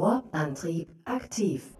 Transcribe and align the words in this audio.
Warp-Antrieb 0.00 0.88
aktiv. 1.04 1.79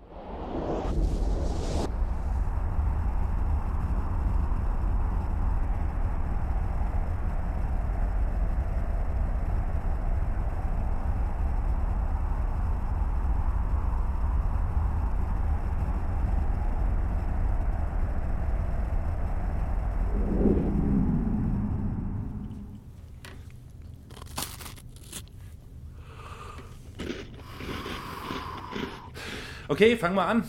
Okay, 29.80 29.96
fang 29.96 30.14
mal 30.14 30.26
an. 30.26 30.44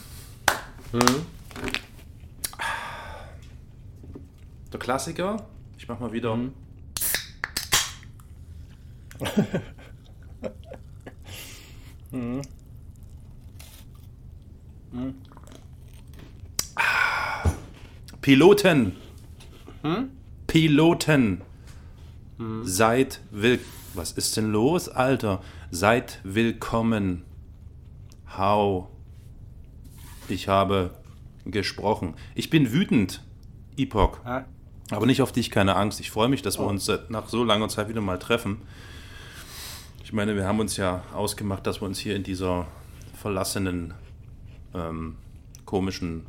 Mhm. 0.92 1.26
Der 4.74 4.78
Klassiker. 4.78 5.48
Ich 5.78 5.88
mach 5.88 6.02
mal 6.02 6.12
wieder. 6.12 6.36
Mhm. 6.36 6.52
mhm. 12.12 12.42
Mhm. 14.92 15.16
Piloten. 18.20 18.98
Hm? 19.84 20.10
Piloten. 20.46 21.42
Hm. 22.38 22.66
Seid 22.66 23.22
will. 23.32 23.62
Was 23.94 24.12
ist 24.12 24.36
denn 24.36 24.52
los, 24.52 24.90
Alter? 24.90 25.42
Seid 25.70 26.20
willkommen. 26.26 27.24
How 28.38 28.91
ich 30.32 30.48
habe 30.48 30.92
gesprochen. 31.46 32.16
Ich 32.36 32.50
bin 32.50 32.72
wütend, 32.72 33.24
Epoch. 33.78 34.20
Ah. 34.26 34.46
Aber 34.92 35.06
nicht 35.06 35.22
auf 35.22 35.32
dich, 35.32 35.52
keine 35.52 35.76
Angst. 35.76 36.00
Ich 36.00 36.12
freue 36.12 36.28
mich, 36.28 36.42
dass 36.42 36.60
wir 36.60 36.66
oh. 36.66 36.70
uns 36.70 36.92
nach 37.10 37.30
so 37.30 37.44
langer 37.44 37.70
Zeit 37.70 37.88
wieder 37.88 38.02
mal 38.02 38.20
treffen. 38.20 38.62
Ich 40.04 40.12
meine, 40.14 40.36
wir 40.36 40.46
haben 40.46 40.60
uns 40.60 40.76
ja 40.76 41.04
ausgemacht, 41.14 41.66
dass 41.66 41.82
wir 41.82 41.86
uns 41.86 41.98
hier 42.00 42.16
in 42.16 42.24
dieser 42.24 42.68
verlassenen, 43.14 43.94
ähm, 44.74 45.16
komischen 45.66 46.26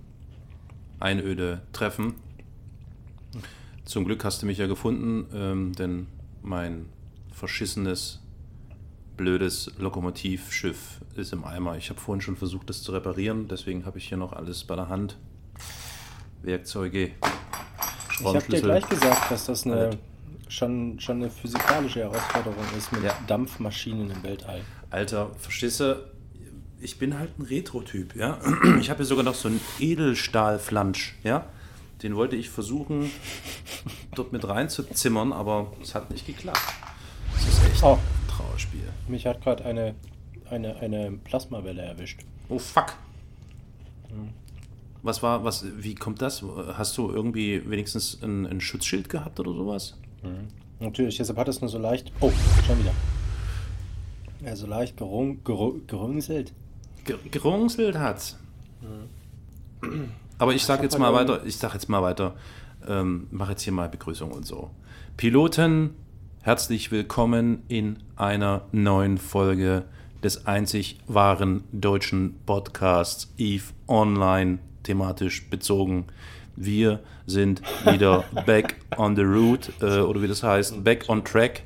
Einöde 1.00 1.62
treffen. 1.72 2.14
Zum 3.84 4.04
Glück 4.04 4.24
hast 4.24 4.42
du 4.42 4.46
mich 4.46 4.58
ja 4.58 4.68
gefunden, 4.68 5.26
ähm, 5.34 5.72
denn 5.72 6.06
mein 6.42 6.86
verschissenes 7.32 8.21
blödes 9.16 9.70
Lokomotivschiff 9.78 11.00
ist 11.16 11.32
im 11.32 11.44
Eimer. 11.44 11.76
Ich 11.76 11.90
habe 11.90 12.00
vorhin 12.00 12.20
schon 12.20 12.36
versucht, 12.36 12.70
das 12.70 12.82
zu 12.82 12.92
reparieren, 12.92 13.48
deswegen 13.48 13.86
habe 13.86 13.98
ich 13.98 14.08
hier 14.08 14.18
noch 14.18 14.32
alles 14.32 14.64
bei 14.64 14.76
der 14.76 14.88
Hand. 14.88 15.16
Werkzeuge. 16.42 17.12
Ich 18.18 18.26
habe 18.26 18.40
dir 18.50 18.60
gleich 18.60 18.88
gesagt, 18.88 19.30
dass 19.30 19.46
das 19.46 19.64
eine, 19.66 19.90
schon, 20.48 20.98
schon 21.00 21.16
eine 21.16 21.30
physikalische 21.30 22.00
Herausforderung 22.00 22.64
ist 22.76 22.92
mit 22.92 23.04
ja. 23.04 23.16
Dampfmaschinen 23.26 24.10
im 24.10 24.22
Weltall. 24.22 24.60
Alter, 24.90 25.30
verstehst 25.38 25.82
Ich 26.80 26.98
bin 26.98 27.18
halt 27.18 27.38
ein 27.38 27.42
Retro-Typ, 27.42 28.16
ja. 28.16 28.38
Ich 28.80 28.90
habe 28.90 28.98
hier 28.98 29.06
sogar 29.06 29.24
noch 29.24 29.34
so 29.34 29.48
einen 29.48 29.60
Edelstahlflansch, 29.78 31.16
ja. 31.22 31.46
Den 32.02 32.16
wollte 32.16 32.34
ich 32.34 32.50
versuchen, 32.50 33.10
dort 34.16 34.32
mit 34.32 34.46
reinzuzimmern, 34.46 35.32
aber 35.32 35.72
es 35.80 35.94
hat 35.94 36.10
nicht 36.10 36.26
geklappt. 36.26 36.60
Das 37.34 37.46
ist 37.46 37.64
echt. 37.64 37.82
Oh. 37.84 37.98
Trauerspiel. 38.36 38.88
Mich 39.08 39.26
hat 39.26 39.42
gerade 39.42 39.64
eine, 39.64 39.94
eine, 40.50 40.76
eine 40.76 41.12
Plasmawelle 41.12 41.82
erwischt. 41.82 42.20
Oh 42.48 42.58
fuck. 42.58 42.94
Hm. 44.08 44.30
Was 45.02 45.22
war, 45.22 45.42
was, 45.42 45.64
wie 45.78 45.94
kommt 45.94 46.22
das? 46.22 46.42
Hast 46.76 46.96
du 46.96 47.10
irgendwie 47.10 47.68
wenigstens 47.68 48.22
ein, 48.22 48.46
ein 48.46 48.60
Schutzschild 48.60 49.08
gehabt 49.08 49.40
oder 49.40 49.52
sowas? 49.52 49.98
Mhm. 50.22 50.48
Natürlich, 50.78 51.16
deshalb 51.16 51.38
hat 51.38 51.48
es 51.48 51.60
nur 51.60 51.70
so 51.70 51.78
leicht. 51.78 52.12
Oh, 52.20 52.30
schon 52.66 52.78
wieder. 52.78 52.92
Ja, 54.44 54.56
so 54.56 54.66
leicht 54.66 54.96
gerung, 54.96 55.42
gerung, 55.44 55.86
gerungselt. 55.86 56.52
Ger, 57.04 57.16
gerungselt 57.30 57.98
hat's. 57.98 58.38
Mhm. 58.80 60.10
Aber 60.38 60.54
ich 60.54 60.64
sag 60.64 60.82
jetzt 60.82 60.98
mal 60.98 61.12
weiter, 61.12 61.44
ich 61.44 61.56
sag 61.56 61.74
jetzt 61.74 61.88
mal 61.88 62.02
weiter, 62.02 62.36
ähm, 62.86 63.26
mach 63.30 63.48
jetzt 63.48 63.62
hier 63.62 63.72
mal 63.72 63.88
Begrüßung 63.88 64.30
und 64.32 64.46
so. 64.46 64.70
Piloten 65.16 65.90
Herzlich 66.44 66.90
willkommen 66.90 67.62
in 67.68 67.98
einer 68.16 68.62
neuen 68.72 69.18
Folge 69.18 69.84
des 70.24 70.44
einzig 70.44 70.98
wahren 71.06 71.62
deutschen 71.70 72.34
Podcasts 72.46 73.32
Eve 73.38 73.66
Online, 73.86 74.58
thematisch 74.82 75.48
bezogen. 75.50 76.06
Wir 76.56 76.98
sind 77.26 77.62
wieder 77.84 78.24
back 78.44 78.74
on 78.96 79.14
the 79.14 79.22
route, 79.22 79.72
äh, 79.80 80.00
oder 80.00 80.20
wie 80.20 80.26
das 80.26 80.42
heißt, 80.42 80.82
back 80.82 81.04
on 81.06 81.24
track. 81.24 81.62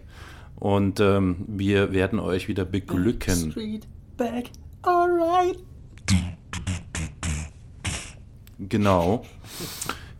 Und 0.56 1.00
ähm, 1.00 1.36
wir 1.48 1.94
werden 1.94 2.18
euch 2.18 2.46
wieder 2.46 2.66
beglücken. 2.66 3.52
Street 3.52 3.86
back, 4.18 4.50
alright. 4.82 5.56
Genau. 8.58 9.24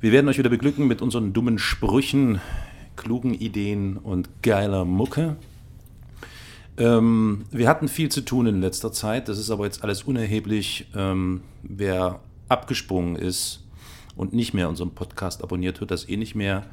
Wir 0.01 0.13
werden 0.13 0.31
euch 0.31 0.39
wieder 0.39 0.49
beglücken 0.49 0.87
mit 0.87 1.03
unseren 1.03 1.35
dummen 1.35 1.59
Sprüchen, 1.59 2.41
klugen 2.97 3.35
Ideen 3.35 3.97
und 3.97 4.43
geiler 4.43 4.85
Mucke. 4.85 5.37
Ähm, 6.79 7.45
wir 7.51 7.69
hatten 7.69 7.89
viel 7.89 8.11
zu 8.11 8.21
tun 8.21 8.47
in 8.47 8.61
letzter 8.61 8.93
Zeit, 8.93 9.29
das 9.29 9.39
ist 9.39 9.51
aber 9.51 9.65
jetzt 9.65 9.83
alles 9.83 10.03
unerheblich. 10.03 10.87
Ähm, 10.95 11.43
wer 11.63 12.21
abgesprungen 12.49 13.17
ist 13.17 13.65
und 14.15 14.33
nicht 14.33 14.55
mehr 14.55 14.69
unseren 14.69 14.91
Podcast 14.91 15.43
abonniert, 15.43 15.81
hört 15.81 15.91
das 15.91 16.09
eh 16.09 16.17
nicht 16.17 16.35
mehr. 16.35 16.65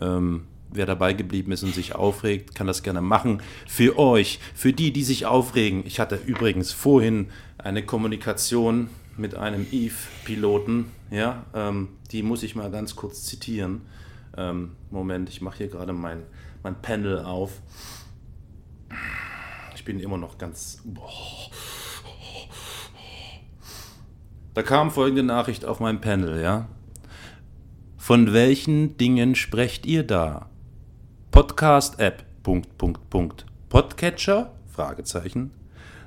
Ähm, 0.00 0.44
wer 0.70 0.86
dabei 0.86 1.12
geblieben 1.12 1.52
ist 1.52 1.62
und 1.62 1.74
sich 1.74 1.94
aufregt, 1.94 2.54
kann 2.54 2.66
das 2.66 2.82
gerne 2.82 3.00
machen. 3.00 3.40
Für 3.66 3.98
euch, 3.98 4.40
für 4.54 4.72
die, 4.72 4.92
die 4.92 5.04
sich 5.04 5.26
aufregen. 5.26 5.84
Ich 5.86 6.00
hatte 6.00 6.16
übrigens 6.16 6.72
vorhin 6.72 7.28
eine 7.58 7.84
Kommunikation 7.84 8.88
mit 9.16 9.34
einem 9.34 9.66
Eve-Piloten, 9.70 10.86
ja, 11.10 11.44
ähm, 11.54 11.88
die 12.12 12.22
muss 12.22 12.42
ich 12.42 12.54
mal 12.54 12.70
ganz 12.70 12.96
kurz 12.96 13.24
zitieren. 13.24 13.82
Ähm, 14.36 14.72
Moment, 14.90 15.28
ich 15.28 15.40
mache 15.40 15.58
hier 15.58 15.68
gerade 15.68 15.92
mein, 15.92 16.24
mein 16.62 16.80
Panel 16.82 17.20
auf. 17.20 17.62
Ich 19.74 19.84
bin 19.84 20.00
immer 20.00 20.18
noch 20.18 20.38
ganz. 20.38 20.82
Boah. 20.84 21.10
Da 24.54 24.62
kam 24.62 24.90
folgende 24.90 25.22
Nachricht 25.22 25.66
auf 25.66 25.80
mein 25.80 26.00
Panel, 26.00 26.40
ja. 26.40 26.66
Von 27.98 28.32
welchen 28.32 28.96
Dingen 28.96 29.34
sprecht 29.34 29.84
ihr 29.84 30.02
da? 30.02 30.48
Podcast-App, 31.30 32.24
Punkt, 32.42 32.78
Punkt, 32.78 33.10
Punkt. 33.10 33.44
Podcatcher? 33.68 34.52
Fragezeichen. 34.66 35.50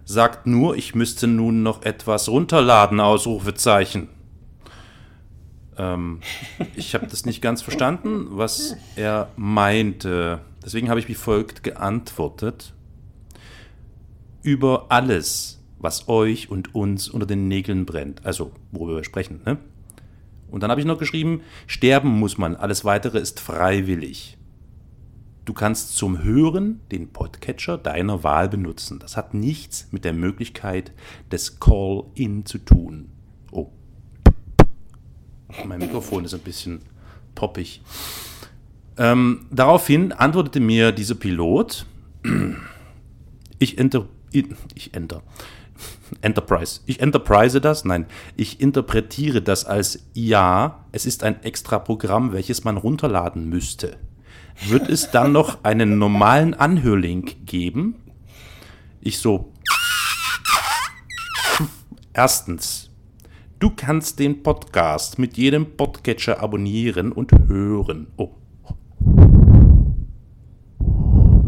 Sagt 0.03 0.47
nur, 0.47 0.75
ich 0.75 0.95
müsste 0.95 1.27
nun 1.27 1.61
noch 1.61 1.83
etwas 1.83 2.27
runterladen, 2.29 2.99
Ausrufezeichen. 2.99 4.09
Ähm, 5.79 6.19
ich 6.75 6.93
habe 6.93 7.07
das 7.07 7.25
nicht 7.25 7.41
ganz 7.41 7.63
verstanden, 7.63 8.27
was 8.31 8.75
er 8.95 9.31
meinte. 9.37 10.41
Deswegen 10.63 10.89
habe 10.89 10.99
ich 10.99 11.07
wie 11.07 11.15
folgt 11.15 11.63
geantwortet. 11.63 12.73
Über 14.43 14.87
alles, 14.89 15.63
was 15.79 16.07
euch 16.07 16.51
und 16.51 16.75
uns 16.75 17.09
unter 17.09 17.25
den 17.25 17.47
Nägeln 17.47 17.85
brennt. 17.85 18.25
Also, 18.25 18.51
worüber 18.71 18.97
wir 18.97 19.03
sprechen. 19.03 19.41
Ne? 19.45 19.57
Und 20.51 20.61
dann 20.61 20.71
habe 20.71 20.81
ich 20.81 20.87
noch 20.87 20.99
geschrieben, 20.99 21.41
sterben 21.67 22.09
muss 22.09 22.37
man, 22.37 22.55
alles 22.55 22.83
weitere 22.85 23.19
ist 23.19 23.39
freiwillig. 23.39 24.37
Du 25.45 25.53
kannst 25.53 25.95
zum 25.95 26.23
Hören 26.23 26.81
den 26.91 27.09
Podcatcher 27.09 27.77
deiner 27.77 28.23
Wahl 28.23 28.49
benutzen. 28.49 28.99
Das 28.99 29.17
hat 29.17 29.33
nichts 29.33 29.87
mit 29.91 30.05
der 30.05 30.13
Möglichkeit 30.13 30.91
des 31.31 31.59
Call-in 31.59 32.45
zu 32.45 32.59
tun. 32.59 33.09
Oh, 33.51 33.71
mein 35.65 35.79
Mikrofon 35.79 36.25
ist 36.25 36.33
ein 36.33 36.41
bisschen 36.41 36.81
poppig. 37.35 37.81
Ähm, 38.97 39.45
daraufhin 39.49 40.11
antwortete 40.11 40.59
mir 40.59 40.91
dieser 40.91 41.15
Pilot, 41.15 41.85
ich 43.59 43.77
enter, 43.77 44.07
ich 44.31 44.47
enter, 44.93 45.23
Enterprise. 46.21 46.81
Ich 46.85 46.99
enterprise 46.99 47.61
das? 47.61 47.85
Nein, 47.85 48.05
ich 48.35 48.59
interpretiere 48.59 49.41
das 49.41 49.65
als 49.65 50.05
ja, 50.13 50.85
es 50.91 51.05
ist 51.05 51.23
ein 51.23 51.41
extra 51.43 51.79
Programm, 51.79 52.33
welches 52.33 52.63
man 52.63 52.77
runterladen 52.77 53.47
müsste. 53.49 53.97
Wird 54.67 54.89
es 54.89 55.11
dann 55.11 55.31
noch 55.39 55.63
einen 55.63 55.97
normalen 55.97 56.53
Anhörlink 56.53 57.45
geben? 57.45 57.95
Ich 59.01 59.19
so. 59.19 59.53
Erstens, 62.13 62.88
Du 63.59 63.69
kannst 63.69 64.19
den 64.19 64.41
Podcast 64.41 65.19
mit 65.19 65.35
jedem 65.35 65.75
Podcatcher 65.75 66.41
abonnieren 66.41 67.11
und 67.11 67.33
hören. 67.49 68.07
Oh. 68.15 68.29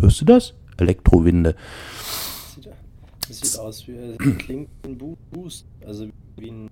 Hörst 0.02 0.19
du 0.19 0.25
das? 0.25 0.54
Elektrowinde. 0.75 1.56
Das 3.30 3.40
sieht 3.40 3.58
aus 3.58 3.88
wie 3.88 3.94
äh, 3.94 4.18
klingt 4.40 4.68
ein 4.86 4.98
Boost, 4.98 5.66
also 5.86 6.10
wie 6.36 6.52
ein. 6.52 6.69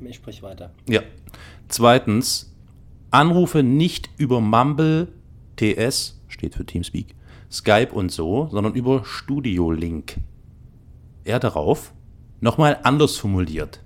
Ich 0.00 0.16
sprich 0.16 0.42
weiter. 0.42 0.72
Ja. 0.88 1.02
Zweitens, 1.68 2.52
Anrufe 3.12 3.62
nicht 3.62 4.10
über 4.16 4.40
Mumble 4.40 5.06
TS, 5.54 6.20
steht 6.26 6.56
für 6.56 6.66
Teamspeak, 6.66 7.14
Skype 7.48 7.92
und 7.92 8.10
so, 8.10 8.48
sondern 8.50 8.74
über 8.74 9.04
Studio 9.04 9.70
Link. 9.70 10.16
Er 11.22 11.38
darauf, 11.38 11.92
nochmal 12.40 12.78
anders 12.82 13.16
formuliert. 13.16 13.80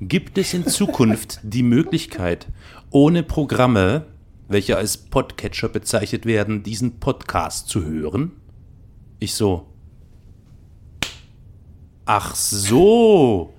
Gibt 0.00 0.38
es 0.38 0.54
in 0.54 0.66
Zukunft 0.66 1.40
die 1.42 1.62
Möglichkeit, 1.62 2.46
ohne 2.90 3.22
Programme, 3.22 4.06
welche 4.48 4.76
als 4.76 4.96
Podcatcher 4.96 5.68
bezeichnet 5.68 6.24
werden, 6.24 6.62
diesen 6.62 7.00
Podcast 7.00 7.68
zu 7.68 7.84
hören? 7.84 8.32
Ich 9.18 9.34
so. 9.34 9.66
Ach 12.06 12.34
so. 12.34 13.54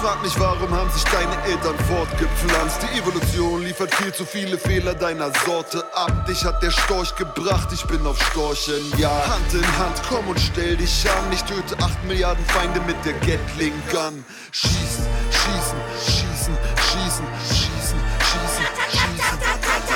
Frag 0.06 0.22
mich, 0.22 0.38
warum 0.38 0.70
haben 0.70 0.90
sich 0.90 1.02
deine 1.04 1.34
Eltern 1.46 1.75
fortgepflanzt? 1.88 2.78
Die 2.80 2.98
Evolution 3.00 3.62
liefert 3.64 3.92
viel 3.92 4.14
zu 4.14 4.25
viele 4.25 4.56
Fehler 4.56 4.94
deiner 4.94 5.32
Sorte 5.44 5.84
ab. 5.96 6.26
Dich 6.26 6.44
hat 6.44 6.62
der 6.62 6.70
Storch 6.70 7.16
gebracht, 7.16 7.70
ich 7.72 7.84
bin 7.86 8.06
auf 8.06 8.16
Storchen, 8.22 8.82
ja. 8.98 9.10
Hand 9.10 9.52
in 9.52 9.78
Hand, 9.78 10.00
komm 10.08 10.28
und 10.28 10.38
stell 10.38 10.76
dich 10.76 11.10
an. 11.10 11.32
Ich 11.32 11.42
töte 11.42 11.76
8 11.82 12.04
Milliarden 12.04 12.44
Feinde 12.46 12.80
mit 12.82 12.94
der 13.04 13.14
Gatling 13.14 13.72
Gun. 13.90 14.25
Schießen, 14.52 15.06
schießen, 15.32 15.80
schießen, 15.98 16.56
schießen, 16.76 17.26
schießen, 17.50 18.00
schießen, 18.20 18.78
schießen. 18.92 19.36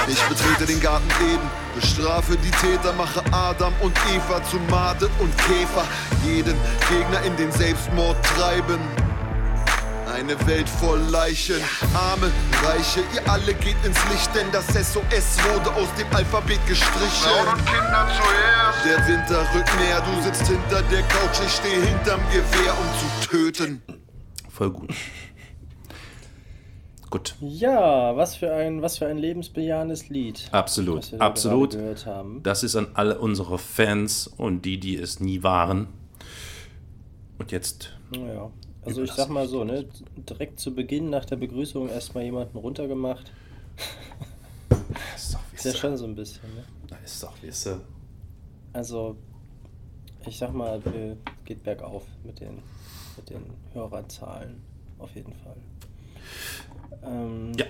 Ich 0.08 0.22
betrete 0.22 0.66
den 0.66 0.80
Garten 0.80 1.08
Eden, 1.22 1.50
bestrafe 1.80 2.36
die 2.36 2.50
Täter, 2.50 2.92
mache 2.94 3.22
Adam 3.30 3.72
und 3.80 3.96
Eva 4.12 4.42
zu 4.50 4.56
Made 4.70 5.08
und 5.20 5.38
Käfer. 5.38 5.84
Jeden 6.24 6.56
Gegner 6.88 7.22
in 7.22 7.36
den 7.36 7.52
Selbstmord 7.52 8.16
treiben. 8.24 8.80
Eine 10.20 10.46
Welt 10.46 10.68
voll 10.68 11.00
Leichen, 11.10 11.62
Arme, 11.94 12.30
Reiche, 12.62 13.00
ihr 13.14 13.26
alle 13.26 13.54
geht 13.54 13.82
ins 13.86 13.96
Licht, 14.10 14.30
denn 14.34 14.52
das 14.52 14.66
SOS 14.66 15.38
wurde 15.48 15.72
aus 15.74 15.88
dem 15.94 16.06
Alphabet 16.14 16.58
gestrichen. 16.66 17.30
Kinder 17.64 18.06
zuerst. 18.20 18.84
Der 18.84 19.08
Winter 19.08 19.40
rückt 19.54 19.74
näher, 19.78 20.02
du 20.02 20.20
sitzt 20.20 20.46
hinter 20.46 20.82
der 20.82 21.00
Couch, 21.04 21.40
ich 21.42 21.52
stehe 21.52 21.80
hinterm 21.82 22.20
Gewehr, 22.28 22.74
um 22.78 23.22
zu 23.22 23.28
töten. 23.30 23.82
Voll 24.50 24.70
gut. 24.70 24.90
Gut. 27.08 27.34
Ja, 27.40 28.14
was 28.14 28.36
für 28.36 28.52
ein, 28.52 28.82
was 28.82 28.98
für 28.98 29.06
ein 29.06 29.16
lebensbejahendes 29.16 30.10
Lied. 30.10 30.50
Absolut, 30.52 31.14
absolut. 31.18 31.78
Das 32.42 32.62
ist 32.62 32.76
an 32.76 32.88
alle 32.92 33.18
unsere 33.18 33.56
Fans 33.56 34.26
und 34.26 34.66
die, 34.66 34.78
die 34.78 34.96
es 34.96 35.18
nie 35.18 35.42
waren. 35.42 35.88
Und 37.38 37.52
jetzt. 37.52 37.96
Ja, 38.14 38.50
also 38.84 39.02
ich 39.02 39.12
sag 39.12 39.28
mal 39.28 39.46
so, 39.46 39.64
ne, 39.64 39.86
direkt 40.16 40.60
zu 40.60 40.74
Beginn 40.74 41.10
nach 41.10 41.24
der 41.24 41.36
Begrüßung 41.36 41.88
erstmal 41.88 42.24
jemanden 42.24 42.58
runtergemacht. 42.58 43.30
Ist, 45.14 45.34
doch 45.34 45.40
ist 45.52 45.64
ja 45.64 45.72
schon 45.72 45.96
so 45.96 46.04
ein 46.04 46.14
bisschen, 46.14 46.42
ne? 46.54 46.64
Ist 47.04 47.22
doch, 47.22 47.32
wisse. 47.42 47.80
Also, 48.72 49.16
ich 50.26 50.36
sag 50.38 50.52
mal, 50.52 50.80
geht 51.44 51.62
bergauf 51.62 52.04
mit 52.24 52.40
den, 52.40 52.58
mit 53.16 53.30
den 53.30 53.44
Hörerzahlen. 53.72 54.60
Auf 54.98 55.14
jeden 55.14 55.34
Fall. 55.34 55.56
Ähm, 57.04 57.52
ja. 57.56 57.66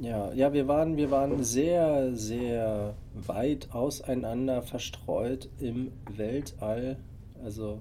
Ja, 0.00 0.32
ja, 0.32 0.52
wir 0.52 0.66
waren, 0.66 0.96
wir 0.96 1.10
waren 1.10 1.44
sehr, 1.44 2.14
sehr 2.14 2.94
weit 3.14 3.68
auseinander 3.72 4.62
verstreut 4.62 5.48
im 5.60 5.92
Weltall. 6.16 6.96
Also 7.44 7.80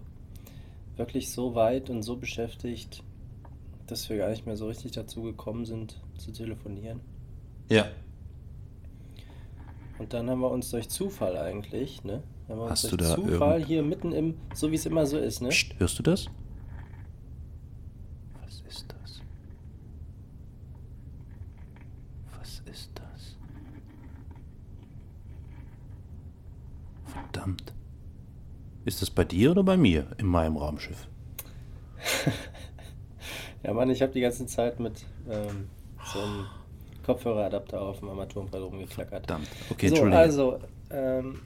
wirklich 0.98 1.32
so 1.32 1.56
weit 1.56 1.90
und 1.90 2.04
so 2.04 2.18
beschäftigt, 2.18 3.04
dass 3.88 4.10
wir 4.10 4.18
gar 4.18 4.30
nicht 4.30 4.46
mehr 4.46 4.58
so 4.58 4.68
richtig 4.68 4.92
dazu 4.92 5.22
gekommen 5.24 5.66
sind 5.66 6.00
zu 6.18 6.32
telefonieren. 6.32 7.00
Ja. 7.70 7.88
Und 10.00 10.14
dann 10.14 10.30
haben 10.30 10.42
wir 10.42 10.52
uns 10.52 10.70
durch 10.72 10.90
Zufall 10.90 11.38
eigentlich, 11.38 12.04
ne? 12.04 12.22
Haben 12.48 12.58
wir 12.60 12.64
uns 12.64 12.72
Hast 12.72 12.84
durch 12.84 12.92
du 12.92 12.98
da 12.98 13.16
Zufall 13.16 13.54
irgend- 13.56 13.68
hier 13.68 13.84
mitten 13.84 14.12
im, 14.12 14.36
so 14.54 14.72
wie 14.72 14.76
es 14.76 14.86
immer 14.86 15.06
so 15.06 15.18
ist, 15.18 15.42
ne? 15.42 15.50
Psst, 15.50 15.80
hörst 15.80 16.00
du 16.00 16.04
das? 16.04 16.28
Was 18.44 18.62
ist 18.68 18.86
das? 18.90 19.22
Was 22.40 22.62
ist 22.72 22.92
das? 22.96 23.36
Verdammt. 27.06 27.74
Ist 28.88 29.02
das 29.02 29.10
bei 29.10 29.26
dir 29.26 29.52
oder 29.52 29.64
bei 29.64 29.76
mir 29.76 30.08
in 30.18 30.28
meinem 30.28 30.56
Raumschiff? 30.56 31.08
Ja, 33.64 33.74
Mann, 33.74 33.90
ich 33.90 34.02
habe 34.04 34.14
die 34.14 34.22
ganze 34.22 34.46
Zeit 34.46 34.80
mit 34.80 35.04
ähm, 35.30 35.68
so 36.14 36.20
einem 36.20 36.46
Kopfhöreradapter 37.04 37.82
auf 37.82 38.00
dem 38.00 38.10
Armaturenbrett 38.10 38.62
rumgeklackert. 38.62 39.26
Verdammt. 39.26 39.48
Okay, 39.72 39.90
so, 39.90 40.04
also, 40.04 40.60
ähm, 40.92 41.42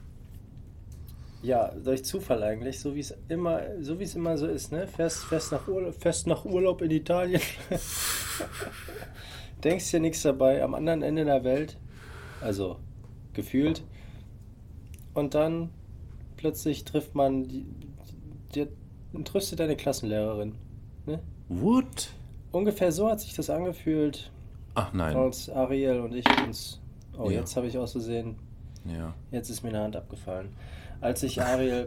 ja, 1.42 1.72
durch 1.82 2.04
Zufall 2.04 2.42
eigentlich, 2.44 2.78
so 2.78 2.94
wie 2.94 3.00
es 3.00 3.14
immer, 3.28 3.62
so 3.80 3.98
wie 3.98 4.04
es 4.04 4.14
immer 4.14 4.36
so 4.36 4.46
ist, 4.46 4.70
ne? 4.70 4.86
Fährst, 4.86 5.24
fährst 5.24 5.50
nach 5.50 5.66
Urlaub, 5.66 5.94
fährst 6.00 6.26
nach 6.28 6.44
Urlaub 6.44 6.82
in 6.82 6.90
Italien. 6.92 7.40
Denkst 9.64 9.90
dir 9.90 10.00
nichts 10.00 10.22
dabei, 10.22 10.62
am 10.62 10.74
anderen 10.74 11.02
Ende 11.02 11.24
der 11.24 11.42
Welt, 11.42 11.78
also 12.42 12.76
gefühlt. 13.32 13.82
Und 15.14 15.34
dann 15.34 15.70
plötzlich 16.42 16.84
trifft 16.84 17.14
man 17.14 17.44
die, 17.46 17.64
die, 18.52 18.66
die 19.14 19.22
tröstet 19.24 19.60
deine 19.60 19.76
Klassenlehrerin. 19.76 20.56
Ne? 21.06 21.20
What? 21.48 22.10
Ungefähr 22.50 22.90
so 22.90 23.08
hat 23.08 23.20
sich 23.20 23.32
das 23.32 23.48
angefühlt, 23.48 24.32
Ach 24.74 24.92
nein. 24.92 25.16
als 25.16 25.48
Ariel 25.48 26.00
und 26.00 26.14
ich 26.14 26.24
uns. 26.44 26.80
Oh, 27.16 27.30
Ja. 27.30 27.38
jetzt 27.40 27.56
habe 27.56 27.68
ich 27.68 27.78
aus 27.78 27.92
Versehen 27.92 28.34
Ja. 28.84 29.14
Jetzt 29.30 29.50
ist 29.50 29.62
mir 29.62 29.68
eine 29.68 29.82
Hand 29.82 29.94
abgefallen. 29.94 30.48
Als 31.00 31.22
ich 31.22 31.40
Ariel 31.40 31.86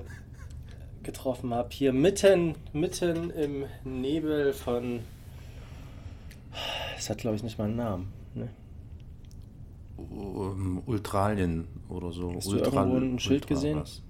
getroffen 1.04 1.54
habe, 1.54 1.70
hier 1.72 1.92
mitten, 1.92 2.56
mitten 2.72 3.30
im 3.32 3.66
Nebel 3.84 4.54
von. 4.54 5.02
Es 6.98 7.10
hat, 7.10 7.18
glaube 7.18 7.36
ich, 7.36 7.44
nicht 7.44 7.58
mal 7.58 7.66
einen 7.66 7.76
Namen. 7.76 8.08
Ne? 8.34 8.48
Um, 9.98 10.82
Ultralien 10.86 11.68
oder 11.90 12.12
so. 12.14 12.34
Hast 12.36 12.48
du 12.48 12.56
irgendwo 12.58 12.98
ein 12.98 13.20
Schild 13.20 13.48
gesehen? 13.48 13.80
was. 13.82 14.02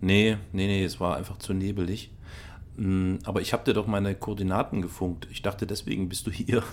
Nee, 0.00 0.36
nee, 0.52 0.66
nee, 0.66 0.84
es 0.84 1.00
war 1.00 1.16
einfach 1.16 1.38
zu 1.38 1.52
nebelig. 1.54 2.10
Mm, 2.76 3.16
Aber 3.24 3.40
ich 3.40 3.52
habe 3.52 3.64
dir 3.64 3.74
doch 3.74 3.86
meine 3.86 4.14
Koordinaten 4.14 4.82
gefunkt. 4.82 5.26
Ich 5.32 5.42
dachte, 5.42 5.66
deswegen 5.66 6.08
bist 6.08 6.26
du 6.26 6.30
hier. 6.30 6.62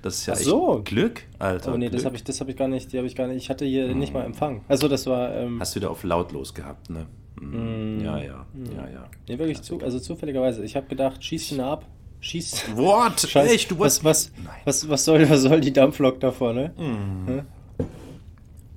Das 0.00 0.14
ist 0.18 0.26
ja 0.26 0.32
Ach 0.34 0.38
so. 0.38 0.76
echt 0.76 0.86
Glück, 0.86 1.22
Alter. 1.38 1.74
Oh 1.74 1.76
nee, 1.76 1.86
das 1.86 1.96
Glück. 1.96 2.04
habe 2.06 2.16
ich, 2.16 2.24
das 2.24 2.40
hab 2.40 2.48
ich 2.48 2.56
gar 2.56 2.68
nicht, 2.68 2.92
die 2.92 2.96
habe 2.98 3.06
ich 3.06 3.14
gar 3.16 3.26
nicht. 3.26 3.36
Ich 3.42 3.50
hatte 3.50 3.64
hier 3.66 3.94
nicht 3.94 4.14
mal 4.14 4.24
Empfang. 4.24 4.64
Also 4.68 4.88
das 4.88 5.06
war. 5.06 5.34
Ähm, 5.34 5.58
Hast 5.60 5.74
du 5.74 5.80
wieder 5.80 5.90
auf 5.90 6.02
lautlos 6.02 6.54
gehabt, 6.54 6.88
ne? 6.88 7.06
Mm, 7.40 8.00
Ja, 8.02 8.16
ja, 8.18 8.46
ja, 8.54 8.88
ja. 8.88 9.10
nee, 9.28 9.38
wirklich 9.38 9.60
zu, 9.62 9.78
also 9.82 9.98
zufälligerweise. 9.98 10.64
Ich 10.64 10.76
habe 10.76 10.86
gedacht, 10.86 11.22
schieß 11.22 11.52
ihn 11.52 11.60
ab. 11.60 11.84
Schieß. 12.20 12.76
What? 12.76 13.20
Scheiß, 13.28 13.52
Echt? 13.52 13.70
Du 13.70 13.78
was, 13.78 14.02
was, 14.02 14.32
was, 14.64 14.88
was, 14.88 15.04
soll, 15.04 15.28
was 15.28 15.42
soll 15.42 15.60
die 15.60 15.72
Dampflok 15.72 16.20
davor, 16.20 16.54
ne? 16.54 17.44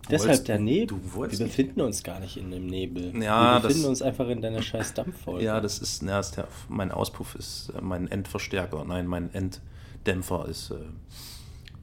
Deshalb 0.09 0.45
der 0.45 0.59
Nebel. 0.59 0.87
du 0.87 1.13
wolltest 1.13 1.39
Wir 1.39 1.47
befinden 1.47 1.81
uns 1.81 2.03
gar 2.03 2.19
nicht 2.19 2.37
in 2.37 2.51
dem 2.51 2.65
Nebel. 2.67 3.13
Ja, 3.21 3.55
Wir 3.55 3.61
befinden 3.61 3.81
das- 3.83 3.89
uns 3.89 4.01
einfach 4.01 4.27
in 4.29 4.41
deiner 4.41 4.61
scheiß 4.61 4.93
Dampfwolke. 4.95 5.43
Ja, 5.43 5.59
das 5.61 5.79
ist, 5.79 6.01
ja, 6.03 6.19
ist 6.19 6.37
der, 6.37 6.47
mein 6.67 6.91
Auspuff 6.91 7.35
ist 7.35 7.69
äh, 7.77 7.81
mein 7.81 8.07
Endverstärker. 8.07 8.83
Nein, 8.85 9.07
mein 9.07 9.29
Enddämpfer 9.33 10.47
ist 10.47 10.71
äh, 10.71 10.75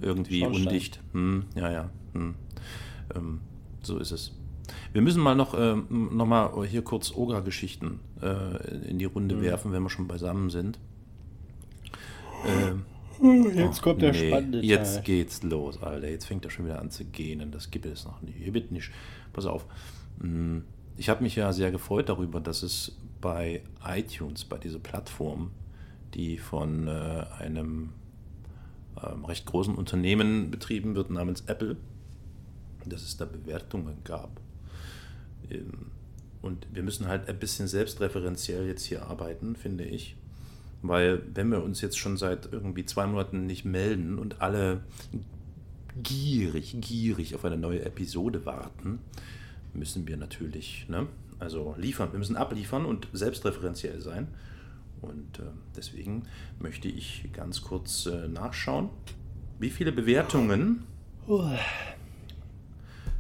irgendwie 0.01 0.41
Schornstein. 0.41 0.67
undicht. 0.67 1.01
Hm, 1.13 1.45
ja, 1.55 1.71
ja. 1.71 1.91
Hm. 2.15 2.35
Ähm, 3.15 3.41
so 3.83 3.99
ist 3.99 4.11
es. 4.13 4.33
Wir 4.93 5.01
müssen 5.03 5.23
mal 5.23 5.35
noch, 5.37 5.55
ähm, 5.59 5.87
noch 6.13 6.27
mal 6.27 6.67
hier 6.67 6.83
kurz 6.83 7.13
Oga-Geschichten 7.15 8.01
äh, 8.21 8.89
in 8.89 8.99
die 8.99 9.05
Runde 9.05 9.41
werfen, 9.41 9.71
wenn 9.73 9.83
wir 9.83 9.91
schon 9.91 10.09
beisammen 10.09 10.51
sind. 10.51 10.79
Ähm, 12.47 12.85
Jetzt 13.55 13.83
kommt 13.83 14.03
der 14.03 14.13
nee, 14.13 14.29
spannende 14.29 14.61
Jetzt 14.61 14.95
Teil. 14.97 15.03
geht's 15.05 15.43
los, 15.43 15.83
Alter. 15.83 16.09
Jetzt 16.09 16.27
fängt 16.27 16.45
er 16.45 16.51
schon 16.51 16.67
wieder 16.67 16.81
an 16.81 16.91
zu 16.91 17.05
gähnen. 17.05 17.51
Das 17.53 17.71
gibt 17.71 17.87
es 17.87 18.05
noch 18.05 18.21
nicht. 18.23 18.37
Hier 18.39 18.55
wird 18.55 18.73
nicht. 18.73 18.91
Pass 19.33 19.47
auf. 19.47 19.67
Hm, 20.21 20.65
Ich 20.97 21.09
habe 21.09 21.23
mich 21.23 21.37
ja 21.37 21.53
sehr 21.53 21.71
gefreut 21.71 22.09
darüber, 22.09 22.41
dass 22.41 22.63
es 22.63 22.97
bei 23.21 23.63
iTunes, 23.87 24.45
bei 24.45 24.59
dieser 24.59 24.79
Plattform, 24.79 25.51
die 26.15 26.39
von 26.39 26.89
äh, 26.89 27.25
einem 27.39 27.91
ähm, 29.03 29.25
recht 29.25 29.47
großen 29.47 29.75
Unternehmen 29.75 30.51
betrieben 30.51 30.95
wird, 30.95 31.11
namens 31.11 31.43
Apple, 31.47 31.77
dass 32.87 33.03
es 33.03 33.17
da 33.17 33.25
Bewertungen 33.25 33.97
gab. 34.05 34.41
Ähm, 35.51 35.91
Und 36.43 36.67
wir 36.73 36.83
müssen 36.83 37.09
halt 37.09 37.29
ein 37.29 37.39
bisschen 37.39 37.67
selbstreferenziell 37.69 38.67
jetzt 38.67 38.85
hier 38.85 39.07
arbeiten, 39.07 39.57
finde 39.57 39.85
ich. 39.85 40.17
Weil 40.83 41.23
wenn 41.35 41.51
wir 41.51 41.63
uns 41.63 41.81
jetzt 41.81 41.99
schon 41.99 42.17
seit 42.17 42.53
irgendwie 42.53 42.85
zwei 42.85 43.07
Monaten 43.07 43.47
nicht 43.47 43.65
melden 43.65 44.19
und 44.19 44.41
alle 44.41 44.83
gierig, 46.03 46.77
gierig 46.81 47.35
auf 47.35 47.45
eine 47.45 47.57
neue 47.57 47.85
Episode 47.85 48.45
warten, 48.45 48.99
müssen 49.73 50.07
wir 50.07 50.17
natürlich, 50.17 50.87
ne? 50.89 51.07
Also 51.39 51.75
liefern, 51.79 52.13
wir 52.13 52.19
müssen 52.19 52.37
abliefern 52.37 52.87
und 52.87 53.09
selbstreferenziell 53.13 54.01
sein. 54.01 54.29
Und 55.03 55.39
äh, 55.39 55.43
deswegen 55.77 56.23
möchte 56.59 56.89
ich 56.89 57.29
ganz 57.33 57.61
kurz 57.63 58.07
äh, 58.07 58.29
nachschauen, 58.29 58.89
wie 59.59 59.71
viele 59.71 59.93
Bewertungen 59.93 60.85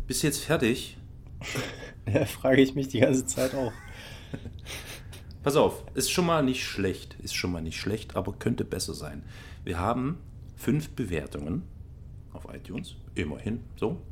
bist 0.06 0.22
du 0.22 0.26
jetzt 0.26 0.44
fertig? 0.44 0.96
Ja, 2.08 2.24
frage 2.24 2.62
ich 2.62 2.76
mich 2.76 2.86
die 2.86 3.00
ganze 3.00 3.26
Zeit 3.26 3.52
auch. 3.52 3.72
Pass 5.46 5.54
auf, 5.54 5.84
ist 5.94 6.10
schon 6.10 6.26
mal 6.26 6.42
nicht 6.42 6.64
schlecht, 6.64 7.14
ist 7.22 7.36
schon 7.36 7.52
mal 7.52 7.62
nicht 7.62 7.78
schlecht, 7.78 8.16
aber 8.16 8.32
könnte 8.32 8.64
besser 8.64 8.94
sein. 8.94 9.22
Wir 9.62 9.78
haben 9.78 10.18
fünf 10.56 10.88
Bewertungen 10.90 11.62
auf 12.32 12.48
iTunes, 12.52 12.96
immerhin 13.14 13.60
so, 13.76 14.02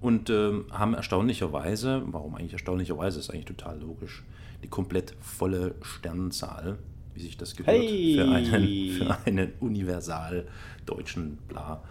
und 0.00 0.30
ähm, 0.30 0.64
haben 0.70 0.94
erstaunlicherweise, 0.94 2.04
warum 2.06 2.36
eigentlich 2.36 2.54
erstaunlicherweise, 2.54 3.18
ist 3.18 3.28
eigentlich 3.28 3.44
total 3.44 3.80
logisch, 3.80 4.22
die 4.62 4.68
komplett 4.68 5.14
volle 5.20 5.74
Sternenzahl, 5.82 6.78
wie 7.12 7.20
sich 7.20 7.36
das 7.36 7.54
gehört, 7.54 7.76
Hey! 7.76 8.14
für 8.16 8.30
einen, 8.30 8.92
für 8.92 9.26
einen 9.26 9.52
universal 9.60 10.48
deutschen 10.86 11.36
Bla 11.48 11.82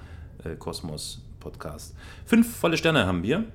äh, 0.44 0.56
Kosmos 0.56 1.22
Podcast. 1.40 1.96
Fünf 2.26 2.52
volle 2.58 2.78
Sterne 2.78 3.06
haben 3.06 3.22
wir 3.22 3.46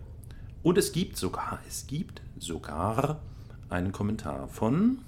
und 0.62 0.78
es 0.78 0.92
gibt 0.92 1.16
sogar, 1.16 1.58
es 1.66 1.88
gibt 1.88 2.22
sogar 2.38 3.18
einen 3.68 3.90
Kommentar 3.90 4.46
von, 4.46 4.98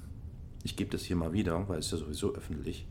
ich 0.63 0.77
gebe 0.77 0.91
das 0.91 1.05
hier 1.05 1.17
mal 1.17 1.33
wieder, 1.33 1.69
weil 1.69 1.79
es 1.79 1.91
ja 1.91 1.99
sowieso 1.99 2.35
öffentlich, 2.35 2.87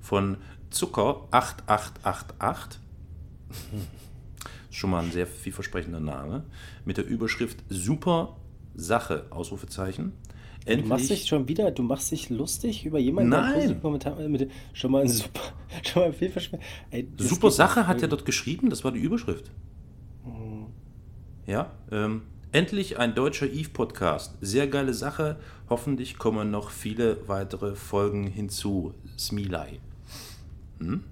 von 0.00 0.36
Zucker8888. 0.72 2.78
Schon 4.70 4.90
mal 4.90 5.02
ein 5.02 5.10
sehr 5.10 5.26
vielversprechender 5.26 6.00
Name. 6.00 6.44
Mit 6.84 6.98
der 6.98 7.06
Überschrift 7.06 7.64
Super 7.68 8.36
Sache, 8.74 9.26
Ausrufezeichen. 9.30 10.12
Du 10.66 10.82
machst 10.82 11.08
dich 11.08 11.26
schon 11.26 11.48
wieder, 11.48 11.70
du 11.70 11.82
machst 11.82 12.12
dich 12.12 12.28
lustig 12.28 12.84
über 12.84 12.98
jemanden, 12.98 13.30
der 13.30 13.40
Nein. 13.40 13.80
Kommentar 13.80 14.16
mit 14.28 14.50
schon 14.74 14.90
mal 14.90 15.02
ein 15.02 15.08
super, 15.08 15.40
schon 15.82 16.02
mal 16.02 16.12
viel. 16.12 16.30
Ey, 16.90 17.08
Super 17.16 17.50
Sache 17.50 17.86
hat 17.86 18.02
er 18.02 18.08
dort 18.08 18.26
geschrieben, 18.26 18.68
das 18.68 18.84
war 18.84 18.92
die 18.92 19.00
Überschrift. 19.00 19.50
Ja, 21.46 21.72
ähm, 21.90 22.22
endlich 22.52 22.98
ein 22.98 23.14
deutscher 23.14 23.46
Eve-Podcast. 23.46 24.36
Sehr 24.40 24.66
geile 24.66 24.94
Sache. 24.94 25.36
Hoffentlich 25.68 26.18
kommen 26.18 26.50
noch 26.50 26.70
viele 26.70 27.28
weitere 27.28 27.74
Folgen 27.74 28.26
hinzu. 28.26 28.94
Smiley. 29.18 29.80
Hm? 30.78 31.04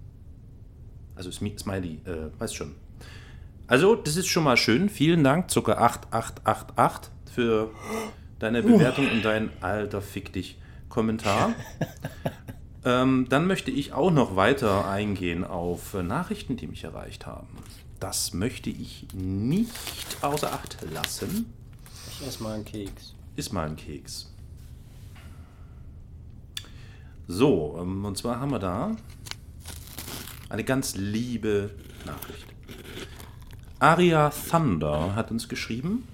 Also 1.15 1.31
Smi 1.31 1.55
Smiley, 1.59 2.01
äh, 2.05 2.31
weißt 2.39 2.55
schon. 2.55 2.75
Also, 3.67 3.97
das 3.97 4.17
ist 4.17 4.29
schon 4.29 4.45
mal 4.45 4.57
schön. 4.57 4.89
Vielen 4.89 5.25
Dank, 5.25 5.51
Zucker8888, 5.51 7.09
für 7.35 7.71
deine 8.39 8.63
Bewertung 8.63 9.11
und 9.11 9.25
dein 9.25 9.51
alter 9.61 10.01
Fick 10.01 10.33
dich 10.33 10.59
Kommentar. 10.89 11.55
Ähm, 12.87 13.27
dann 13.29 13.49
möchte 13.49 13.73
ich 13.73 13.93
auch 13.93 14.13
noch 14.13 14.37
weiter 14.37 14.89
eingehen 14.89 15.43
auf 15.43 15.95
Nachrichten, 15.95 16.57
die 16.57 16.69
mich 16.69 16.85
erreicht 16.85 17.27
haben. 17.27 17.49
Das 17.99 18.33
möchte 18.33 18.71
ich 18.71 19.09
nicht 19.13 19.96
außer 20.29 20.53
Acht 20.53 20.79
lassen. 20.93 21.53
Ich 22.21 22.27
esse 22.27 22.43
mal 22.43 22.55
einen 22.55 22.65
Keks. 22.65 23.15
Ist 23.37 23.53
mal 23.53 23.67
ein 23.67 23.77
Keks. 23.77 24.33
So, 27.29 27.77
ähm, 27.81 28.05
und 28.05 28.17
zwar 28.17 28.41
haben 28.41 28.51
wir 28.51 28.59
da 28.59 28.97
eine 30.49 30.65
ganz 30.65 30.95
liebe 30.97 31.71
Nachricht. 32.05 32.47
Aria 33.79 34.31
Thunder 34.31 35.15
hat 35.15 35.31
uns 35.31 35.49
geschrieben, 35.49 36.07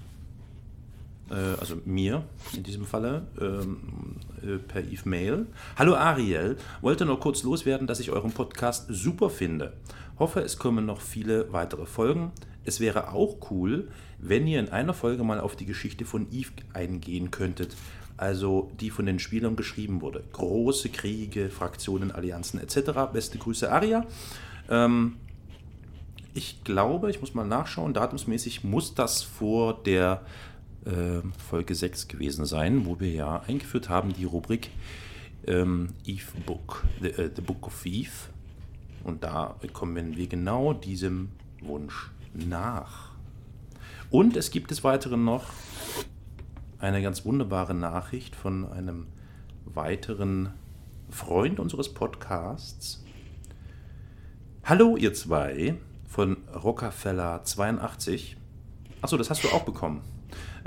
äh, 1.29 1.35
also 1.59 1.77
mir 1.85 2.23
in 2.53 2.63
diesem 2.63 2.85
Falle, 2.85 3.27
ähm, 3.39 4.17
äh, 4.41 4.57
per 4.57 4.83
Eve 4.83 5.07
Mail. 5.07 5.47
Hallo 5.77 5.95
Ariel, 5.95 6.57
wollte 6.81 7.05
nur 7.05 7.19
kurz 7.19 7.43
loswerden, 7.43 7.87
dass 7.87 7.99
ich 7.99 8.11
euren 8.11 8.31
Podcast 8.31 8.87
super 8.89 9.29
finde. 9.29 9.73
Hoffe, 10.19 10.41
es 10.41 10.57
kommen 10.57 10.85
noch 10.85 11.01
viele 11.01 11.51
weitere 11.51 11.85
Folgen. 11.85 12.31
Es 12.65 12.79
wäre 12.79 13.11
auch 13.11 13.51
cool, 13.51 13.89
wenn 14.19 14.47
ihr 14.47 14.59
in 14.59 14.69
einer 14.69 14.93
Folge 14.93 15.23
mal 15.23 15.39
auf 15.39 15.55
die 15.55 15.65
Geschichte 15.65 16.05
von 16.05 16.27
Eve 16.31 16.51
eingehen 16.73 17.31
könntet. 17.31 17.75
Also 18.15 18.71
die 18.79 18.89
von 18.89 19.05
den 19.05 19.19
Spielern 19.19 19.55
geschrieben 19.55 20.01
wurde. 20.01 20.23
Große 20.33 20.89
Kriege, 20.89 21.49
Fraktionen, 21.49 22.11
Allianzen 22.11 22.59
etc. 22.59 23.11
Beste 23.11 23.37
Grüße, 23.37 23.71
Aria. 23.71 24.05
Ähm, 24.69 25.17
ich 26.33 26.63
glaube, 26.63 27.09
ich 27.09 27.21
muss 27.21 27.33
mal 27.33 27.45
nachschauen, 27.45 27.93
datumsmäßig 27.93 28.63
muss 28.63 28.93
das 28.93 29.23
vor 29.23 29.83
der 29.83 30.21
äh, 30.85 31.21
Folge 31.49 31.75
6 31.75 32.07
gewesen 32.07 32.45
sein, 32.45 32.85
wo 32.85 32.99
wir 32.99 33.11
ja 33.11 33.41
eingeführt 33.47 33.89
haben 33.89 34.13
die 34.13 34.25
Rubrik 34.25 34.69
ähm, 35.47 35.89
Eve 36.05 36.31
Book, 36.45 36.83
the, 37.01 37.09
uh, 37.09 37.29
the 37.35 37.41
Book 37.41 37.67
of 37.67 37.85
Eve. 37.85 38.11
Und 39.03 39.23
da 39.23 39.55
kommen 39.73 40.15
wir 40.15 40.27
genau 40.27 40.73
diesem 40.73 41.29
Wunsch 41.61 42.11
nach. 42.33 43.11
Und 44.09 44.37
es 44.37 44.51
gibt 44.51 44.71
des 44.71 44.83
Weiteren 44.83 45.25
noch 45.25 45.45
eine 46.79 47.01
ganz 47.01 47.25
wunderbare 47.25 47.73
Nachricht 47.73 48.35
von 48.35 48.69
einem 48.71 49.07
weiteren 49.65 50.49
Freund 51.09 51.59
unseres 51.59 51.93
Podcasts. 51.93 53.03
Hallo 54.63 54.95
ihr 54.97 55.13
zwei 55.13 55.75
von 56.07 56.37
Rockefeller 56.53 57.43
82. 57.43 58.37
Achso, 59.01 59.17
das 59.17 59.29
hast 59.29 59.43
du 59.43 59.49
auch 59.49 59.63
bekommen. 59.63 60.01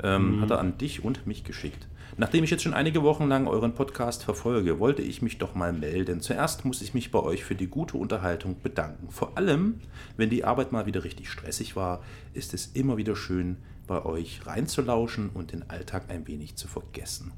Ähm, 0.03 0.41
Hat 0.41 0.51
er 0.51 0.59
an 0.59 0.77
dich 0.77 1.03
und 1.03 1.25
mich 1.25 1.43
geschickt. 1.43 1.87
Nachdem 2.19 2.43
ich 2.43 2.49
jetzt 2.49 2.63
schon 2.63 2.73
einige 2.73 3.03
Wochen 3.03 3.27
lang 3.27 3.45
euren 3.47 3.75
Podcast 3.75 4.23
verfolge, 4.23 4.79
wollte 4.79 5.03
ich 5.03 5.21
mich 5.21 5.37
doch 5.37 5.53
mal 5.53 5.71
melden. 5.71 6.19
Zuerst 6.19 6.65
muss 6.65 6.81
ich 6.81 6.95
mich 6.95 7.11
bei 7.11 7.19
euch 7.19 7.43
für 7.43 7.53
die 7.53 7.67
gute 7.67 7.97
Unterhaltung 7.97 8.55
bedanken. 8.61 9.09
Vor 9.11 9.37
allem, 9.37 9.81
wenn 10.17 10.31
die 10.31 10.43
Arbeit 10.43 10.71
mal 10.71 10.87
wieder 10.87 11.03
richtig 11.03 11.29
stressig 11.29 11.75
war, 11.75 12.01
ist 12.33 12.55
es 12.55 12.67
immer 12.73 12.97
wieder 12.97 13.15
schön, 13.15 13.57
bei 13.85 14.03
euch 14.03 14.47
reinzulauschen 14.47 15.29
und 15.29 15.51
den 15.51 15.69
Alltag 15.69 16.05
ein 16.09 16.27
wenig 16.27 16.55
zu 16.55 16.67
vergessen. 16.67 17.33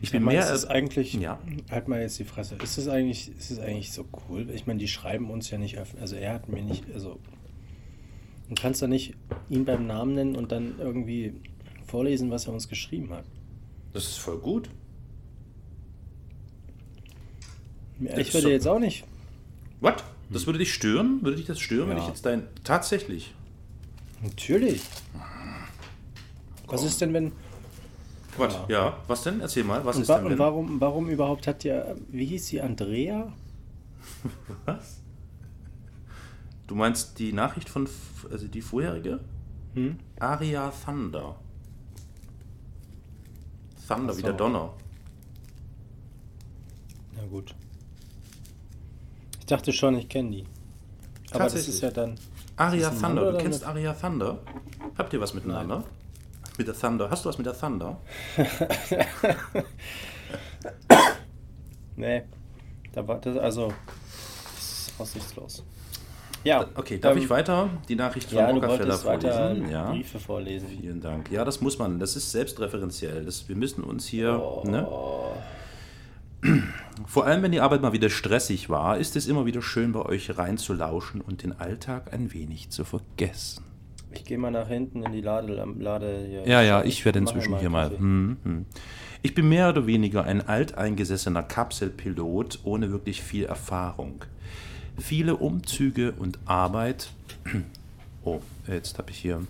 Ich 0.00 0.10
bin 0.12 0.22
mal, 0.22 0.32
mehr. 0.32 0.42
ist 0.44 0.50
es 0.50 0.64
eigentlich, 0.64 1.12
Ja. 1.12 1.38
halt 1.70 1.86
mal 1.86 2.00
jetzt 2.00 2.18
die 2.18 2.24
Fresse, 2.24 2.56
ist 2.62 2.78
es 2.78 2.88
eigentlich, 2.88 3.30
ist 3.38 3.50
es 3.50 3.58
eigentlich 3.58 3.92
so 3.92 4.06
cool? 4.28 4.48
Ich 4.50 4.66
meine, 4.66 4.78
die 4.78 4.88
schreiben 4.88 5.30
uns 5.30 5.50
ja 5.50 5.58
nicht 5.58 5.78
öffnen, 5.78 6.00
also 6.00 6.16
er 6.16 6.32
hat 6.32 6.48
mir 6.48 6.62
nicht, 6.62 6.84
also 6.92 7.18
du 8.48 8.54
kannst 8.54 8.80
doch 8.82 8.88
nicht 8.88 9.14
ihn 9.50 9.66
beim 9.66 9.86
Namen 9.86 10.14
nennen 10.14 10.36
und 10.36 10.50
dann 10.52 10.74
irgendwie 10.78 11.34
vorlesen, 11.86 12.30
was 12.30 12.46
er 12.46 12.54
uns 12.54 12.68
geschrieben 12.68 13.12
hat. 13.12 13.24
Das 13.96 14.04
ist 14.04 14.18
voll 14.18 14.36
gut. 14.36 14.68
Ich 17.98 18.34
würde 18.34 18.42
so. 18.42 18.48
jetzt 18.50 18.68
auch 18.68 18.78
nicht. 18.78 19.04
Was? 19.80 20.04
Das 20.28 20.44
würde 20.44 20.58
dich 20.58 20.74
stören? 20.74 21.22
Würde 21.22 21.38
dich 21.38 21.46
das 21.46 21.58
stören, 21.58 21.88
wenn 21.88 21.96
Ja. 21.96 22.02
ich 22.02 22.08
jetzt 22.10 22.26
dein. 22.26 22.42
Tatsächlich. 22.62 23.34
Natürlich. 24.22 24.82
Was 26.66 26.82
ist 26.84 27.00
denn, 27.00 27.14
wenn. 27.14 27.32
Was? 28.36 28.54
Ja. 28.68 28.98
Was 29.06 29.22
denn? 29.22 29.40
Erzähl 29.40 29.64
mal. 29.64 29.82
Was 29.86 29.96
Und, 29.96 30.02
ist 30.02 30.08
denn, 30.10 30.24
und 30.26 30.30
wenn. 30.32 30.38
warum, 30.40 30.78
warum 30.78 31.08
überhaupt 31.08 31.46
hat 31.46 31.64
ja. 31.64 31.94
Wie 32.10 32.26
hieß 32.26 32.48
sie? 32.48 32.60
Andrea? 32.60 33.32
Was? 34.66 35.00
Du 36.66 36.74
meinst 36.74 37.18
die 37.18 37.32
Nachricht 37.32 37.70
von. 37.70 37.88
Also 38.30 38.46
die 38.46 38.60
vorherige? 38.60 39.20
Hm? 39.72 39.96
Aria 40.20 40.70
Thunder. 40.84 41.40
Thunder, 43.86 44.12
so. 44.12 44.22
der 44.22 44.32
Donner. 44.32 44.72
Na 47.16 47.26
gut. 47.26 47.54
Ich 49.40 49.46
dachte 49.46 49.72
schon, 49.72 49.96
ich 49.98 50.08
kenne 50.08 50.30
die. 50.30 50.44
Aber 51.30 51.44
das 51.44 51.54
ist 51.54 51.80
ja 51.80 51.90
dann. 51.90 52.18
Aria 52.56 52.90
Thunder. 52.90 53.32
Du 53.32 53.38
kennst 53.38 53.64
Aria 53.64 53.92
Thunder? 53.92 54.38
Habt 54.96 55.12
ihr 55.12 55.20
was 55.20 55.34
miteinander? 55.34 55.84
Mit 56.58 56.66
der 56.66 56.74
Thunder. 56.74 57.10
Hast 57.10 57.24
du 57.24 57.28
was 57.28 57.38
mit 57.38 57.46
der 57.46 57.58
Thunder? 57.58 58.00
Nee. 61.96 62.24
Da 62.92 63.06
war 63.08 63.18
das, 63.18 63.36
also. 63.38 63.72
Das 64.54 64.88
ist 64.88 65.00
aussichtslos. 65.00 65.64
Ja. 66.46 66.66
Okay, 66.74 66.98
darf 66.98 67.16
ähm, 67.16 67.22
ich 67.22 67.28
weiter 67.28 67.68
die 67.88 67.96
Nachricht 67.96 68.28
von 68.30 68.38
Ja, 68.38 68.50
Rockefeller 68.50 68.96
vorlesen? 68.96 69.68
Ja. 69.68 69.90
Briefe 69.90 70.20
vorlesen. 70.20 70.68
Vielen 70.68 71.00
Dank. 71.00 71.30
Ja, 71.32 71.44
das 71.44 71.60
muss 71.60 71.78
man. 71.78 71.98
Das 71.98 72.14
ist 72.14 72.30
selbstreferenziell. 72.30 73.24
Das, 73.24 73.48
wir 73.48 73.56
müssen 73.56 73.82
uns 73.82 74.06
hier. 74.06 74.40
Ne? 74.64 74.86
Vor 77.06 77.26
allem, 77.26 77.42
wenn 77.42 77.50
die 77.50 77.60
Arbeit 77.60 77.82
mal 77.82 77.92
wieder 77.92 78.10
stressig 78.10 78.70
war, 78.70 78.96
ist 78.98 79.16
es 79.16 79.26
immer 79.26 79.44
wieder 79.44 79.60
schön, 79.60 79.92
bei 79.92 80.06
euch 80.06 80.38
reinzulauschen 80.38 81.20
und 81.20 81.42
den 81.42 81.58
Alltag 81.58 82.12
ein 82.12 82.32
wenig 82.32 82.70
zu 82.70 82.84
vergessen. 82.84 83.64
Ich 84.12 84.24
gehe 84.24 84.38
mal 84.38 84.52
nach 84.52 84.68
hinten 84.68 85.02
in 85.02 85.12
die 85.12 85.20
Lade. 85.20 85.52
Lade 85.78 86.24
hier. 86.28 86.46
Ja, 86.46 86.62
ja, 86.62 86.84
ich 86.84 87.04
werde 87.04 87.18
inzwischen 87.18 87.54
einen 87.54 87.60
hier 87.60 87.70
mal. 87.70 87.90
Hm, 87.90 88.36
hm. 88.44 88.66
Ich 89.22 89.34
bin 89.34 89.48
mehr 89.48 89.70
oder 89.70 89.86
weniger 89.88 90.24
ein 90.24 90.46
alteingesessener 90.46 91.42
Kapselpilot 91.42 92.60
ohne 92.62 92.92
wirklich 92.92 93.22
viel 93.22 93.44
Erfahrung. 93.44 94.24
Viele 94.98 95.36
Umzüge 95.36 96.12
und 96.12 96.38
Arbeit. 96.46 97.10
Oh, 98.24 98.40
jetzt 98.66 98.98
habe 98.98 99.12
ich 99.12 99.18
hier. 99.18 99.46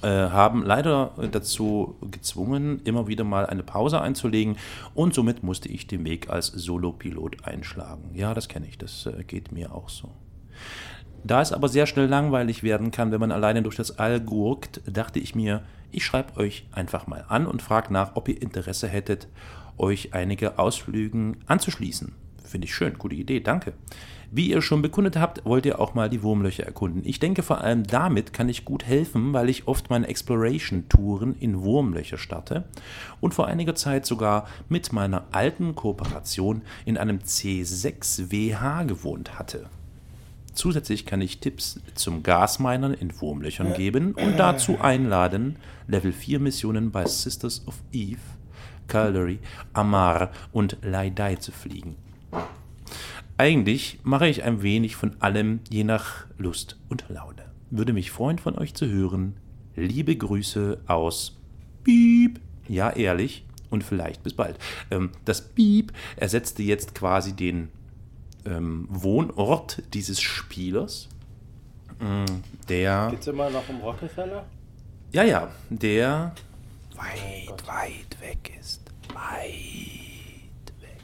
Äh, 0.00 0.08
haben 0.08 0.64
leider 0.64 1.10
dazu 1.30 1.94
gezwungen, 2.10 2.80
immer 2.84 3.06
wieder 3.06 3.22
mal 3.22 3.44
eine 3.44 3.62
Pause 3.62 4.00
einzulegen 4.00 4.56
und 4.94 5.12
somit 5.12 5.42
musste 5.42 5.68
ich 5.68 5.86
den 5.86 6.02
Weg 6.06 6.30
als 6.30 6.46
Solopilot 6.46 7.46
einschlagen. 7.46 8.10
Ja, 8.14 8.32
das 8.32 8.48
kenne 8.48 8.66
ich, 8.66 8.78
das 8.78 9.04
äh, 9.04 9.24
geht 9.24 9.52
mir 9.52 9.74
auch 9.74 9.90
so. 9.90 10.08
Da 11.22 11.42
es 11.42 11.52
aber 11.52 11.68
sehr 11.68 11.86
schnell 11.86 12.06
langweilig 12.06 12.62
werden 12.62 12.90
kann, 12.90 13.12
wenn 13.12 13.20
man 13.20 13.30
alleine 13.30 13.62
durch 13.62 13.76
das 13.76 13.98
All 13.98 14.20
gurkt, 14.20 14.80
dachte 14.86 15.18
ich 15.18 15.34
mir, 15.34 15.62
ich 15.90 16.06
schreibe 16.06 16.38
euch 16.38 16.66
einfach 16.72 17.06
mal 17.06 17.26
an 17.28 17.46
und 17.46 17.60
frage 17.62 17.92
nach, 17.92 18.16
ob 18.16 18.28
ihr 18.28 18.40
Interesse 18.40 18.88
hättet, 18.88 19.28
euch 19.76 20.14
einige 20.14 20.58
Ausflügen 20.58 21.36
anzuschließen. 21.46 22.12
Finde 22.44 22.66
ich 22.66 22.74
schön, 22.74 22.98
gute 22.98 23.14
Idee, 23.14 23.40
danke. 23.40 23.74
Wie 24.34 24.48
ihr 24.48 24.62
schon 24.62 24.80
bekundet 24.80 25.18
habt, 25.18 25.44
wollt 25.44 25.66
ihr 25.66 25.78
auch 25.78 25.92
mal 25.92 26.08
die 26.08 26.22
Wurmlöcher 26.22 26.64
erkunden. 26.64 27.02
Ich 27.04 27.20
denke, 27.20 27.42
vor 27.42 27.60
allem 27.60 27.84
damit 27.84 28.32
kann 28.32 28.48
ich 28.48 28.64
gut 28.64 28.82
helfen, 28.82 29.34
weil 29.34 29.50
ich 29.50 29.68
oft 29.68 29.90
meine 29.90 30.06
Exploration-Touren 30.06 31.36
in 31.38 31.60
Wurmlöcher 31.60 32.16
starte 32.16 32.64
und 33.20 33.34
vor 33.34 33.46
einiger 33.46 33.74
Zeit 33.74 34.06
sogar 34.06 34.48
mit 34.70 34.90
meiner 34.90 35.26
alten 35.32 35.74
Kooperation 35.74 36.62
in 36.86 36.96
einem 36.96 37.18
C6WH 37.18 38.86
gewohnt 38.86 39.38
hatte. 39.38 39.66
Zusätzlich 40.54 41.04
kann 41.04 41.20
ich 41.20 41.40
Tipps 41.40 41.80
zum 41.94 42.22
Gasminern 42.22 42.94
in 42.94 43.20
Wurmlöchern 43.20 43.74
geben 43.74 44.14
und 44.14 44.38
dazu 44.38 44.80
einladen, 44.80 45.56
Level 45.88 46.14
4 46.14 46.40
Missionen 46.40 46.90
bei 46.90 47.04
Sisters 47.04 47.66
of 47.66 47.74
Eve, 47.92 48.20
Caldery, 48.88 49.40
Amar 49.74 50.30
und 50.52 50.78
Laidai 50.80 51.36
zu 51.36 51.52
fliegen. 51.52 51.96
Eigentlich 53.38 53.98
mache 54.02 54.28
ich 54.28 54.42
ein 54.44 54.62
wenig 54.62 54.96
von 54.96 55.16
allem, 55.20 55.60
je 55.68 55.84
nach 55.84 56.26
Lust 56.38 56.78
und 56.88 57.04
Laune. 57.08 57.50
Würde 57.70 57.92
mich 57.92 58.10
freuen, 58.10 58.38
von 58.38 58.56
euch 58.58 58.74
zu 58.74 58.86
hören. 58.86 59.36
Liebe 59.74 60.14
Grüße 60.14 60.80
aus 60.86 61.38
Piep. 61.84 62.40
Ja, 62.68 62.90
ehrlich. 62.90 63.44
Und 63.70 63.82
vielleicht 63.84 64.22
bis 64.22 64.34
bald. 64.34 64.58
Ähm, 64.90 65.10
das 65.24 65.40
Piep 65.40 65.92
ersetzte 66.16 66.62
jetzt 66.62 66.94
quasi 66.94 67.32
den 67.32 67.68
ähm, 68.44 68.86
Wohnort 68.90 69.82
dieses 69.94 70.20
Spielers. 70.20 71.08
Mm, 71.98 72.24
Der. 72.68 73.08
Geht's 73.10 73.26
immer 73.26 73.48
noch 73.48 73.66
um 73.68 73.80
Rockefeller? 73.80 74.44
Ja, 75.12 75.22
ja, 75.24 75.50
der 75.70 76.34
weit, 76.96 77.66
weit 77.66 78.20
weg 78.20 78.52
ist. 78.60 78.82
Weit 79.14 80.72
weg. 80.80 81.00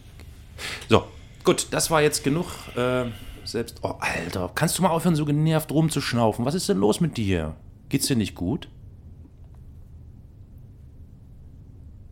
So, 0.88 1.04
gut, 1.48 1.68
das 1.70 1.90
war 1.90 2.02
jetzt 2.02 2.24
genug. 2.24 2.46
Äh, 2.76 3.06
selbst. 3.44 3.80
Oh, 3.82 3.94
Alter, 4.00 4.50
kannst 4.54 4.76
du 4.76 4.82
mal 4.82 4.90
aufhören, 4.90 5.16
so 5.16 5.24
genervt 5.24 5.72
rumzuschnaufen? 5.72 6.44
Was 6.44 6.54
ist 6.54 6.68
denn 6.68 6.76
los 6.76 7.00
mit 7.00 7.16
dir? 7.16 7.56
Geht's 7.88 8.06
dir 8.06 8.16
nicht 8.16 8.34
gut? 8.34 8.68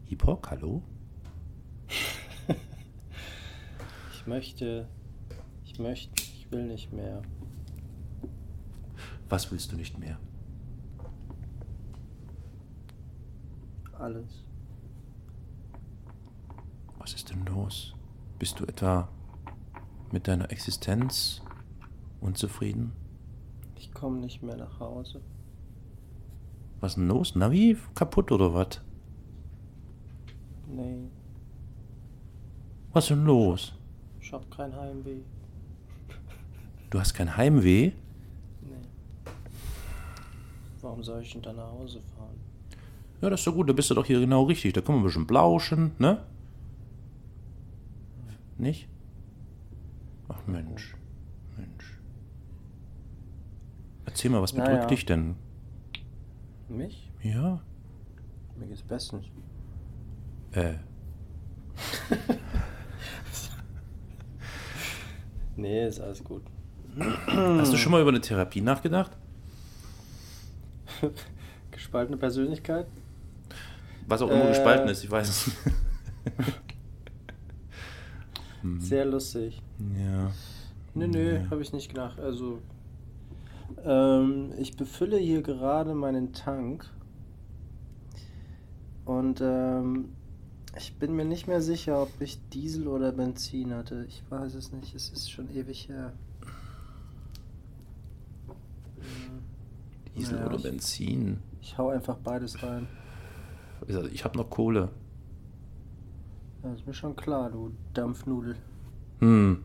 Hipok, 0.06 0.50
hallo? 0.50 0.82
Ich 4.14 4.26
möchte. 4.26 4.88
Ich 5.64 5.78
möchte. 5.78 6.10
Ich 6.16 6.50
will 6.50 6.64
nicht 6.64 6.92
mehr. 6.92 7.22
Was 9.28 9.52
willst 9.52 9.70
du 9.70 9.76
nicht 9.76 9.96
mehr? 9.98 10.18
Alles. 13.96 14.42
Was 16.98 17.14
ist 17.14 17.30
denn 17.30 17.44
los? 17.46 17.94
Bist 18.40 18.58
du 18.58 18.64
etwa 18.64 19.08
mit 20.12 20.28
deiner 20.28 20.50
Existenz 20.50 21.42
unzufrieden? 22.20 22.92
Ich 23.76 23.92
komme 23.92 24.18
nicht 24.18 24.42
mehr 24.42 24.56
nach 24.56 24.80
Hause. 24.80 25.20
Was 26.80 26.94
denn 26.94 27.08
los? 27.08 27.34
Navi 27.34 27.76
kaputt 27.94 28.30
oder 28.32 28.52
was? 28.54 28.80
Nee, 30.68 31.08
Was 32.92 33.04
ist 33.04 33.10
denn 33.10 33.24
los? 33.24 33.72
ich 34.20 34.32
hab 34.32 34.50
kein 34.50 34.74
Heimweh. 34.74 35.20
Du 36.90 36.98
hast 36.98 37.14
kein 37.14 37.36
Heimweh? 37.36 37.92
Nee. 38.62 38.72
Warum 40.82 41.02
soll 41.04 41.22
ich 41.22 41.32
denn 41.32 41.42
dann 41.42 41.56
nach 41.56 41.70
Hause 41.70 42.00
fahren? 42.16 42.34
Ja, 43.20 43.30
das 43.30 43.40
ist 43.40 43.46
doch 43.46 43.54
gut, 43.54 43.68
da 43.68 43.72
bist 43.72 43.90
du 43.90 43.94
doch 43.94 44.04
hier 44.04 44.18
genau 44.20 44.42
richtig. 44.44 44.72
Da 44.72 44.80
können 44.80 44.98
wir 44.98 45.02
ein 45.02 45.06
bisschen 45.06 45.26
blauschen, 45.26 45.92
ne? 45.98 46.22
Nicht? 48.58 48.88
Ach 50.28 50.46
Mensch, 50.46 50.94
Mensch. 51.56 51.98
Erzähl 54.06 54.30
mal, 54.30 54.42
was 54.42 54.52
bedrückt 54.52 54.72
Naja. 54.74 54.86
dich 54.86 55.04
denn? 55.06 55.36
Mich? 56.68 57.10
Ja? 57.22 57.60
Mir 58.56 58.66
geht's 58.66 58.82
bestens. 58.82 59.26
Äh, 60.52 60.74
Nee, 65.56 65.86
ist 65.86 66.00
alles 66.00 66.22
gut. 66.22 66.42
hast 67.26 67.72
du 67.72 67.76
schon 67.78 67.92
mal 67.92 68.00
über 68.02 68.10
eine 68.10 68.20
Therapie 68.20 68.60
nachgedacht? 68.60 69.12
Gespaltene 71.70 72.16
Persönlichkeit? 72.18 72.86
Was 74.06 74.20
auch 74.22 74.28
immer 74.30 74.44
Äh. 74.44 74.48
gespalten 74.48 74.88
ist, 74.88 75.02
ich 75.04 75.10
weiß 75.10 75.28
es 75.28 75.46
nicht. 75.46 75.58
Sehr 78.82 79.04
lustig. 79.06 79.62
Ja. 79.78 80.30
Nö, 80.94 81.06
nö, 81.06 81.40
habe 81.50 81.60
ich 81.62 81.72
nicht 81.72 81.88
gedacht. 81.88 82.18
Also, 82.20 82.60
ähm, 83.84 84.52
ich 84.58 84.76
befülle 84.76 85.18
hier 85.18 85.42
gerade 85.42 85.94
meinen 85.94 86.32
Tank. 86.32 86.88
Und 89.04 89.40
ähm, 89.42 90.08
ich 90.76 90.94
bin 90.98 91.14
mir 91.14 91.24
nicht 91.24 91.46
mehr 91.46 91.60
sicher, 91.60 92.02
ob 92.02 92.10
ich 92.20 92.38
Diesel 92.50 92.88
oder 92.88 93.12
Benzin 93.12 93.72
hatte. 93.74 94.04
Ich 94.08 94.22
weiß 94.30 94.54
es 94.54 94.72
nicht. 94.72 94.94
Es 94.94 95.10
ist 95.10 95.30
schon 95.30 95.48
ewig 95.54 95.88
her. 95.88 96.12
Diesel 100.16 100.34
Naja, 100.36 100.46
oder 100.46 100.56
ich- 100.56 100.62
Benzin. 100.62 101.38
Ich 101.60 101.76
hau 101.78 101.88
einfach 101.90 102.16
beides 102.16 102.62
rein. 102.62 102.86
Ich 104.12 104.24
habe 104.24 104.38
noch 104.38 104.48
Kohle. 104.48 104.88
Ja, 106.62 106.72
ist 106.72 106.86
mir 106.86 106.94
schon 106.94 107.14
klar, 107.14 107.50
du 107.50 107.72
Dampfnudel. 107.92 108.56
Hm. 109.20 109.62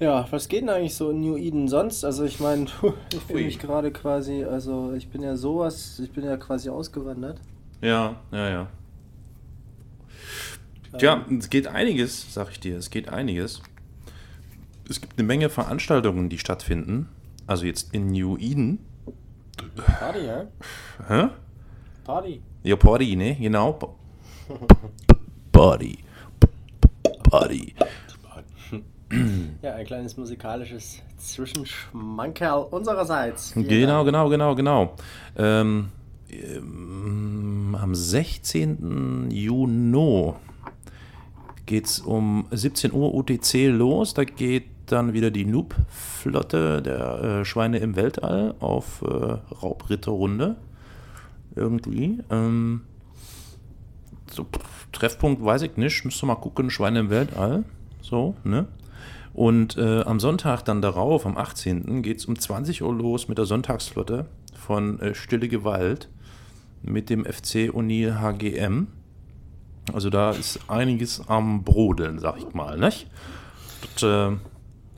Ja, 0.00 0.26
was 0.30 0.46
geht 0.48 0.62
denn 0.62 0.68
eigentlich 0.68 0.94
so 0.94 1.10
in 1.10 1.20
New 1.20 1.36
Eden 1.36 1.66
sonst? 1.66 2.04
Also 2.04 2.24
ich 2.24 2.38
meine, 2.38 2.66
ich 3.12 3.20
fühle 3.20 3.44
mich 3.44 3.58
gerade 3.58 3.90
quasi, 3.90 4.44
also 4.44 4.92
ich 4.92 5.08
bin 5.08 5.22
ja 5.22 5.36
sowas, 5.36 5.98
ich 5.98 6.12
bin 6.12 6.24
ja 6.24 6.36
quasi 6.36 6.68
ausgewandert. 6.68 7.40
Ja, 7.80 8.16
ja, 8.30 8.48
ja. 8.48 8.66
Tja, 10.98 11.24
es 11.38 11.50
geht 11.50 11.66
einiges, 11.66 12.32
sag 12.32 12.50
ich 12.50 12.60
dir. 12.60 12.78
Es 12.78 12.90
geht 12.90 13.08
einiges. 13.08 13.60
Es 14.88 15.00
gibt 15.00 15.18
eine 15.18 15.26
Menge 15.26 15.50
Veranstaltungen, 15.50 16.28
die 16.28 16.38
stattfinden. 16.38 17.08
Also 17.46 17.66
jetzt 17.66 17.92
in 17.94 18.08
New 18.08 18.36
Eden. 18.38 18.78
Party, 19.98 20.24
ja? 20.26 20.46
Hä? 21.08 21.28
Party. 22.04 22.40
Ja, 22.62 22.76
Party, 22.76 23.16
ne? 23.16 23.34
Genau. 23.36 23.72
Pa- 23.74 23.94
Party. 25.52 25.98
Party. 27.30 27.74
Ja, 29.62 29.74
ein 29.74 29.86
kleines 29.86 30.16
musikalisches 30.18 31.00
Zwischenschmankerl 31.16 32.66
unsererseits. 32.70 33.52
Vielen 33.52 33.66
Genau, 33.68 34.04
Dank. 34.04 34.06
genau, 34.06 34.28
genau, 34.28 34.54
genau. 34.54 34.94
Ähm, 35.36 35.88
ähm, 36.30 37.76
am 37.80 37.94
16. 37.94 39.30
Juni 39.30 40.32
geht 41.64 41.86
es 41.86 42.00
um 42.00 42.46
17 42.50 42.92
Uhr 42.92 43.14
UTC 43.14 43.68
los. 43.68 44.12
Da 44.14 44.24
geht 44.24 44.64
dann 44.86 45.12
wieder 45.14 45.30
die 45.30 45.44
Noob-Flotte 45.46 46.82
der 46.82 47.22
äh, 47.40 47.44
Schweine 47.44 47.78
im 47.78 47.96
Weltall 47.96 48.54
auf 48.60 49.02
äh, 49.02 49.06
Raubritterrunde. 49.62 50.56
Irgendwie. 51.56 52.18
Ähm, 52.30 52.82
so, 54.32 54.44
pff, 54.44 54.86
Treffpunkt 54.92 55.44
weiß 55.44 55.62
ich 55.62 55.76
nicht. 55.76 56.04
Müsste 56.04 56.26
mal 56.26 56.34
gucken. 56.36 56.70
Schweine 56.70 57.00
im 57.00 57.10
Weltall. 57.10 57.64
So, 58.00 58.34
ne? 58.44 58.66
Und 59.34 59.76
äh, 59.76 60.02
am 60.02 60.18
Sonntag 60.20 60.62
dann 60.64 60.82
darauf, 60.82 61.24
am 61.26 61.36
18. 61.36 62.02
geht 62.02 62.18
es 62.18 62.26
um 62.26 62.38
20 62.38 62.82
Uhr 62.82 62.92
los 62.94 63.28
mit 63.28 63.38
der 63.38 63.44
Sonntagsflotte 63.46 64.26
von 64.56 64.98
äh, 65.00 65.14
Stille 65.14 65.48
Gewalt 65.48 66.08
mit 66.82 67.08
dem 67.10 67.24
FC 67.24 67.70
Unil 67.72 68.18
HGM. 68.20 68.88
Also 69.92 70.10
da 70.10 70.30
ist 70.32 70.60
einiges 70.68 71.22
am 71.28 71.62
Brodeln, 71.64 72.18
sag 72.18 72.38
ich 72.38 72.52
mal, 72.54 72.78
nicht? 72.78 73.06
Das, 73.94 74.02
äh, 74.02 74.36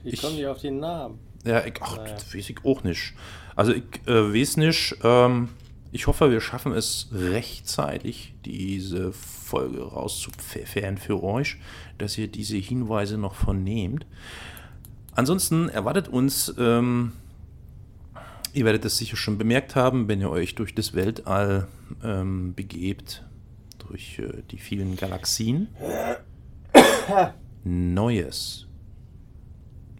Ich- 0.04 0.20
kommen 0.22 0.36
die 0.36 0.46
auf 0.46 0.58
den 0.60 0.78
Namen? 0.80 1.18
ja, 1.44 1.64
ich, 1.64 1.74
ach, 1.80 1.96
Naja. 1.98 2.14
das 2.14 2.34
weiß 2.34 2.50
ich 2.50 2.64
auch 2.64 2.82
nicht. 2.82 3.12
Also 3.56 3.72
ich 3.72 3.84
äh, 4.06 4.34
weiß 4.34 4.56
nicht, 4.56 4.96
ähm, 5.04 5.50
ich 5.92 6.06
hoffe, 6.06 6.30
wir 6.30 6.40
schaffen 6.40 6.72
es 6.72 7.08
rechtzeitig, 7.12 8.34
diese 8.44 9.12
Folge 9.12 9.82
rauszupfeffern 9.82 10.98
für 10.98 11.22
euch, 11.22 11.56
dass 11.98 12.16
ihr 12.16 12.28
diese 12.28 12.56
Hinweise 12.56 13.18
noch 13.18 13.34
vernehmt. 13.34 14.06
Ansonsten 15.14 15.68
erwartet 15.68 16.08
uns, 16.08 16.54
ähm, 16.58 17.12
ihr 18.52 18.64
werdet 18.64 18.84
es 18.84 18.98
sicher 18.98 19.16
schon 19.16 19.38
bemerkt 19.38 19.74
haben, 19.74 20.06
wenn 20.06 20.20
ihr 20.20 20.30
euch 20.30 20.54
durch 20.54 20.74
das 20.74 20.94
Weltall 20.94 21.66
ähm, 22.04 22.54
begebt, 22.54 23.24
durch 23.88 24.20
äh, 24.20 24.42
die 24.50 24.58
vielen 24.58 24.96
Galaxien, 24.96 25.68
Neues. 27.64 28.66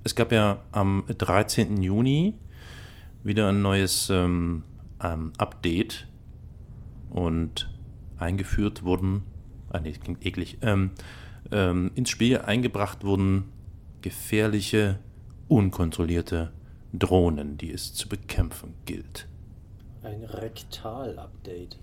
Es 0.05 0.14
gab 0.14 0.33
ja 0.33 0.62
am 0.72 1.05
13. 1.07 1.83
Juni 1.83 2.35
wieder 3.22 3.48
ein 3.48 3.61
neues 3.61 4.09
ähm, 4.09 4.62
ähm, 5.03 5.33
Update 5.39 6.09
und 7.11 7.71
eingeführt 8.19 8.83
wurden, 8.83 9.23
ah 9.71 9.81
nee, 9.81 9.91
das 9.91 10.01
klingt 10.01 10.25
eklig, 10.25 10.59
ähm, 10.63 10.91
ähm, 11.51 11.91
ins 11.95 12.11
Spiel 12.11 12.39
eingebracht 12.39 13.05
wurden 13.05 13.45
gefährliche, 14.03 14.99
unkontrollierte 15.49 16.53
Drohnen, 16.93 17.57
die 17.59 17.73
es 17.73 17.95
zu 17.95 18.09
bekämpfen 18.09 18.75
gilt. 18.85 19.29
Ein 20.03 20.25
Rektal-Update. 20.25 21.79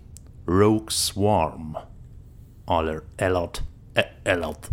Rogue 0.47 0.89
Swarm. 0.89 1.77
Aller 2.65 3.01
Alert. 3.17 3.63
Äh, 3.93 4.03
Alert. 4.25 4.71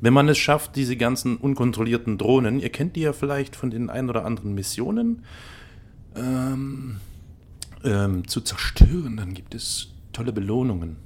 Wenn 0.00 0.14
man 0.14 0.28
es 0.28 0.38
schafft, 0.38 0.76
diese 0.76 0.96
ganzen 0.96 1.36
unkontrollierten 1.36 2.16
Drohnen, 2.18 2.58
ihr 2.58 2.70
kennt 2.70 2.96
die 2.96 3.02
ja 3.02 3.12
vielleicht 3.12 3.54
von 3.54 3.70
den 3.70 3.90
ein 3.90 4.08
oder 4.08 4.24
anderen 4.24 4.54
Missionen, 4.54 5.24
ähm, 6.14 7.00
ähm, 7.84 8.26
zu 8.28 8.40
zerstören, 8.40 9.16
dann 9.16 9.34
gibt 9.34 9.54
es 9.54 9.88
tolle 10.12 10.32
Belohnungen. 10.32 10.96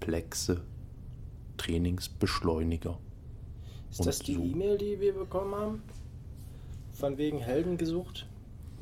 Plexe, 0.00 0.62
Trainingsbeschleuniger. 1.56 2.98
Ist 3.90 4.06
das 4.06 4.18
die 4.20 4.34
so. 4.34 4.42
E-Mail, 4.42 4.78
die 4.78 5.00
wir 5.00 5.12
bekommen 5.12 5.54
haben? 5.54 5.82
Von 6.92 7.16
wegen 7.18 7.38
Helden 7.38 7.76
gesucht? 7.76 8.26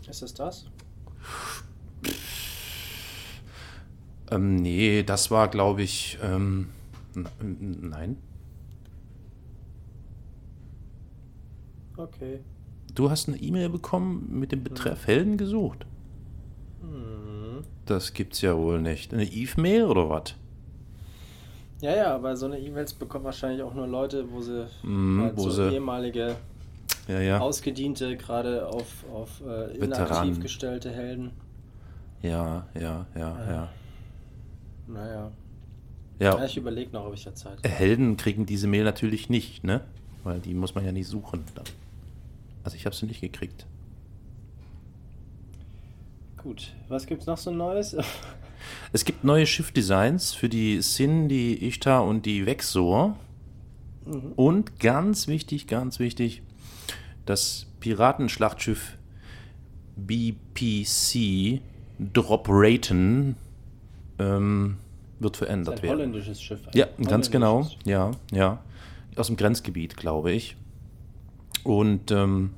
Ist 0.09 0.23
das 0.23 0.35
das? 0.35 0.67
Ähm, 4.31 4.57
nee, 4.57 5.03
das 5.03 5.31
war, 5.31 5.49
glaube 5.49 5.83
ich, 5.83 6.19
ähm, 6.23 6.69
nein. 7.41 8.17
Okay. 11.97 12.41
Du 12.97 13.11
hast 13.11 13.29
eine 13.29 13.37
E-Mail 13.37 13.69
bekommen 13.69 14.27
mit 14.31 14.51
dem 14.53 14.65
Betreff 14.65 15.07
Helden 15.07 15.37
gesucht. 15.37 15.87
Hm. 16.81 17.63
Das 17.85 18.13
gibt's 18.15 18.41
ja 18.41 18.57
wohl 18.57 18.81
nicht. 18.81 19.13
Eine 19.15 19.25
Eve-Mail 19.25 19.85
oder 19.85 20.09
was? 20.11 20.35
Ja, 21.83 21.95
ja, 21.95 22.15
aber 22.15 22.37
so 22.37 22.47
eine 22.47 22.59
E-Mails 22.59 22.95
bekommen 22.95 23.25
wahrscheinlich 23.27 23.63
auch 23.63 23.75
nur 23.75 23.87
Leute, 23.87 24.25
wo 24.33 24.41
sie, 24.41 24.67
Mhm, 24.83 25.21
halt 25.23 25.37
wo 25.37 25.43
so 25.51 25.69
sie- 25.69 25.75
ehemalige 25.75 26.37
Ja, 27.07 27.21
ja. 27.21 27.39
Ausgediente, 27.39 28.17
gerade 28.17 28.67
auf, 28.67 29.05
auf 29.13 29.41
äh, 29.47 29.77
inaktiv 29.77 30.41
gestellte 30.41 30.91
Helden. 30.91 31.31
Ja, 32.23 32.67
ja, 32.75 33.07
ja, 33.15 33.39
ja. 33.51 33.69
Naja. 34.89 35.31
Ja, 36.19 36.39
Ja, 36.39 36.45
ich 36.47 36.57
überlege 36.57 36.91
noch, 36.93 37.07
ob 37.07 37.15
ich 37.15 37.23
da 37.25 37.35
Zeit 37.35 37.59
äh, 37.63 37.69
Helden 37.69 38.17
kriegen 38.17 38.47
diese 38.47 38.67
Mail 38.67 38.85
natürlich 38.85 39.29
nicht, 39.29 39.63
ne? 39.65 39.83
Weil 40.25 40.41
die 40.41 40.55
muss 40.55 40.75
man 40.75 40.85
ja 40.85 40.91
nicht 40.93 41.07
suchen. 41.09 41.45
Dann. 41.55 41.65
Also 42.67 42.77
ich 42.77 42.85
habe 42.85 42.97
sie 42.97 43.07
nicht 43.07 43.21
gekriegt. 43.21 43.65
Gut, 46.37 46.75
was 46.89 47.07
gibt's 47.07 47.27
noch 47.27 47.39
so 47.39 47.53
Neues? 47.53 47.97
Es 48.93 49.05
gibt 49.05 49.23
neue 49.23 49.47
Schiffdesigns 49.47 50.33
für 50.33 50.49
die 50.49 50.83
Sin, 50.83 51.29
die 51.29 51.69
Ishtar 51.69 52.05
und 52.05 52.27
die 52.27 52.47
Vexor. 52.47 53.17
Mhm. 54.05 54.33
Und 54.35 54.81
ganz 54.81 55.29
wichtig, 55.29 55.69
ganz 55.69 56.01
wichtig, 56.01 56.43
das 57.27 57.67
Piratenschlachtschiff 57.79 58.97
BPC 59.95 61.61
Drop 62.13 62.47
Raten 62.49 63.37
ähm, 64.19 64.79
wird 65.21 65.37
verändert 65.37 65.77
Ein 65.77 65.83
werden. 65.83 65.99
holländisches 65.99 66.43
Schiff. 66.43 66.67
ein 66.67 66.73
Ja, 66.77 66.87
ganz 67.05 67.31
genau. 67.31 67.69
Ja, 67.85 68.11
ja. 68.33 68.65
Aus 69.15 69.29
dem 69.29 69.37
Grenzgebiet, 69.37 69.97
glaube 69.97 70.33
ich. 70.33 70.57
Und 71.67 72.11
ähm, 72.11 72.51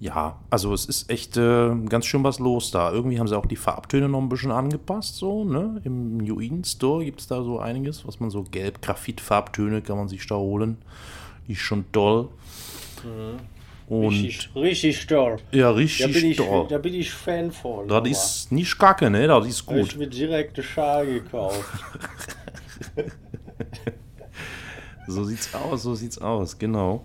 ja, 0.00 0.38
also 0.50 0.72
es 0.72 0.84
ist 0.86 1.10
echt 1.10 1.36
äh, 1.36 1.74
ganz 1.88 2.06
schön 2.06 2.22
was 2.24 2.38
los 2.38 2.70
da. 2.70 2.92
Irgendwie 2.92 3.18
haben 3.18 3.26
sie 3.28 3.36
auch 3.36 3.46
die 3.46 3.56
Farbtöne 3.56 4.08
noch 4.08 4.20
ein 4.20 4.28
bisschen 4.28 4.52
angepasst, 4.52 5.16
so, 5.16 5.44
ne? 5.44 5.80
Im 5.84 6.18
New 6.18 6.40
Eden 6.40 6.64
Store 6.64 7.04
gibt 7.04 7.20
es 7.20 7.26
da 7.26 7.42
so 7.42 7.58
einiges, 7.58 8.06
was 8.06 8.20
man 8.20 8.30
so 8.30 8.44
gelb, 8.44 8.80
Graphit-Farbtöne 8.80 9.82
kann 9.82 9.96
man 9.96 10.08
sich 10.08 10.26
da 10.26 10.36
holen. 10.36 10.78
Ist 11.48 11.60
schon 11.60 11.84
toll. 11.92 12.28
Und 13.88 14.08
Richtig, 14.08 14.50
richtig 14.54 15.06
toll. 15.06 15.38
ja, 15.50 15.70
Da 15.70 15.74
richtig 15.76 16.12
bin, 16.12 16.30
ich, 16.30 16.36
toll. 16.36 16.66
da 16.68 16.78
bin 16.78 16.94
ich 16.94 17.10
Fan 17.10 17.50
von. 17.50 17.88
Das 17.88 18.06
ist 18.08 18.52
nicht 18.52 18.78
kacke, 18.78 19.08
ne? 19.08 19.26
Das 19.26 19.46
ist 19.46 19.66
Hab 19.66 19.76
ich 19.76 19.88
gut. 19.90 19.98
mir 19.98 20.06
direkt 20.08 20.58
eine 20.58 20.64
Schal 20.66 21.06
gekauft. 21.06 21.64
So 25.06 25.24
sieht's 25.24 25.54
aus, 25.54 25.82
so 25.84 25.94
sieht's 25.94 26.18
aus, 26.18 26.58
genau. 26.58 27.02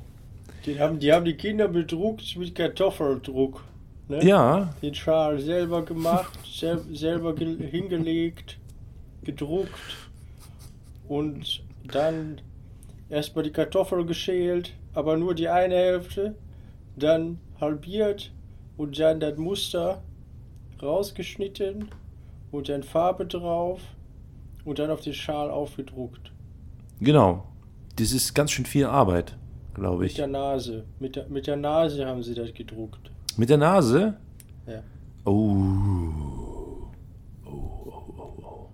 Die 0.66 0.80
haben, 0.80 1.00
die 1.00 1.12
haben 1.12 1.26
die 1.26 1.36
Kinder 1.36 1.68
bedruckt 1.68 2.38
mit 2.38 2.56
Kartoffeldruck. 2.56 3.64
Ne? 4.08 4.24
Ja, 4.26 4.74
Den 4.82 4.94
Schal 4.96 5.40
selber 5.40 5.84
gemacht, 5.84 6.38
sel 6.46 6.82
selber 6.94 7.34
ge- 7.36 7.66
hingelegt, 7.70 8.58
gedruckt 9.24 9.72
und 11.08 11.64
dann 11.92 12.42
erstmal 13.10 13.44
die 13.44 13.52
Kartoffel 13.52 14.06
geschält, 14.06 14.74
aber 14.94 15.18
nur 15.18 15.34
die 15.36 15.48
eine 15.50 15.76
Hälfte, 15.76 16.36
dann 16.96 17.40
halbiert 17.60 18.32
und 18.78 19.00
dann 19.00 19.20
das 19.20 19.38
Muster 19.38 20.02
rausgeschnitten 20.82 21.90
und 22.52 22.70
dann 22.70 22.84
Farbe 22.84 23.26
drauf 23.26 23.80
und 24.66 24.80
dann 24.80 24.92
auf 24.92 25.02
den 25.02 25.14
Schal 25.14 25.50
aufgedruckt. 25.50 26.32
genau. 27.00 27.48
Das 27.96 28.12
ist 28.12 28.34
ganz 28.34 28.50
schön 28.52 28.66
viel 28.66 28.86
Arbeit, 28.86 29.38
glaube 29.74 30.02
Mit 30.02 30.12
ich. 30.12 30.16
der 30.18 30.28
Nase. 30.28 30.84
Mit 31.00 31.16
der, 31.16 31.28
mit 31.28 31.48
der 31.48 31.56
Nase 31.56 32.06
haben 32.06 32.24
sie 32.24 32.34
das 32.36 32.54
gedruckt. 32.54 33.12
Mit 33.38 33.50
der 33.50 33.58
Nase? 33.58 34.16
Ja. 34.68 34.84
Oh. 35.26 35.32
Oh, 37.46 37.50
oh, 37.50 38.04
oh, 38.18 38.44
oh. 38.44 38.70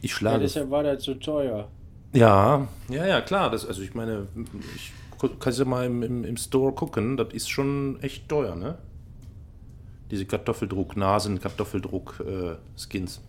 Ich 0.00 0.10
ja 0.10 0.16
schlage. 0.16 0.40
deshalb 0.40 0.70
war 0.70 0.82
das 0.82 1.04
so 1.04 1.14
teuer. 1.14 1.68
Ja, 2.12 2.68
ja, 2.88 3.06
ja, 3.06 3.20
klar. 3.20 3.50
Das, 3.50 3.66
also 3.66 3.82
ich 3.82 3.94
meine, 3.94 4.26
ich 4.76 4.92
kann 5.38 5.52
ja 5.52 5.64
mal 5.64 5.86
im, 5.86 6.02
im, 6.02 6.24
im 6.24 6.36
Store 6.36 6.72
gucken. 6.72 7.16
Das 7.16 7.32
ist 7.32 7.48
schon 7.48 7.98
echt 8.02 8.28
teuer, 8.28 8.54
ne? 8.56 8.78
Diese 10.10 10.26
Kartoffeldruck, 10.26 10.96
Nasen, 10.96 11.40
Kartoffeldruck, 11.40 12.22
äh, 12.26 12.56
Skins. 12.76 13.22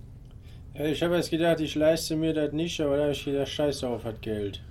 Ja, 0.74 0.86
ich 0.86 1.02
habe 1.04 1.16
jetzt 1.16 1.30
gedacht, 1.30 1.62
ich 1.62 1.76
leiste 1.76 2.16
mir 2.16 2.34
das 2.34 2.52
nicht, 2.52 2.82
aber 2.82 2.98
da 2.98 3.04
habe 3.04 3.12
ich 3.14 3.24
gedacht, 3.24 3.48
scheiß 3.48 3.84
auf, 3.86 4.04
hat 4.04 4.22
Geld. 4.22 4.62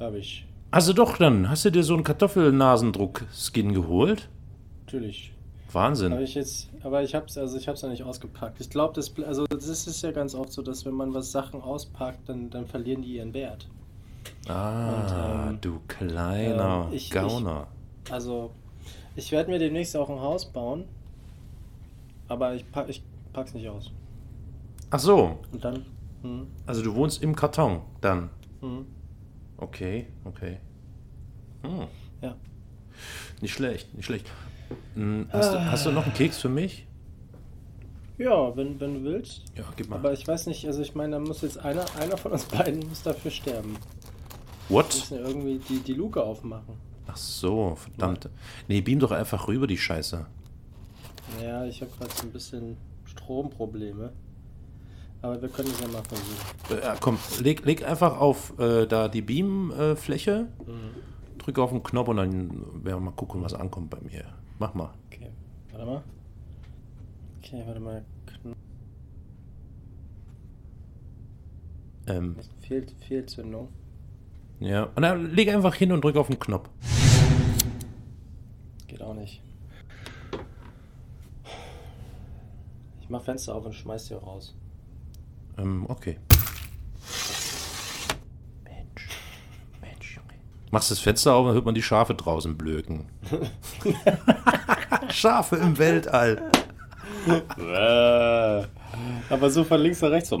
Habe 0.00 0.18
ich. 0.18 0.46
Also 0.70 0.92
doch 0.92 1.16
dann, 1.16 1.48
hast 1.48 1.64
du 1.64 1.70
dir 1.70 1.82
so 1.82 1.94
einen 1.94 2.04
Kartoffelnasendruck-Skin 2.04 3.72
geholt? 3.72 4.28
Natürlich. 4.84 5.32
Wahnsinn. 5.72 6.12
Habe 6.12 6.22
ich 6.22 6.34
jetzt, 6.34 6.70
aber 6.82 7.02
ich 7.02 7.14
habe 7.14 7.26
es 7.26 7.36
also 7.36 7.58
ich 7.58 7.66
noch 7.66 7.90
nicht 7.90 8.02
ausgepackt. 8.02 8.60
Ich 8.60 8.70
glaube, 8.70 8.94
das 8.94 9.12
also 9.26 9.44
das 9.46 9.66
ist 9.86 10.02
ja 10.02 10.12
ganz 10.12 10.34
oft 10.34 10.52
so, 10.52 10.62
dass 10.62 10.86
wenn 10.86 10.94
man 10.94 11.12
was 11.12 11.30
Sachen 11.30 11.60
auspackt, 11.60 12.28
dann, 12.28 12.48
dann 12.48 12.66
verlieren 12.66 13.02
die 13.02 13.16
ihren 13.16 13.34
Wert. 13.34 13.68
Ah, 14.48 15.46
Und, 15.48 15.50
ähm, 15.52 15.58
du 15.60 15.80
kleiner 15.88 16.86
ähm, 16.88 16.94
ich- 16.94 17.10
Gauner. 17.10 17.66
Also 18.10 18.50
ich 19.16 19.30
werde 19.32 19.50
mir 19.50 19.58
demnächst 19.58 19.94
auch 19.96 20.08
ein 20.08 20.20
Haus 20.20 20.46
bauen, 20.46 20.84
aber 22.28 22.54
ich 22.54 22.70
pack 22.70 22.88
ich 22.88 23.02
pack's 23.34 23.52
nicht 23.52 23.68
aus. 23.68 23.90
Ach 24.90 25.00
so, 25.00 25.38
Und 25.52 25.62
dann 25.64 25.84
hm, 26.22 26.46
also 26.66 26.82
du 26.82 26.94
wohnst 26.94 27.22
im 27.22 27.36
Karton 27.36 27.80
dann. 28.00 28.30
hm, 28.60 28.86
Okay, 29.58 30.06
okay. 30.24 30.58
Hm. 31.62 31.86
ja. 32.22 32.36
Nicht 33.40 33.52
schlecht, 33.54 33.94
nicht 33.94 34.06
schlecht. 34.06 34.30
Hm, 34.94 35.28
Hast, 35.32 35.52
du, 35.52 35.64
hast 35.64 35.86
du 35.86 35.90
noch 35.92 36.04
einen 36.04 36.14
Keks 36.14 36.38
für 36.38 36.48
mich? 36.48 36.86
Ja, 38.18 38.56
wenn, 38.56 38.78
wenn 38.80 38.94
du 38.94 39.04
willst. 39.04 39.42
Ja, 39.56 39.64
gib 39.76 39.88
mal. 39.88 39.96
Aber 39.96 40.12
ich 40.12 40.26
weiß 40.26 40.46
nicht, 40.46 40.66
also 40.66 40.82
ich 40.82 40.94
meine, 40.94 41.12
da 41.12 41.18
muss 41.20 41.42
jetzt 41.42 41.58
einer, 41.58 41.84
einer 41.96 42.16
von 42.16 42.32
uns 42.32 42.44
beiden 42.44 42.88
muss 42.88 43.02
dafür 43.02 43.30
sterben. 43.30 43.76
Wir 44.68 44.76
What? 44.76 44.86
müssen 44.86 45.18
ja 45.18 45.24
irgendwie 45.26 45.60
die, 45.68 45.80
die 45.80 45.94
Luke 45.94 46.22
aufmachen. 46.22 46.74
Ach 47.06 47.16
so, 47.16 47.74
verdammt. 47.76 48.28
Nee, 48.66 48.80
beam 48.80 48.98
doch 48.98 49.12
einfach 49.12 49.48
rüber 49.48 49.66
die 49.66 49.78
Scheiße. 49.78 50.26
Ja, 51.42 51.64
ich 51.64 51.80
habe 51.80 51.90
gerade 51.98 52.12
so 52.14 52.22
ein 52.24 52.32
bisschen 52.32 52.76
Stromprobleme. 53.04 54.12
Aber 55.20 55.40
wir 55.42 55.48
können 55.48 55.68
es 55.68 55.80
ja 55.80 55.88
mal 55.88 56.02
versuchen. 56.04 56.78
Äh, 56.78 56.84
ja, 56.84 56.96
komm, 57.00 57.18
leg, 57.42 57.64
leg 57.64 57.84
einfach 57.86 58.18
auf 58.20 58.56
äh, 58.58 58.86
da 58.86 59.08
die 59.08 59.22
Beam-Fläche, 59.22 60.46
Mhm. 60.66 61.38
drück 61.38 61.58
auf 61.58 61.70
den 61.70 61.82
Knopf 61.82 62.08
und 62.08 62.16
dann 62.18 62.50
werden 62.84 62.84
wir 62.84 63.00
mal 63.00 63.10
gucken, 63.12 63.42
was 63.42 63.52
ankommt 63.54 63.90
bei 63.90 63.98
mir. 64.00 64.24
Mach 64.58 64.74
mal. 64.74 64.90
Okay, 65.10 65.30
warte 65.72 65.86
mal. 65.86 66.02
Okay, 67.42 67.62
warte 67.66 67.80
mal. 67.80 68.04
Kn- 68.44 68.54
Ähm, 72.06 72.36
Fehlt, 72.60 72.92
Fehlzündung. 73.06 73.68
ja, 74.60 74.84
und 74.94 75.02
dann 75.02 75.34
leg 75.34 75.48
einfach 75.52 75.74
hin 75.74 75.92
und 75.92 76.02
drück 76.04 76.16
auf 76.16 76.28
den 76.28 76.38
Knopf. 76.38 76.68
Geht 78.86 79.02
auch 79.02 79.14
nicht. 79.14 79.42
Ich 83.00 83.10
mach 83.10 83.22
Fenster 83.22 83.54
auf 83.54 83.64
und 83.66 83.74
schmeiß 83.74 84.06
die 84.08 84.14
raus. 84.14 84.54
Ähm, 85.58 85.86
okay. 85.88 86.18
Mensch, 88.64 89.08
Mensch, 89.80 90.16
Junge. 90.16 90.34
Machst 90.70 90.90
das 90.90 91.00
Fenster 91.00 91.34
auf, 91.34 91.46
dann 91.46 91.54
hört 91.54 91.64
man 91.64 91.74
die 91.74 91.82
Schafe 91.82 92.14
draußen 92.14 92.56
blöken. 92.56 93.06
Schafe 95.10 95.56
im 95.56 95.76
Weltall. 95.78 96.50
Aber 99.28 99.50
so 99.50 99.64
von 99.64 99.80
links 99.80 100.00
nach 100.00 100.10
rechts 100.10 100.28
so. 100.30 100.36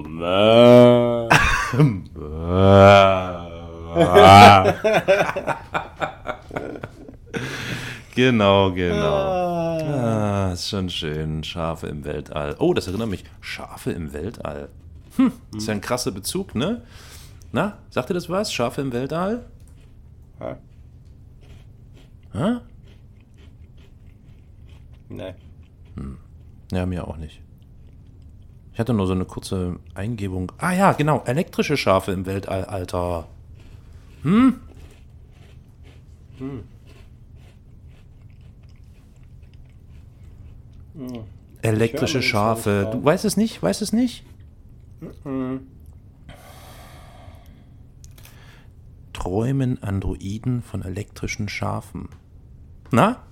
genau, 8.14 8.72
genau. 8.72 9.48
Ah, 9.80 10.50
ist 10.52 10.68
schon 10.68 10.88
schön. 10.88 11.42
Schafe 11.44 11.88
im 11.88 12.04
Weltall. 12.04 12.56
Oh, 12.58 12.72
das 12.74 12.86
erinnert 12.86 13.08
mich. 13.08 13.24
Schafe 13.40 13.92
im 13.92 14.12
Weltall. 14.12 14.68
Hm, 15.18 15.32
ist 15.56 15.66
ja 15.66 15.74
ein 15.74 15.80
krasser 15.80 16.12
Bezug, 16.12 16.54
ne? 16.54 16.82
Na, 17.52 17.78
sagt 17.90 18.10
ihr 18.10 18.14
das 18.14 18.30
was? 18.30 18.52
Schafe 18.52 18.80
im 18.80 18.92
Weltall? 18.92 19.44
Hä? 22.32 22.58
Nein. 25.08 25.34
Ja, 26.70 26.86
mir 26.86 27.08
auch 27.08 27.16
nicht. 27.16 27.40
Ich 28.72 28.78
hatte 28.78 28.94
nur 28.94 29.06
so 29.08 29.12
eine 29.12 29.24
kurze 29.24 29.80
Eingebung. 29.94 30.52
Ah 30.58 30.72
ja, 30.72 30.92
genau. 30.92 31.22
Elektrische 31.24 31.76
Schafe 31.76 32.12
im 32.12 32.26
Weltall, 32.26 32.64
Alter. 32.64 33.26
Hm? 34.22 34.60
Hm. 36.38 36.62
Elektrische 41.62 42.18
mal, 42.18 42.22
das 42.22 42.28
Schafe. 42.28 42.88
Du 42.92 43.04
weißt 43.04 43.24
es 43.24 43.36
nicht? 43.36 43.60
Weißt 43.62 43.82
es 43.82 43.92
nicht? 43.92 44.24
Träumen 49.12 49.82
Androiden 49.82 50.62
von 50.62 50.82
elektrischen 50.82 51.48
Schafen. 51.48 52.08
Na? 52.90 53.22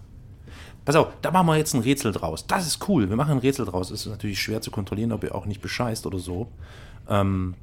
Pass 0.84 0.94
auf, 0.94 1.08
da 1.20 1.32
machen 1.32 1.46
wir 1.48 1.56
jetzt 1.56 1.74
ein 1.74 1.80
Rätsel 1.80 2.12
draus. 2.12 2.46
Das 2.46 2.66
ist 2.66 2.88
cool. 2.88 3.08
Wir 3.08 3.16
machen 3.16 3.32
ein 3.32 3.38
Rätsel 3.38 3.66
draus. 3.66 3.90
Es 3.90 4.06
ist 4.06 4.12
natürlich 4.12 4.40
schwer 4.40 4.60
zu 4.60 4.70
kontrollieren, 4.70 5.12
ob 5.12 5.24
ihr 5.24 5.34
auch 5.34 5.46
nicht 5.46 5.60
bescheißt 5.60 6.06
oder 6.06 6.18
so. 6.18 6.48
Ähm, 7.08 7.54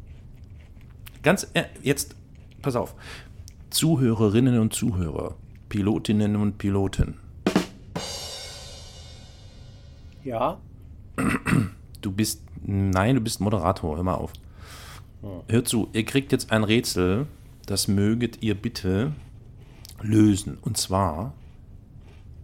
ganz 1.21 1.49
äh, 1.53 1.63
jetzt, 1.81 2.15
pass 2.61 2.75
auf. 2.75 2.95
Zuhörerinnen 3.69 4.59
und 4.59 4.73
Zuhörer, 4.73 5.35
Pilotinnen 5.69 6.35
und 6.35 6.57
Piloten. 6.57 7.17
Ja? 10.23 10.59
Du 12.01 12.11
bist, 12.11 12.41
nein, 12.65 13.15
du 13.15 13.21
bist 13.21 13.39
Moderator. 13.39 13.95
Hör 13.95 14.03
mal 14.03 14.15
auf. 14.15 14.33
Hört 15.47 15.67
zu, 15.67 15.89
ihr 15.93 16.03
kriegt 16.03 16.31
jetzt 16.31 16.51
ein 16.51 16.63
Rätsel, 16.65 17.27
das 17.65 17.87
möget 17.87 18.43
ihr 18.43 18.55
bitte 18.55 19.13
lösen. 20.01 20.57
Und 20.61 20.77
zwar 20.77 21.33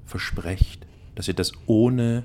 versprecht, 0.05 0.85
dass 1.15 1.27
ihr 1.27 1.33
das 1.33 1.51
ohne 1.65 2.23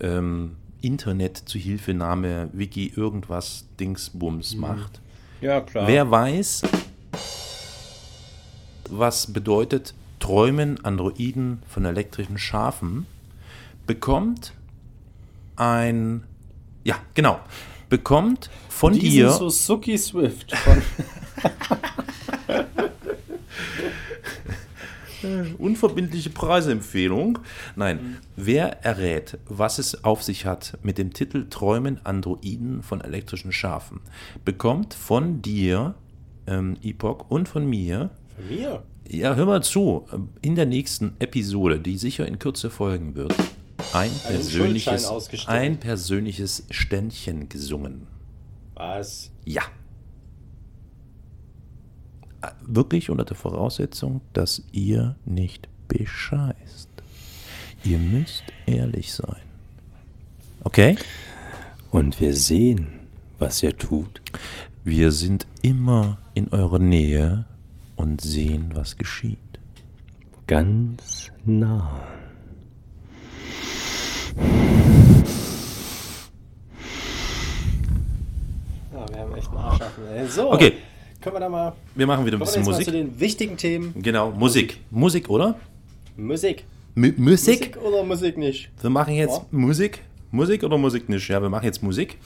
ähm, 0.00 0.56
Internet 0.82 1.38
zu 1.38 1.58
Hilfenahme, 1.58 2.50
Wiki, 2.52 2.92
irgendwas, 2.94 3.66
Dingsbums 3.78 4.54
macht. 4.56 5.00
Ja, 5.40 5.60
klar. 5.60 5.86
Wer 5.86 6.10
weiß, 6.10 6.62
was 8.90 9.32
bedeutet 9.32 9.94
Träumen 10.18 10.84
Androiden 10.84 11.62
von 11.66 11.86
elektrischen 11.86 12.36
Schafen 12.36 13.06
bekommt 13.86 14.52
ein, 15.56 16.24
ja, 16.84 16.96
genau, 17.14 17.40
bekommt 17.88 18.50
von 18.68 18.92
Diesen 18.92 19.10
dir 19.10 19.30
Suzuki 19.30 19.98
Swift 19.98 20.56
von 20.56 20.82
unverbindliche 25.58 26.30
Preisempfehlung. 26.30 27.38
Nein, 27.76 28.18
wer 28.36 28.84
errät, 28.84 29.38
was 29.48 29.78
es 29.78 30.04
auf 30.04 30.22
sich 30.22 30.46
hat 30.46 30.78
mit 30.82 30.98
dem 30.98 31.12
Titel 31.12 31.48
Träumen 31.48 32.04
Androiden 32.04 32.82
von 32.82 33.00
elektrischen 33.00 33.52
Schafen, 33.52 34.00
bekommt 34.44 34.94
von 34.94 35.42
dir, 35.42 35.94
ähm, 36.46 36.76
Epoch, 36.82 37.26
und 37.28 37.48
von 37.48 37.68
mir 37.68 38.10
Von 38.36 38.48
mir? 38.48 38.82
Ja, 39.08 39.34
hör 39.34 39.46
mal 39.46 39.62
zu. 39.62 40.06
In 40.40 40.54
der 40.54 40.66
nächsten 40.66 41.16
Episode, 41.18 41.80
die 41.80 41.98
sicher 41.98 42.28
in 42.28 42.38
Kürze 42.38 42.70
folgen 42.70 43.16
wird, 43.16 43.34
ein 43.92 44.10
persönliches, 44.26 45.46
ein 45.46 45.78
persönliches 45.78 46.64
Ständchen 46.70 47.48
gesungen. 47.48 48.06
Was? 48.74 49.30
Ja. 49.44 49.62
Äh, 52.42 52.48
Wirklich 52.62 53.10
unter 53.10 53.24
der 53.24 53.36
Voraussetzung, 53.36 54.20
dass 54.32 54.62
ihr 54.72 55.16
nicht 55.24 55.68
bescheißt. 55.88 56.88
Ihr 57.84 57.98
müsst 57.98 58.44
ehrlich 58.66 59.12
sein. 59.12 59.42
Okay? 60.64 60.96
Und 61.90 62.20
wir 62.20 62.34
sehen, 62.34 63.00
was 63.38 63.62
ihr 63.62 63.76
tut. 63.76 64.20
Wir 64.84 65.12
sind 65.12 65.46
immer 65.62 66.18
in 66.34 66.48
eurer 66.48 66.78
Nähe 66.78 67.46
und 67.96 68.20
sehen, 68.20 68.70
was 68.74 68.96
geschieht. 68.96 69.38
Ganz 70.46 71.30
nah. 71.44 72.00
Ja, 78.92 79.08
wir 79.08 79.18
haben 79.20 79.34
echt 79.34 79.48
einen 79.48 79.58
Arsch 79.58 79.80
offen, 79.80 80.04
ey. 80.14 80.26
So, 80.28 80.52
Okay. 80.52 80.72
können 81.20 81.36
wir 81.36 81.40
da 81.40 81.48
mal, 81.48 81.72
Wir 81.94 82.06
machen 82.06 82.26
wieder 82.26 82.36
ein 82.36 82.40
bisschen 82.40 82.60
jetzt 82.62 82.66
mal 82.66 82.72
Musik. 82.72 82.86
zu 82.86 82.92
den 82.92 83.20
wichtigen 83.20 83.56
Themen. 83.56 83.94
Genau, 83.96 84.30
Musik. 84.32 84.80
Musik, 84.90 85.28
oder? 85.30 85.56
Musik. 86.16 86.64
M 86.96 87.14
Musik? 87.16 87.76
oder 87.82 88.02
Musik 88.02 88.36
nicht? 88.36 88.70
Wir 88.80 88.90
machen 88.90 89.14
jetzt 89.14 89.36
Ja. 89.38 89.46
Musik. 89.50 90.02
Musik 90.32 90.62
oder 90.64 90.76
Musik 90.78 91.08
nicht? 91.08 91.28
Ja, 91.28 91.40
wir 91.42 91.48
machen 91.48 91.64
jetzt 91.64 91.82
Musik. 91.82 92.18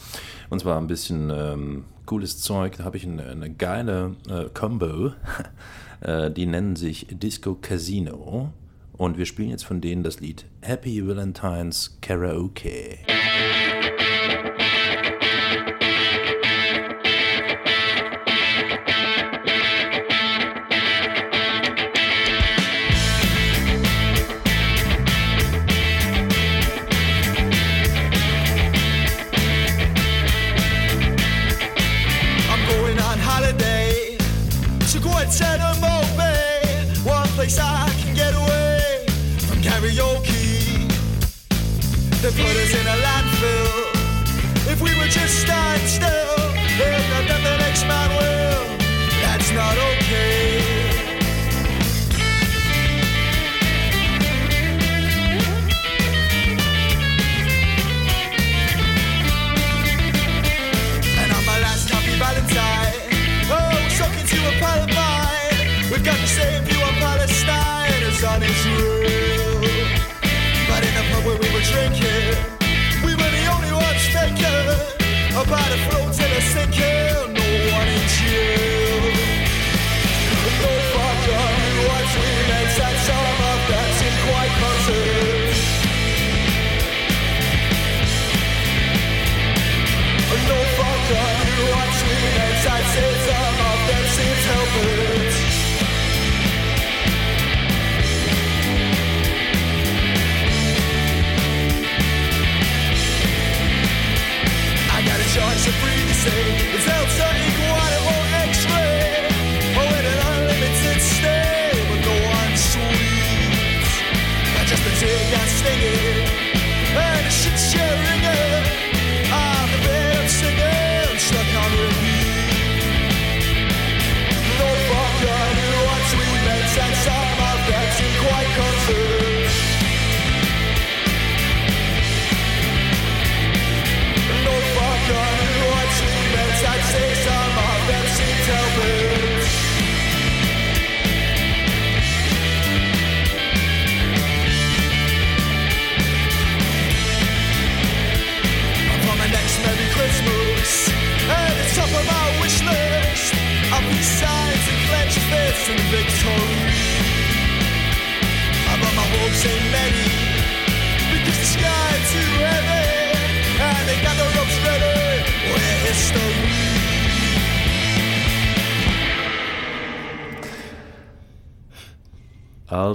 Und 0.50 0.60
zwar 0.60 0.78
ein 0.78 0.86
bisschen 0.86 1.30
ähm, 1.30 1.84
cooles 2.06 2.40
Zeug. 2.40 2.76
Da 2.78 2.84
habe 2.84 2.96
ich 2.96 3.06
eine, 3.06 3.24
eine 3.26 3.50
geile 3.50 4.16
äh, 4.28 4.44
Combo. 4.52 5.12
äh, 6.00 6.30
die 6.30 6.46
nennen 6.46 6.76
sich 6.76 7.06
Disco 7.10 7.54
Casino. 7.54 8.52
Und 8.96 9.18
wir 9.18 9.26
spielen 9.26 9.50
jetzt 9.50 9.64
von 9.64 9.80
denen 9.80 10.02
das 10.02 10.20
Lied 10.20 10.46
Happy 10.62 11.06
Valentine's 11.06 11.98
Karaoke. 12.00 12.98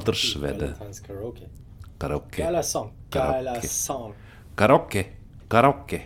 Alter 0.10 0.20
Schwede. 0.20 0.74
Karaoke. 1.07 1.49
Karaoke. 1.99 2.41
Geiler 2.41 2.64
Song. 2.64 2.91
Geiler 3.12 3.43
Karaoke. 3.53 3.68
Song. 3.68 4.14
Karaoke. 4.55 5.05
Karaoke. 5.49 6.01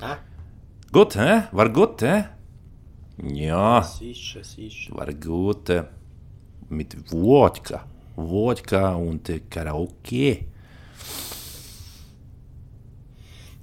Ah, 0.00 0.16
Gut, 0.92 1.14
hä? 1.16 1.42
War 1.52 1.68
gut, 1.70 2.02
hä? 2.02 2.24
Ja, 3.22 3.82
sicher, 3.82 4.44
sicher. 4.44 4.94
war 4.94 5.12
gut. 5.14 5.68
äh, 5.70 5.84
Mit 6.68 6.96
Wodka. 7.12 7.84
Wodka 8.16 8.94
und 8.94 9.28
äh, 9.28 9.40
Karaoke. 9.40 10.46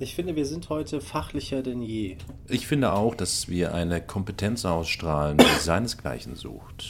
Ich 0.01 0.15
finde, 0.15 0.35
wir 0.35 0.45
sind 0.45 0.69
heute 0.69 1.01
fachlicher 1.01 1.61
denn 1.61 1.81
je. 1.81 2.15
Ich 2.47 2.67
finde 2.67 2.93
auch, 2.93 3.15
dass 3.15 3.49
wir 3.49 3.73
eine 3.73 3.99
Kompetenz 4.01 4.63
ausstrahlen, 4.65 5.37
die 5.37 5.59
seinesgleichen 5.59 6.35
sucht. 6.35 6.85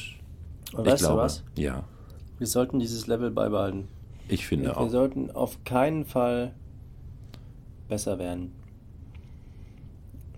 Und 0.74 0.86
ich 0.86 0.94
weißt 0.94 1.06
du 1.06 1.18
was? 1.18 1.44
Ja, 1.58 1.84
Wir 2.40 2.48
sollten 2.48 2.80
dieses 2.80 3.06
Level 3.08 3.32
beibehalten. 3.32 3.88
ich 4.28 4.48
finde 4.48 4.66
Wir 4.66 4.78
auch. 4.78 4.90
sollten 4.90 5.30
auf 5.32 5.64
keinen 5.66 6.06
Fall 6.06 6.54
besser 7.88 8.18
werden. 8.20 8.52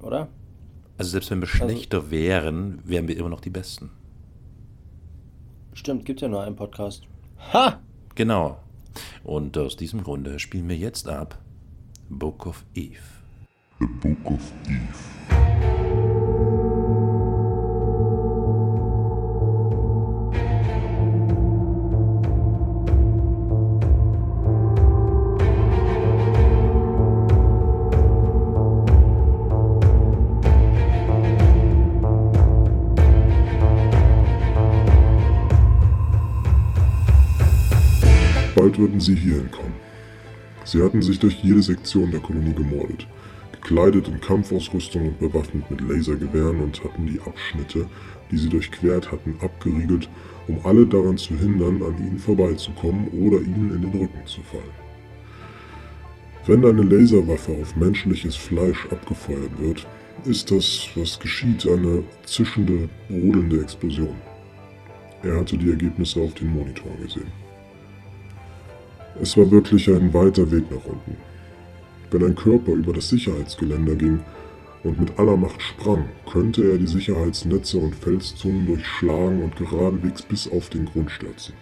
Oder? 0.02 0.28
Also 0.97 1.12
selbst 1.12 1.32
wenn 1.32 1.39
wir 1.41 1.47
schlechter 1.47 2.12
wären, 2.12 2.80
wären 2.86 3.08
wir 3.08 3.18
immer 3.18 3.30
noch 3.30 3.41
die 3.41 3.49
Besten. 3.49 3.89
Stimmt, 5.74 6.06
gibt 6.06 6.22
ja 6.22 6.28
nur 6.28 6.43
einen 6.43 6.56
Podcast. 6.56 7.04
Ha! 7.54 7.80
Genau. 8.16 8.58
Und 9.24 9.58
aus 9.58 9.78
diesem 9.78 10.04
Grunde 10.04 10.38
spielen 10.39 10.68
wir 10.70 10.78
jetzt 10.78 11.08
ab 11.08 11.38
Book 12.10 12.45
of 12.45 12.66
Eve. 12.74 12.99
The 13.80 13.86
Book 14.02 14.32
of 14.32 14.52
Eve. 14.66 15.21
Bald 38.72 38.80
würden 38.80 39.02
sie 39.02 39.16
hierhin 39.16 39.52
kommen. 39.52 39.76
Sie 40.64 40.82
hatten 40.82 41.02
sich 41.02 41.20
durch 41.20 41.44
jede 41.44 41.62
Sektion 41.62 42.10
der 42.10 42.22
Kolonie 42.22 42.54
gemordet, 42.54 43.06
gekleidet 43.52 44.08
in 44.08 44.22
Kampfausrüstung 44.22 45.10
und 45.10 45.20
bewaffnet 45.20 45.70
mit 45.70 45.82
Lasergewehren 45.82 46.62
und 46.62 46.82
hatten 46.82 47.06
die 47.06 47.20
Abschnitte, 47.20 47.86
die 48.32 48.38
sie 48.38 48.48
durchquert 48.48 49.12
hatten, 49.12 49.36
abgeriegelt, 49.42 50.08
um 50.48 50.66
alle 50.66 50.86
daran 50.86 51.18
zu 51.18 51.38
hindern, 51.38 51.84
an 51.84 51.98
ihnen 51.98 52.18
vorbeizukommen 52.18 53.10
oder 53.10 53.42
ihnen 53.42 53.76
in 53.76 53.82
den 53.82 53.92
Rücken 53.92 54.26
zu 54.26 54.40
fallen. 54.42 54.64
Wenn 56.46 56.66
eine 56.66 56.84
Laserwaffe 56.84 57.52
auf 57.62 57.76
menschliches 57.76 58.38
Fleisch 58.38 58.88
abgefeuert 58.90 59.60
wird, 59.60 59.86
ist 60.24 60.50
das, 60.50 60.88
was 60.96 61.20
geschieht, 61.20 61.68
eine 61.68 62.06
zischende, 62.26 62.88
brodelnde 63.10 63.64
Explosion. 63.64 64.16
Er 65.24 65.42
hatte 65.42 65.58
die 65.58 65.72
Ergebnisse 65.72 66.22
auf 66.22 66.34
den 66.36 66.54
Monitoren 66.54 67.02
gesehen. 67.04 67.41
Es 69.20 69.36
war 69.36 69.49
wirklich 69.51 69.89
ein 69.89 70.14
weiter 70.14 70.49
Weg 70.51 70.72
nach 70.72 70.86
unten. 70.86 71.18
Wenn 72.12 72.24
ein 72.24 72.36
Körper 72.36 72.72
über 72.72 72.93
das 72.93 73.09
Sicherheitsgeländer 73.09 73.95
ging 73.95 74.20
und 74.84 74.99
mit 74.99 75.20
aller 75.20 75.38
Macht 75.38 75.62
sprang, 75.62 76.05
könnte 76.32 76.72
er 76.72 76.78
die 76.78 76.88
Sicherheitsnetze 76.88 77.78
und 77.78 77.95
Felszungen 77.95 78.66
durchschlagen 78.66 79.43
und 79.43 79.55
geradewegs 79.55 80.22
bis 80.22 80.49
auf 80.49 80.70
den 80.70 80.86
Grund 80.86 81.12
stürzen. 81.12 81.53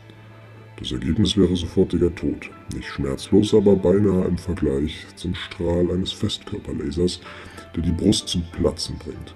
Das 0.80 0.92
Ergebnis 0.92 1.36
wäre 1.36 1.56
sofortiger 1.56 2.14
Tod. 2.16 2.50
Nicht 2.74 2.88
schmerzlos, 2.88 3.54
aber 3.54 3.76
beinahe 3.76 4.26
im 4.26 4.38
Vergleich 4.38 5.06
zum 5.16 5.36
Strahl 5.36 5.92
eines 5.92 6.14
Festkörperlasers, 6.14 7.20
der 7.76 7.84
die 7.84 7.92
Brust 7.92 8.30
zum 8.30 8.44
Platzen 8.54 8.98
bringt. 8.98 9.36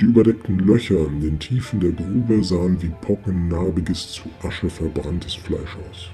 Die 0.00 0.04
überdeckten 0.04 0.58
Löcher 0.60 1.06
in 1.06 1.20
den 1.20 1.38
Tiefen 1.38 1.80
der 1.80 1.92
Grube 1.92 2.44
sahen 2.44 2.80
wie 2.80 2.92
pockennarbiges, 3.00 4.12
zu 4.12 4.22
Asche 4.42 4.70
verbranntes 4.70 5.34
Fleisch 5.34 5.76
aus. 5.90 6.10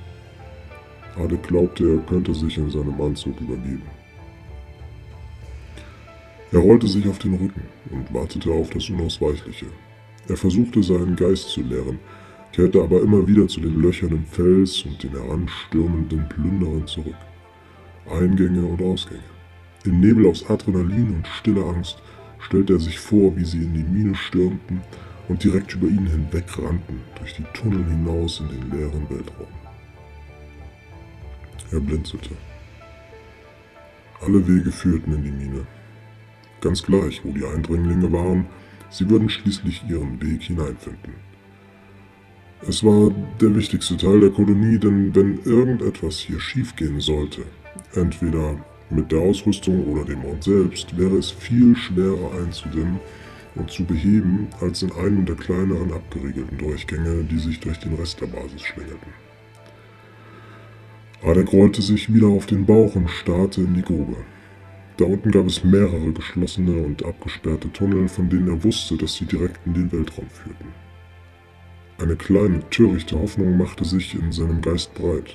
Adek 1.17 1.43
glaubte, 1.45 1.95
er 1.95 1.99
könnte 2.07 2.35
sich 2.35 2.57
in 2.59 2.71
seinem 2.71 3.01
Anzug 3.01 3.41
übergeben. 3.41 3.83
Er 6.53 6.61
rollte 6.61 6.89
sich 6.89 7.07
auf 7.09 7.19
den 7.19 7.35
Rücken 7.35 7.63
und 7.91 8.13
wartete 8.13 8.51
auf 8.51 8.71
das 8.71 8.89
Unausweichliche. 8.91 9.67
Er 10.29 10.37
versuchte 10.37 10.83
seinen 10.83 11.17
Geist 11.17 11.49
zu 11.49 11.63
leeren, 11.63 11.99
kehrte 12.53 12.83
aber 12.83 13.03
immer 13.03 13.27
wieder 13.27 13.47
zu 13.47 13.61
den 13.61 13.81
Löchern 13.81 14.11
im 14.11 14.25
Fels 14.25 14.83
und 14.85 15.03
den 15.03 15.11
heranstürmenden 15.11 16.29
Plünderern 16.29 16.87
zurück. 16.87 17.17
Eingänge 18.11 18.65
und 18.65 18.83
Ausgänge. 18.83 19.23
Im 19.85 20.01
Nebel 20.01 20.27
aus 20.27 20.49
Adrenalin 20.51 21.15
und 21.15 21.27
stiller 21.29 21.67
Angst 21.67 22.03
stellte 22.41 22.75
er 22.75 22.81
sich 22.81 22.99
vor, 22.99 23.37
wie 23.37 23.45
sie 23.45 23.59
in 23.59 23.75
die 23.75 23.85
Mine 23.85 24.15
stürmten 24.15 24.81
und 25.29 25.45
direkt 25.45 25.75
über 25.75 25.87
ihn 25.87 26.07
hinweg 26.07 26.47
rannten, 26.59 27.01
durch 27.17 27.35
die 27.35 27.45
Tunnel 27.55 27.85
hinaus 27.85 28.41
in 28.41 28.49
den 28.49 28.71
leeren 28.79 29.09
Weltraum. 29.09 29.60
Er 31.73 31.81
blinzelte. 31.81 32.31
Alle 34.21 34.47
Wege 34.47 34.73
führten 34.73 35.15
in 35.15 35.25
die 35.25 35.31
Mine. 35.31 35.67
Ganz 36.61 36.83
gleich, 36.83 37.25
wo 37.25 37.33
die 37.33 37.45
Eindringlinge 37.45 38.13
waren, 38.13 38.47
sie 38.91 39.09
würden 39.09 39.29
schließlich 39.29 39.85
ihren 39.89 40.21
Weg 40.21 40.43
hineinfinden. 40.43 41.15
Es 42.67 42.85
war 42.85 43.11
der 43.41 43.55
wichtigste 43.55 43.97
Teil 43.97 44.21
der 44.21 44.31
Kolonie, 44.31 44.79
denn 44.79 45.15
wenn 45.15 45.41
irgendetwas 45.45 46.19
hier 46.19 46.39
schiefgehen 46.41 47.01
sollte, 47.01 47.43
entweder 47.95 48.57
mit 48.91 49.11
der 49.13 49.21
Ausrüstung 49.21 49.87
oder 49.87 50.05
dem 50.05 50.25
Ort 50.25 50.45
selbst, 50.45 50.99
wäre 50.99 51.17
es 51.17 51.31
viel 51.31 51.75
schwerer 51.77 52.33
einzudämmen 52.43 53.01
und 53.55 53.71
zu 53.71 53.85
beheben 53.85 54.49
als 54.61 54.83
in 54.83 54.93
einem 54.93 55.25
der 55.25 55.37
kleineren 55.37 55.93
abgeriegelten 55.93 56.59
Durchgänge, 56.59 57.25
die 57.25 57.39
sich 57.39 57.61
durch 57.61 57.79
den 57.79 57.95
Rest 57.95 58.21
der 58.21 58.27
Basis 58.27 58.63
schlängelten. 58.63 59.30
Adek 61.23 61.53
rollte 61.53 61.83
sich 61.83 62.13
wieder 62.13 62.29
auf 62.29 62.47
den 62.47 62.65
Bauch 62.65 62.95
und 62.95 63.11
starrte 63.11 63.61
in 63.61 63.75
die 63.75 63.83
Grube. 63.83 64.17
Da 64.97 65.05
unten 65.05 65.31
gab 65.31 65.47
es 65.47 65.65
mehrere 65.65 66.13
geschlossene 66.13 66.83
und 66.83 67.05
abgesperrte 67.05 67.71
Tunnel, 67.73 68.09
von 68.09 68.29
denen 68.31 68.49
er 68.49 68.65
wusste, 68.65 68.97
dass 68.97 69.15
sie 69.15 69.27
direkt 69.27 69.61
in 69.67 69.75
den 69.75 69.93
Weltraum 69.93 70.29
führten. 70.29 70.69
Eine 71.99 72.17
kleine, 72.17 72.61
törichte 72.71 73.19
Hoffnung 73.19 73.59
machte 73.59 73.85
sich 73.85 74.15
in 74.15 74.33
seinem 74.33 74.63
Geist 74.63 74.95
breit. 74.95 75.35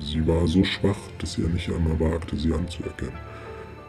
Sie 0.00 0.26
war 0.26 0.46
so 0.46 0.62
schwach, 0.64 0.98
dass 1.18 1.38
er 1.38 1.48
nicht 1.48 1.70
einmal 1.70 1.98
wagte, 1.98 2.36
sie 2.36 2.52
anzuerkennen. 2.52 3.18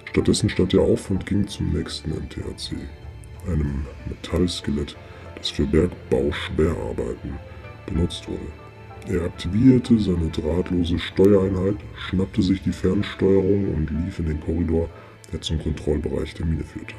Stattdessen 0.10 0.50
stand 0.50 0.74
er 0.74 0.82
auf 0.82 1.10
und 1.10 1.26
ging 1.26 1.46
zum 1.48 1.74
nächsten 1.74 2.12
MTHC, 2.12 2.78
einem 3.46 3.86
Metallskelett, 4.08 4.96
das 5.36 5.50
für 5.50 5.66
Bergbauschwerarbeiten 5.66 7.34
benutzt 7.86 8.28
wurde. 8.28 8.67
Er 9.10 9.22
aktivierte 9.24 9.98
seine 10.00 10.30
drahtlose 10.30 11.00
Steuereinheit, 11.00 11.78
schnappte 11.96 12.42
sich 12.42 12.62
die 12.64 12.74
Fernsteuerung 12.74 13.74
und 13.74 13.90
lief 13.90 14.20
in 14.20 14.26
den 14.26 14.42
Korridor, 14.42 14.90
der 15.32 15.40
zum 15.40 15.60
Kontrollbereich 15.60 16.34
der 16.34 16.46
Mine 16.46 16.66
führte. 16.66 16.94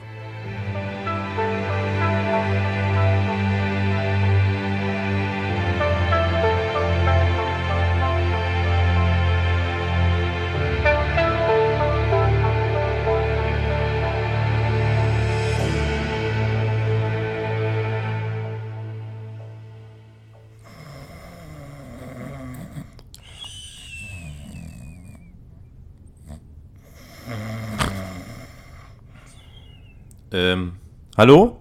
Ähm, 30.31 30.77
hallo? 31.17 31.61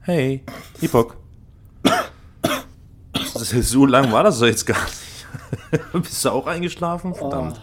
Hey, 0.00 0.44
Hipok. 0.80 1.16
So 3.42 3.86
lang 3.86 4.12
war 4.12 4.22
das 4.22 4.38
doch 4.38 4.46
jetzt 4.46 4.64
gar 4.64 4.84
nicht. 4.84 5.82
Bist 5.92 6.24
du 6.24 6.30
auch 6.30 6.46
eingeschlafen? 6.46 7.14
Verdammt. 7.14 7.60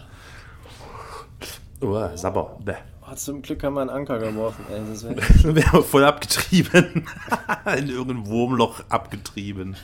Oh, 1.80 2.08
Sabber. 2.14 2.58
Oh, 3.10 3.14
zum 3.14 3.40
Glück 3.40 3.62
haben 3.62 3.74
wir 3.74 3.80
einen 3.82 3.90
Anker 3.90 4.18
geworfen. 4.18 4.64
Ey, 4.70 4.80
das 4.88 5.04
wär, 5.44 5.82
voll 5.82 6.04
abgetrieben. 6.04 7.06
In 7.78 7.88
irgendein 7.88 8.26
Wurmloch 8.26 8.82
abgetrieben. 8.88 9.76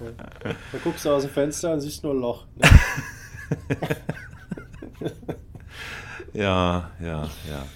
da 0.00 0.78
guckst 0.82 1.04
du 1.04 1.10
aus 1.10 1.22
dem 1.22 1.30
Fenster 1.30 1.74
und 1.74 1.80
siehst 1.80 2.02
nur 2.04 2.14
ein 2.14 2.20
Loch. 2.20 2.46
Ja, 6.32 6.90
ja, 7.00 7.22
ja. 7.48 7.66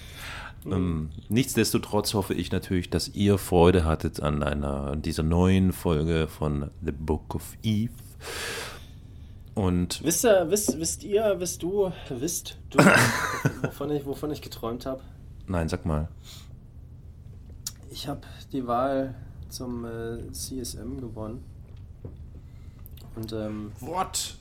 Ähm, 0.65 1.09
nichtsdestotrotz 1.29 2.13
hoffe 2.13 2.33
ich 2.33 2.51
natürlich, 2.51 2.89
dass 2.89 3.09
ihr 3.09 3.37
Freude 3.37 3.85
hattet 3.85 4.21
an 4.21 4.43
einer 4.43 4.91
an 4.91 5.01
dieser 5.01 5.23
neuen 5.23 5.73
Folge 5.73 6.27
von 6.27 6.71
The 6.83 6.91
Book 6.91 7.35
of 7.35 7.57
Eve. 7.63 7.91
Und 9.55 10.03
Wisst 10.03 10.25
ihr, 10.25 10.49
wisst, 10.49 10.79
wisst 10.79 11.03
ihr, 11.03 11.35
wisst 11.39 11.61
du, 11.61 11.91
wisst 12.09 12.57
du, 12.71 12.79
wovon 13.61 13.91
ich, 13.91 14.05
wovon 14.05 14.31
ich 14.31 14.41
geträumt 14.41 14.85
habe? 14.85 15.01
nein, 15.47 15.67
sag 15.69 15.85
mal. 15.85 16.07
Ich 17.91 18.07
habe 18.07 18.21
die 18.51 18.65
Wahl 18.65 19.13
zum 19.49 19.85
äh, 19.85 20.31
CSM 20.31 20.99
gewonnen. 20.99 21.43
Und 23.15 23.31
ähm, 23.33 23.71
What? 23.81 24.35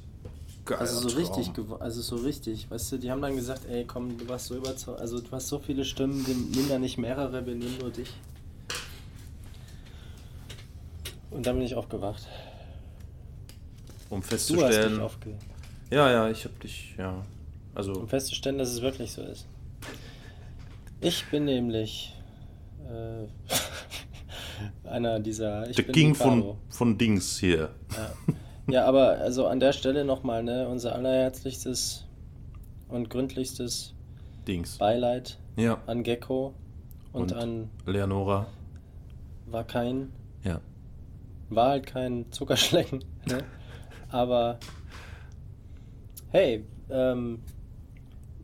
Also 0.71 1.09
so 1.09 1.17
richtig, 1.17 1.49
gewo- 1.49 1.79
also 1.79 2.01
so 2.03 2.17
richtig, 2.17 2.71
weißt 2.71 2.93
du, 2.93 2.99
die 2.99 3.11
haben 3.11 3.21
dann 3.23 3.35
gesagt, 3.37 3.63
ey 3.69 3.85
komm, 3.85 4.17
du 4.19 4.29
warst 4.29 4.47
so 4.47 4.57
überzeugt, 4.57 5.01
also 5.01 5.21
du 5.21 5.31
hast 5.33 5.49
so 5.49 5.59
viele 5.59 5.85
Stimmen, 5.85 6.25
wir 6.27 6.35
nehmen 6.35 6.69
da 6.69 6.79
nicht 6.79 6.99
mehrere, 6.99 7.45
wir 7.47 7.55
nehmen 7.55 7.79
nur 7.81 7.91
dich. 7.91 8.11
Und 11.31 11.47
dann 11.47 11.57
bin 11.57 11.65
ich 11.67 11.75
aufgewacht. 11.75 12.27
Um 14.11 14.21
Du 14.21 14.25
hast 14.27 14.29
festzustellen. 14.29 15.01
aufgewacht. 15.01 15.41
Ja, 15.91 16.11
ja, 16.11 16.31
ich 16.31 16.45
hab 16.45 16.59
dich, 16.61 16.95
ja. 16.99 17.25
Also, 17.75 17.93
Um 17.95 18.09
festzustellen, 18.09 18.59
dass 18.59 18.69
es 18.71 18.83
wirklich 18.83 19.13
so 19.13 19.23
ist. 19.23 19.47
Ich 21.01 21.25
bin 21.31 21.47
nämlich 21.47 22.15
äh, 22.87 23.27
einer 24.89 25.19
dieser. 25.21 25.69
Ich 25.71 25.77
der 25.77 25.85
bin 25.85 25.93
King 25.95 26.15
von, 26.15 26.57
von 26.69 26.99
Dings 26.99 27.39
hier. 27.39 27.71
Ja. 27.97 28.13
Ja, 28.69 28.87
aber 28.87 29.19
also 29.19 29.47
an 29.47 29.61
der 29.61 29.73
Stelle 29.73 30.05
nochmal, 30.05 30.43
ne, 30.45 30.69
unser 30.69 30.95
allerherzlichstes 30.95 32.07
und 32.89 33.11
gründlichstes 33.11 33.95
Dings. 34.47 34.79
Beileid 34.79 35.39
Ja. 35.57 35.79
an 35.87 36.03
Gecko 36.03 36.55
und, 37.13 37.33
Und- 37.33 37.35
an 37.35 37.71
Leonora. 37.87 38.47
war 39.47 39.65
kein, 39.65 40.13
Ja. 40.45 40.61
war 41.51 41.71
halt 41.71 41.87
kein 41.87 42.31
Zuckerschlecken, 42.31 43.05
ne? 43.27 43.39
Aber 44.11 44.59
hey, 46.31 46.65
ähm, 46.91 47.41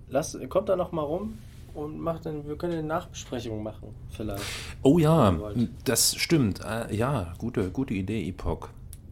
lass, 0.08 0.36
kommt 0.48 0.68
da 0.68 0.76
noch 0.76 0.92
mal 0.92 1.02
rum 1.02 1.38
und 1.74 1.98
macht 2.00 2.26
dann, 2.26 2.46
wir 2.48 2.56
können 2.56 2.72
eine 2.74 2.82
Nachbesprechung 2.82 3.62
machen, 3.62 3.94
vielleicht. 4.10 4.42
Oh 4.82 4.98
ja, 4.98 5.36
das 5.84 6.16
stimmt. 6.16 6.60
Äh, 6.64 6.94
ja, 6.94 7.34
gute, 7.38 7.70
gute 7.70 7.94
Idee, 7.94 8.26
Epoch. 8.28 8.68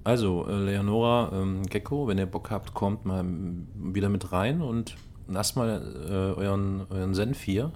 Also, 0.07 0.47
äh, 0.47 0.53
Leonora, 0.53 1.33
ähm, 1.33 1.65
Gecko, 1.65 2.07
wenn 2.07 2.17
ihr 2.17 2.27
Bock 2.27 2.53
habt, 2.53 2.75
kommt 2.75 3.05
mal 3.07 3.25
wieder 3.75 4.09
mit 4.09 4.31
rein 4.31 4.63
und 4.63 4.95
lasst 5.27 5.57
mal 5.57 5.83
äh, 6.09 6.41
euren, 6.41 6.87
euren 6.91 7.13
Senf 7.13 7.43
hier. 7.43 7.73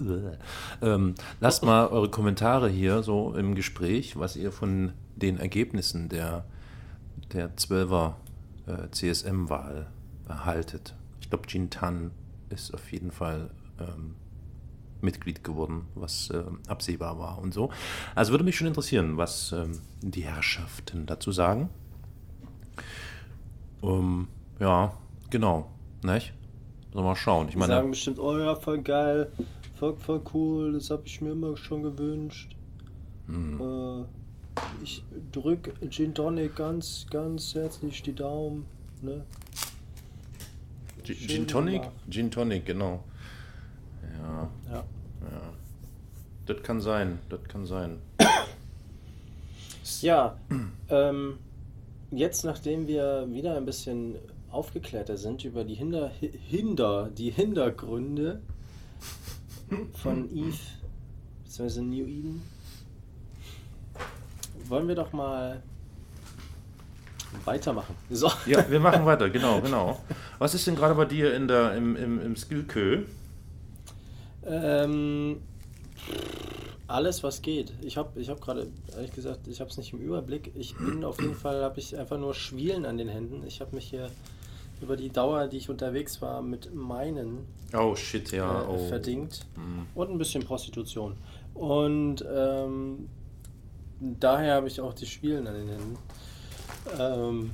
ähm, 0.82 1.16
lasst 1.40 1.64
mal 1.64 1.88
eure 1.88 2.10
Kommentare 2.10 2.68
hier 2.68 3.02
so 3.02 3.34
im 3.34 3.56
Gespräch, 3.56 4.16
was 4.16 4.36
ihr 4.36 4.52
von 4.52 4.92
den 5.16 5.40
Ergebnissen 5.40 6.08
der, 6.08 6.44
der 7.32 7.56
12er 7.56 8.12
äh, 8.66 8.88
CSM-Wahl 8.92 9.88
erhaltet. 10.28 10.94
Ich 11.20 11.28
glaube, 11.28 11.48
Jin 11.48 11.70
Tan 11.70 12.12
ist 12.50 12.72
auf 12.72 12.92
jeden 12.92 13.10
Fall 13.10 13.50
ähm, 13.80 14.14
Mitglied 15.00 15.44
geworden, 15.44 15.86
was 15.94 16.30
ähm, 16.32 16.58
absehbar 16.66 17.18
war 17.18 17.38
und 17.38 17.54
so. 17.54 17.70
Also 18.14 18.32
würde 18.32 18.44
mich 18.44 18.56
schon 18.56 18.66
interessieren, 18.66 19.16
was 19.16 19.52
ähm, 19.52 19.80
die 20.02 20.22
Herrschaften 20.24 21.06
dazu 21.06 21.32
sagen. 21.32 21.68
Ähm, 23.82 24.28
ja, 24.58 24.92
genau. 25.30 25.70
Nicht? 26.02 26.32
Sollen 26.92 27.04
wir 27.04 27.10
mal 27.10 27.16
schauen. 27.16 27.46
Ich 27.48 27.52
Die 27.52 27.58
meine, 27.58 27.74
sagen 27.74 27.90
bestimmt, 27.90 28.18
oh 28.18 28.38
ja, 28.38 28.54
voll 28.54 28.80
geil, 28.82 29.30
voll, 29.76 29.96
voll 29.96 30.22
cool, 30.32 30.72
das 30.72 30.90
habe 30.90 31.02
ich 31.06 31.20
mir 31.20 31.32
immer 31.32 31.56
schon 31.56 31.82
gewünscht. 31.82 32.56
hm, 33.26 33.60
Äh, 33.60 34.04
ich 34.82 35.04
drück 35.30 35.72
Gin 35.90 36.14
Tonic 36.14 36.56
ganz, 36.56 37.06
ganz 37.10 37.54
herzlich 37.54 38.02
die 38.02 38.14
Daumen. 38.14 38.64
Ne? 39.02 39.24
Gin, 41.04 41.46
Tonic? 41.46 41.82
Gin 42.10 42.30
Tonic, 42.30 42.66
genau. 42.66 43.04
Ja, 44.20 44.48
Ja. 44.70 44.76
ja. 44.76 44.84
Das 46.46 46.62
kann 46.62 46.80
sein, 46.80 47.18
das 47.28 47.44
kann 47.44 47.66
sein. 47.66 47.98
Ja, 50.00 50.36
ähm, 50.88 51.38
jetzt 52.10 52.44
nachdem 52.44 52.86
wir 52.86 53.26
wieder 53.30 53.56
ein 53.56 53.64
bisschen 53.66 54.14
aufgeklärter 54.50 55.16
sind 55.18 55.44
über 55.44 55.64
die 55.64 55.74
Hinder, 55.74 56.10
Hi- 56.20 56.32
Hinder, 56.48 57.10
die 57.16 57.30
Hintergründe 57.30 58.40
von 59.94 60.30
Eve 60.34 60.56
bzw. 61.44 61.80
New 61.82 62.06
Eden, 62.06 62.42
wollen 64.68 64.88
wir 64.88 64.94
doch 64.94 65.12
mal 65.12 65.62
weitermachen. 67.44 67.94
So. 68.10 68.30
Ja, 68.46 68.68
wir 68.70 68.80
machen 68.80 69.04
weiter, 69.06 69.28
genau, 69.30 69.60
genau. 69.60 70.00
Was 70.38 70.54
ist 70.54 70.66
denn 70.66 70.76
gerade 70.76 70.94
bei 70.94 71.04
dir 71.04 71.34
in 71.34 71.46
der, 71.48 71.74
im, 71.76 71.94
im, 71.96 72.20
im 72.22 72.36
Skill-Kö? 72.36 73.04
Ähm, 74.48 75.42
alles, 76.86 77.22
was 77.22 77.42
geht. 77.42 77.72
Ich 77.82 77.96
habe 77.96 78.18
ich 78.18 78.30
hab 78.30 78.40
gerade, 78.40 78.66
ehrlich 78.94 79.12
gesagt, 79.12 79.46
ich 79.46 79.60
habe 79.60 79.70
es 79.70 79.76
nicht 79.76 79.92
im 79.92 80.00
Überblick. 80.00 80.52
Ich 80.54 80.74
bin 80.76 81.04
auf 81.04 81.20
jeden 81.20 81.34
Fall, 81.34 81.62
habe 81.62 81.78
ich 81.78 81.96
einfach 81.96 82.18
nur 82.18 82.34
Schwielen 82.34 82.86
an 82.86 82.96
den 82.96 83.08
Händen. 83.08 83.44
Ich 83.46 83.60
habe 83.60 83.74
mich 83.74 83.90
hier 83.90 84.10
über 84.80 84.96
die 84.96 85.10
Dauer, 85.10 85.48
die 85.48 85.58
ich 85.58 85.68
unterwegs 85.68 86.22
war, 86.22 86.40
mit 86.40 86.74
meinen 86.74 87.46
Oh, 87.74 87.94
shit, 87.94 88.32
ja. 88.32 88.62
äh, 88.62 88.66
oh. 88.66 88.88
verdingt. 88.88 89.46
Mhm. 89.56 89.86
Und 89.94 90.10
ein 90.10 90.18
bisschen 90.18 90.42
Prostitution. 90.44 91.16
Und 91.54 92.24
ähm, 92.32 93.08
daher 94.00 94.54
habe 94.54 94.68
ich 94.68 94.80
auch 94.80 94.94
die 94.94 95.06
Schwielen 95.06 95.46
an 95.46 95.54
den 95.54 95.68
Händen. 95.68 95.98
Ähm, 96.98 97.50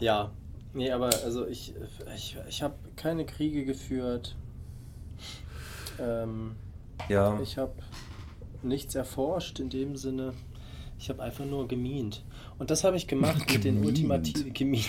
ja, 0.00 0.30
nee, 0.72 0.90
aber 0.90 1.10
also 1.24 1.46
ich, 1.46 1.74
ich, 2.14 2.36
ich 2.48 2.62
habe 2.62 2.74
keine 2.96 3.26
Kriege 3.26 3.64
geführt. 3.64 4.36
Ähm, 6.00 6.56
Ja. 7.08 7.38
ich 7.42 7.58
habe 7.58 7.72
nichts 8.62 8.94
erforscht 8.94 9.60
in 9.60 9.68
dem 9.70 9.96
Sinne. 9.96 10.32
Ich 10.98 11.08
habe 11.10 11.22
einfach 11.22 11.44
nur 11.44 11.66
gemient. 11.68 12.24
Und 12.58 12.70
das 12.70 12.84
habe 12.84 12.96
ich 12.96 13.06
gemacht 13.06 13.38
mit 13.38 13.64
den 13.64 13.74
Gemient. 13.74 13.86
ultimativen 13.86 14.52
Gemient. 14.52 14.86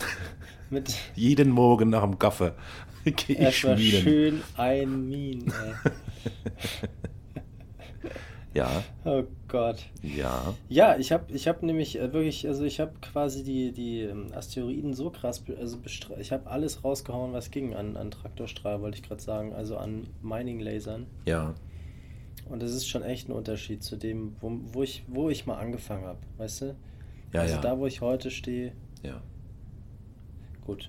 mit 0.70 0.94
Jeden 1.14 1.50
Morgen 1.50 1.90
nach 1.90 2.02
dem 2.02 2.18
Kaffee 2.18 2.52
gehe 3.04 3.48
ich 3.48 3.56
schmieden. 3.58 4.02
schön 4.02 4.42
ein 4.56 5.08
Mien, 5.08 5.52
ey. 5.52 5.92
Ja, 8.54 8.82
Oh 9.04 9.22
Gott. 9.52 9.84
ja. 10.02 10.54
Ja, 10.70 10.96
ich 10.96 11.12
habe 11.12 11.30
ich 11.32 11.46
hab 11.46 11.62
nämlich 11.62 11.98
äh, 11.98 12.12
wirklich, 12.12 12.48
also 12.48 12.64
ich 12.64 12.80
habe 12.80 12.92
quasi 13.02 13.44
die, 13.44 13.70
die 13.72 14.00
ähm, 14.00 14.28
Asteroiden 14.34 14.94
so 14.94 15.10
krass, 15.10 15.44
also 15.60 15.78
ich 16.18 16.32
habe 16.32 16.50
alles 16.50 16.82
rausgehauen, 16.82 17.34
was 17.34 17.50
ging 17.50 17.74
an, 17.74 17.98
an 17.98 18.10
Traktorstrahl, 18.10 18.80
wollte 18.80 18.96
ich 18.96 19.02
gerade 19.02 19.20
sagen, 19.20 19.52
also 19.52 19.76
an 19.76 20.06
Mining-Lasern. 20.22 21.06
Ja. 21.26 21.54
Und 22.48 22.62
es 22.62 22.72
ist 22.74 22.88
schon 22.88 23.02
echt 23.02 23.28
ein 23.28 23.32
Unterschied 23.32 23.82
zu 23.84 23.96
dem, 23.96 24.34
wo, 24.40 24.58
wo, 24.72 24.82
ich, 24.82 25.04
wo 25.06 25.28
ich 25.28 25.44
mal 25.46 25.58
angefangen 25.58 26.06
habe, 26.06 26.18
weißt 26.38 26.62
du? 26.62 26.76
Ja, 27.34 27.42
also 27.42 27.54
ja. 27.56 27.60
da, 27.60 27.78
wo 27.78 27.86
ich 27.86 28.00
heute 28.00 28.30
stehe, 28.30 28.72
Ja. 29.02 29.20
gut. 30.66 30.88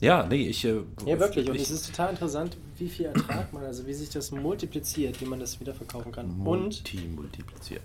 Ja, 0.00 0.26
nee, 0.26 0.48
ich. 0.48 0.64
Äh, 0.64 0.82
Ja, 1.06 1.18
wirklich. 1.18 1.48
Und 1.48 1.56
ich, 1.56 1.62
es 1.62 1.70
ist 1.70 1.86
total 1.90 2.10
interessant, 2.10 2.56
wie 2.78 2.88
viel 2.88 3.06
Ertrag 3.06 3.52
man, 3.52 3.64
also 3.64 3.86
wie 3.86 3.94
sich 3.94 4.10
das 4.10 4.30
multipliziert, 4.30 5.20
wie 5.20 5.26
man 5.26 5.40
das 5.40 5.60
wieder 5.60 5.74
verkaufen 5.74 6.12
kann. 6.12 6.26
Und 6.26 6.38
Multi 6.38 6.98
multipliziert. 7.14 7.82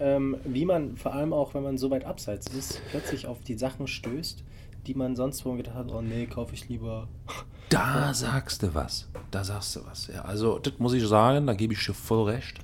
ähm, 0.00 0.36
wie 0.44 0.64
man, 0.64 0.96
vor 0.96 1.14
allem 1.14 1.32
auch, 1.32 1.54
wenn 1.54 1.62
man 1.62 1.78
so 1.78 1.90
weit 1.90 2.04
abseits 2.04 2.46
ist, 2.48 2.80
plötzlich 2.90 3.26
auf 3.26 3.40
die 3.42 3.56
Sachen 3.58 3.86
stößt, 3.86 4.42
die 4.86 4.94
man 4.94 5.16
sonst 5.16 5.44
wo 5.44 5.54
gedacht 5.54 5.74
hat, 5.74 5.90
oh 5.90 6.00
nee, 6.00 6.26
kaufe 6.26 6.54
ich 6.54 6.68
lieber. 6.68 7.08
Da 7.68 8.14
sagst 8.14 8.62
du 8.62 8.74
was. 8.74 9.08
Da 9.30 9.42
sagst 9.42 9.74
du 9.74 9.84
was. 9.84 10.06
Ja, 10.06 10.22
also, 10.22 10.58
das 10.58 10.78
muss 10.78 10.92
ich 10.92 11.06
sagen, 11.06 11.46
da 11.46 11.54
gebe 11.54 11.72
ich 11.72 11.84
dir 11.84 11.94
voll 11.94 12.30
recht. 12.30 12.60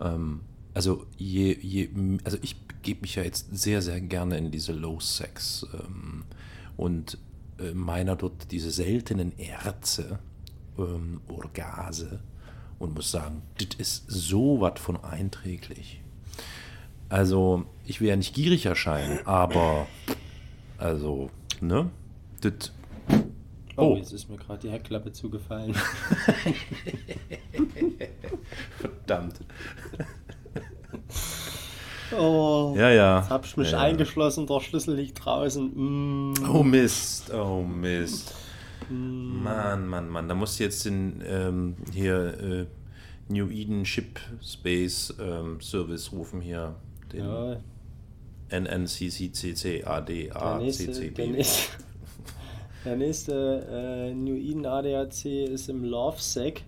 Ähm, 0.00 0.40
also, 0.72 1.04
je, 1.16 1.56
je, 1.60 1.90
also 2.24 2.38
ich 2.40 2.56
gebe 2.82 3.02
mich 3.02 3.16
ja 3.16 3.22
jetzt 3.22 3.48
sehr, 3.56 3.82
sehr 3.82 4.00
gerne 4.00 4.38
in 4.38 4.50
diese 4.50 4.72
Low-Sex 4.72 5.66
ähm, 5.74 6.24
und 6.76 7.18
äh, 7.58 7.72
meiner 7.74 8.16
dort 8.16 8.50
diese 8.52 8.70
seltenen 8.70 9.38
Erze 9.38 10.20
ähm, 10.78 11.20
oder 11.28 11.48
Gase 11.50 12.20
und 12.78 12.94
muss 12.94 13.10
sagen, 13.10 13.42
das 13.58 13.76
ist 13.78 14.04
so 14.08 14.60
was 14.60 14.80
von 14.80 15.02
einträglich. 15.02 16.00
Also, 17.08 17.64
ich 17.86 18.00
will 18.00 18.08
ja 18.08 18.16
nicht 18.16 18.34
gierig 18.34 18.66
erscheinen, 18.66 19.20
aber 19.26 19.86
also, 20.76 21.30
ne? 21.60 21.90
Das 22.40 22.72
Oh, 23.76 23.92
Oh. 23.92 23.96
jetzt 23.96 24.12
ist 24.12 24.28
mir 24.28 24.36
gerade 24.36 24.58
die 24.60 24.70
Heckklappe 24.72 25.12
zugefallen. 25.12 25.72
Verdammt. 28.78 29.40
Oh, 32.18 32.74
Ja, 32.74 32.88
ja. 32.90 33.18
jetzt 33.20 33.28
hab 33.28 33.44
ich 33.44 33.54
mich 33.58 33.72
ja. 33.72 33.80
eingeschlossen, 33.80 34.46
der 34.46 34.60
Schlüssel 34.60 34.94
liegt 34.94 35.22
draußen. 35.22 36.30
Mm. 36.30 36.34
Oh 36.50 36.62
Mist, 36.62 37.30
oh 37.34 37.62
Mist. 37.62 38.34
Mann, 38.90 39.86
Mann, 39.86 40.08
Mann. 40.08 40.28
Da 40.28 40.34
musst 40.34 40.58
du 40.58 40.64
jetzt 40.64 40.84
den 40.84 41.22
ähm, 41.26 41.76
hier 41.92 42.40
äh, 42.40 42.66
New 43.32 43.50
Eden 43.50 43.84
Ship 43.84 44.18
Space 44.42 45.14
ähm, 45.20 45.60
Service 45.60 46.12
rufen 46.12 46.40
hier. 46.40 46.74
Den 47.12 47.24
Ja, 47.24 47.56
NNCCCC 48.50 49.82
der 49.82 50.58
nächste, 50.58 50.90
ADACCB. 50.90 51.14
der 51.14 51.26
nächste, 51.28 51.72
der 52.84 52.96
nächste 52.96 53.66
äh, 54.10 54.14
New 54.14 54.34
Eden 54.36 54.64
ADAC 54.66 55.24
ist 55.26 55.68
im 55.68 55.84
Love 55.84 56.16
Sack. 56.20 56.62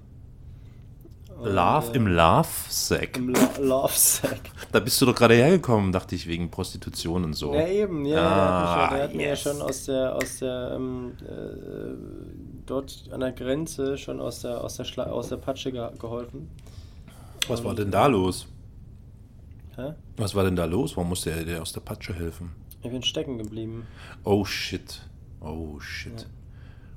Und, 1.41 1.55
Love 1.55 1.93
äh, 1.93 1.97
im 1.97 2.07
Love 2.07 2.49
Sack. 2.68 3.16
Im 3.16 3.28
Lo 3.34 3.38
Love 3.61 3.93
Sack. 3.95 4.41
Da 4.72 4.80
bist 4.80 5.01
du 5.01 5.07
doch 5.07 5.14
gerade 5.14 5.34
hergekommen, 5.34 5.91
dachte 5.91 6.14
ich, 6.14 6.26
wegen 6.26 6.51
Prostitution 6.51 7.24
und 7.24 7.32
so. 7.34 7.55
Ja, 7.55 7.66
eben, 7.66 8.05
ja, 8.05 8.18
Ah, 8.20 8.30
der 8.30 8.32
hat, 8.34 8.61
mich, 8.74 8.91
ja- 8.91 8.97
der 8.97 9.03
hat 9.05 9.14
mir 9.14 9.22
ja 9.24 9.28
yes. 9.30 9.41
schon 9.43 9.62
aus 9.62 9.84
der, 9.86 10.16
aus 10.16 10.38
der, 10.38 10.72
ähm, 10.76 11.12
äh, 11.26 12.64
dort 12.66 13.09
an 13.12 13.20
der 13.20 13.32
Grenze 13.32 13.97
schon 13.97 14.20
aus 14.20 14.41
der, 14.43 14.62
aus 14.62 14.76
der, 14.76 14.84
Schla 14.84 15.05
aus 15.05 15.28
der 15.30 15.36
Patsche 15.36 15.72
ge 15.72 15.88
geholfen. 15.99 16.49
Was 17.49 17.64
war 17.64 17.74
denn 17.74 17.91
da 17.91 18.07
los? 18.07 18.47
Hä? 19.76 19.95
Was 20.18 20.34
war 20.34 20.45
denn 20.45 20.57
da 20.57 20.66
los? 20.66 20.97
Warum 20.97 21.09
musste 21.09 21.30
er 21.30 21.43
dir 21.45 21.62
aus 21.62 21.72
der 21.72 21.80
Patsche 21.80 22.12
helfen? 22.14 22.51
Ich 22.82 22.91
bin 22.91 23.03
stecken 23.03 23.38
geblieben. 23.38 23.86
Oh 24.24 24.45
shit. 24.45 25.01
Oh 25.41 25.80
shit. 25.80 26.26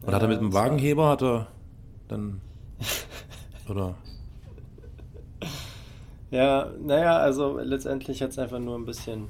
Und 0.02 0.10
Ja, 0.10 0.16
hat 0.16 0.22
er 0.22 0.28
mit 0.28 0.40
dem 0.42 0.52
Wagenheber, 0.54 1.08
hat 1.10 1.22
er 1.24 1.48
dann. 2.10 2.42
Oder? 3.70 3.96
Ja, 6.34 6.72
naja, 6.84 7.18
also 7.18 7.60
letztendlich 7.60 8.20
es 8.22 8.40
einfach 8.40 8.58
nur 8.58 8.76
ein 8.76 8.86
bisschen 8.86 9.28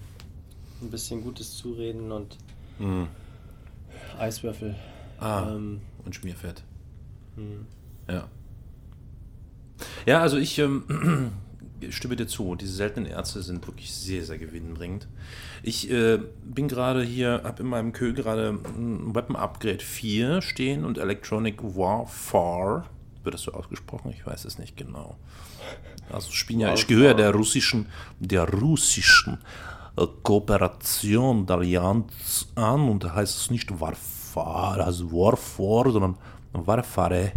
ein 0.81 0.89
bisschen 0.89 1.21
gutes 1.21 1.57
Zureden 1.57 2.13
und 2.13 2.37
Eiswürfel. 4.17 4.69
Mhm. 4.69 4.75
Ah, 5.19 5.51
Ähm, 5.51 5.81
und 6.05 6.15
Schmierfett. 6.15 6.63
Ja. 8.07 8.27
Ja, 10.05 10.21
also 10.21 10.37
ich 10.37 10.57
ähm, 10.59 11.31
stimme 11.89 12.15
dir 12.15 12.27
zu. 12.27 12.55
Diese 12.55 12.73
seltenen 12.73 13.09
Ärzte 13.09 13.41
sind 13.43 13.67
wirklich 13.67 13.93
sehr, 13.93 14.23
sehr 14.23 14.37
gewinnbringend. 14.37 15.09
Ich 15.61 15.91
äh, 15.91 16.19
bin 16.45 16.69
gerade 16.69 17.03
hier, 17.03 17.41
habe 17.43 17.63
in 17.63 17.69
meinem 17.69 17.91
Kö 17.91 18.13
gerade 18.13 18.59
ein 18.77 19.13
Weapon 19.13 19.35
Upgrade 19.35 19.79
4 19.79 20.41
stehen 20.41 20.85
und 20.85 20.97
Electronic 20.97 21.61
Warfare. 21.63 22.85
Wird 23.23 23.35
das 23.35 23.41
so 23.41 23.53
ausgesprochen? 23.53 24.11
Ich 24.11 24.25
weiß 24.25 24.45
es 24.45 24.57
nicht 24.57 24.75
genau. 24.75 25.15
Also 26.11 26.29
ich 26.31 26.45
bin 26.45 26.59
ja, 26.59 26.73
ich 26.73 26.87
gehöre 26.87 27.13
der 27.13 27.33
russischen, 27.33 27.87
der 28.19 28.49
russischen 28.49 29.37
äh, 29.97 30.05
Kooperation 30.21 31.45
der 31.45 31.57
Allianz 31.57 32.47
an 32.55 32.89
und 32.89 33.03
da 33.03 33.15
heißt 33.15 33.35
es 33.37 33.49
nicht 33.49 33.79
Warfare, 33.79 34.83
also 34.83 35.11
Warfare, 35.11 35.91
sondern 35.91 36.17
Warfare. 36.51 37.31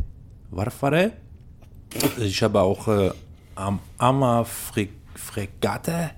Warfare? 0.50 1.12
Ich 2.18 2.42
habe 2.42 2.60
auch 2.60 2.88
äh, 2.88 3.10
Am 3.54 3.78
Amma 3.98 4.44
Fre 4.44 4.88
Fregatte, 5.14 6.10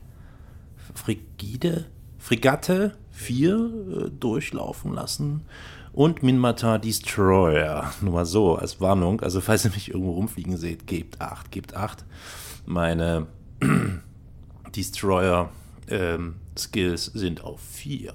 Frigide, 0.95 1.87
Fregatte 2.19 2.97
4 3.13 3.55
äh, 3.55 4.11
durchlaufen 4.11 4.93
lassen 4.95 5.45
und 5.93 6.23
Minmata 6.23 6.79
Destroyer. 6.79 7.93
Nur 8.01 8.13
mal 8.15 8.27
so 8.27 8.57
als 8.57 8.81
Warnung. 8.81 9.21
Also, 9.21 9.41
falls 9.41 9.65
ihr 9.65 9.71
mich 9.71 9.91
irgendwo 9.91 10.13
rumfliegen 10.13 10.57
seht, 10.57 10.87
gebt 10.87 11.21
8, 11.21 11.51
gebt 11.51 11.75
8. 11.75 12.05
Meine 12.67 13.27
Destroyer 14.77 15.51
ähm, 15.89 16.37
Skills 16.57 17.07
sind 17.07 17.43
auf 17.43 17.61
4. 17.61 18.15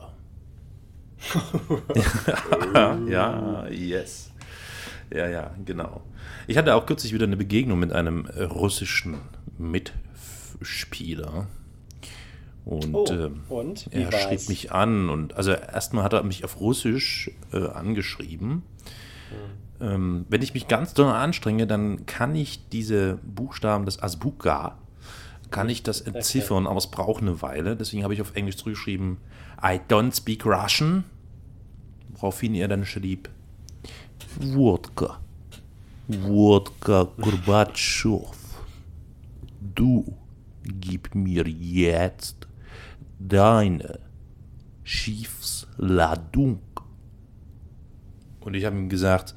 ja, 3.07 3.67
yes. 3.69 4.31
Ja, 5.09 5.27
ja, 5.27 5.51
genau. 5.65 6.01
Ich 6.47 6.57
hatte 6.57 6.75
auch 6.75 6.85
kürzlich 6.85 7.13
wieder 7.13 7.25
eine 7.25 7.37
Begegnung 7.37 7.79
mit 7.79 7.93
einem 7.93 8.25
russischen 8.25 9.17
Mitspieler. 9.57 11.47
Und, 12.65 12.95
Oh, 12.95 13.05
ähm, 13.11 13.41
und? 13.49 13.87
Er 13.91 14.11
war's? 14.11 14.21
schrieb 14.23 14.49
mich 14.49 14.71
an 14.71 15.09
und 15.09 15.35
also 15.35 15.51
erstmal 15.51 16.03
hat 16.05 16.13
er 16.13 16.23
mich 16.23 16.45
auf 16.45 16.59
Russisch 16.61 17.29
äh, 17.51 17.67
angeschrieben. 17.67 18.63
Hm. 19.79 19.87
Ähm, 19.89 20.25
wenn 20.29 20.41
ich 20.41 20.53
mich 20.53 20.67
ganz 20.67 20.93
doll 20.93 21.11
anstrenge, 21.11 21.67
dann 21.67 22.05
kann 22.05 22.35
ich 22.35 22.69
diese 22.69 23.19
Buchstaben 23.23 23.85
des 23.85 24.01
Asbuka, 24.01 24.77
kann 25.51 25.67
ich 25.67 25.83
das 25.83 25.99
entziffern, 26.01 26.65
aber 26.67 26.77
es 26.77 26.87
braucht 26.87 27.21
eine 27.21 27.41
Weile. 27.41 27.75
Deswegen 27.75 28.03
habe 28.03 28.13
ich 28.13 28.21
auf 28.21 28.35
Englisch 28.35 28.57
zurückgeschrieben, 28.57 29.17
I 29.61 29.79
don't 29.89 30.15
speak 30.15 30.45
Russian. 30.45 31.03
Woraufhin 32.15 32.55
er 32.55 32.69
dann 32.69 32.85
schrieb, 32.85 33.29
Wodka. 34.39 35.19
Wodka 36.07 37.07
Gorbatschow. 37.19 38.31
Du 39.75 40.15
gib 40.63 41.13
mir 41.15 41.47
jetzt 41.47 42.47
deine 43.19 43.99
Schiffsladung. 44.83 46.59
Und 48.41 48.55
ich 48.55 48.65
habe 48.65 48.77
ihm 48.77 48.89
gesagt, 48.89 49.35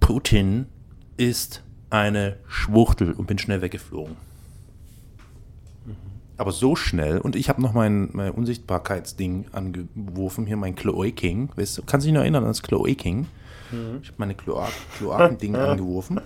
Putin 0.00 0.66
ist 1.16 1.62
eine 1.90 2.38
Schwuchtel 2.46 3.12
und 3.12 3.26
bin 3.26 3.38
schnell 3.38 3.62
weggeflogen. 3.62 4.16
Aber 6.38 6.52
so 6.52 6.76
schnell, 6.76 7.18
und 7.18 7.34
ich 7.34 7.48
habe 7.48 7.62
noch 7.62 7.72
mein, 7.72 8.10
mein 8.12 8.30
Unsichtbarkeitsding 8.30 9.46
angeworfen, 9.52 10.46
hier 10.46 10.58
mein 10.58 10.74
Cloaking. 10.74 11.48
Weißt 11.56 11.78
du, 11.78 11.82
kannst 11.82 12.04
du 12.04 12.08
dich 12.08 12.14
noch 12.14 12.20
erinnern 12.20 12.44
an 12.44 12.50
das 12.50 12.62
Cloaking? 12.62 13.26
Ich 14.02 14.08
habe 14.08 14.18
meine 14.18 14.34
Kloak 14.34 14.70
Kloakending 14.98 15.56
angeworfen. 15.56 16.20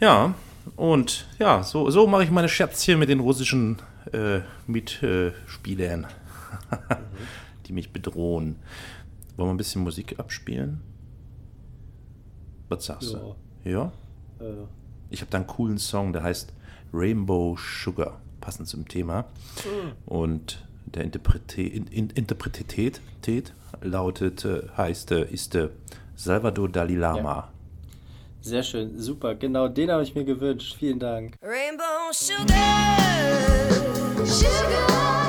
Ja, 0.00 0.34
und 0.76 1.26
ja, 1.38 1.62
so, 1.62 1.90
so 1.90 2.06
mache 2.06 2.24
ich 2.24 2.30
meine 2.30 2.48
Scherzchen 2.48 2.98
mit 2.98 3.08
den 3.08 3.20
russischen 3.20 3.78
äh, 4.12 4.40
Mitspielern, 4.66 6.06
die 7.66 7.72
mich 7.72 7.92
bedrohen. 7.92 8.56
Wollen 9.36 9.48
wir 9.48 9.54
ein 9.54 9.58
bisschen 9.58 9.82
Musik 9.82 10.18
abspielen? 10.18 10.80
Was 12.68 12.86
sagst 12.86 13.12
du? 13.14 13.34
Ja? 13.64 13.92
Äh, 14.40 14.44
Ich 15.10 15.20
habe 15.20 15.30
da 15.30 15.38
einen 15.38 15.46
coolen 15.46 15.78
Song, 15.78 16.12
der 16.12 16.22
heißt 16.22 16.52
Rainbow 16.92 17.56
Sugar, 17.56 18.20
passend 18.40 18.68
zum 18.68 18.88
Thema. 18.88 19.26
Und 20.06 20.64
der 20.86 21.04
Interprete, 21.04 21.62
in, 21.62 21.86
in, 21.88 22.10
Interpretität 22.10 23.00
Tät 23.22 23.52
lautet, 23.82 24.44
äh, 24.44 24.62
heißt, 24.76 25.10
äh, 25.12 25.24
ist 25.30 25.54
äh, 25.54 25.68
Salvador 26.14 26.68
Dalai 26.68 26.94
Lama. 26.94 27.52
sehr 28.40 28.62
schön, 28.62 28.98
super. 28.98 29.34
Genau 29.34 29.68
den 29.68 29.90
habe 29.90 30.02
ich 30.04 30.14
mir 30.14 30.24
gewünscht. 30.24 30.76
Vielen 30.78 30.98
Dank. 31.00 31.36
Rainbow 31.42 32.12
sugar, 32.12 32.96
sugar. 34.28 35.25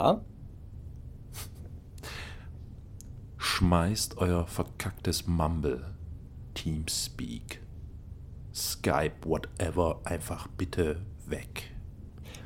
Ja? 0.00 0.20
Schmeißt 3.36 4.16
euer 4.16 4.46
verkacktes 4.46 5.26
Mumble, 5.26 5.94
Teamspeak, 6.54 7.60
Skype, 8.54 9.12
whatever, 9.24 10.00
einfach 10.04 10.46
bitte 10.48 11.02
weg. 11.26 11.70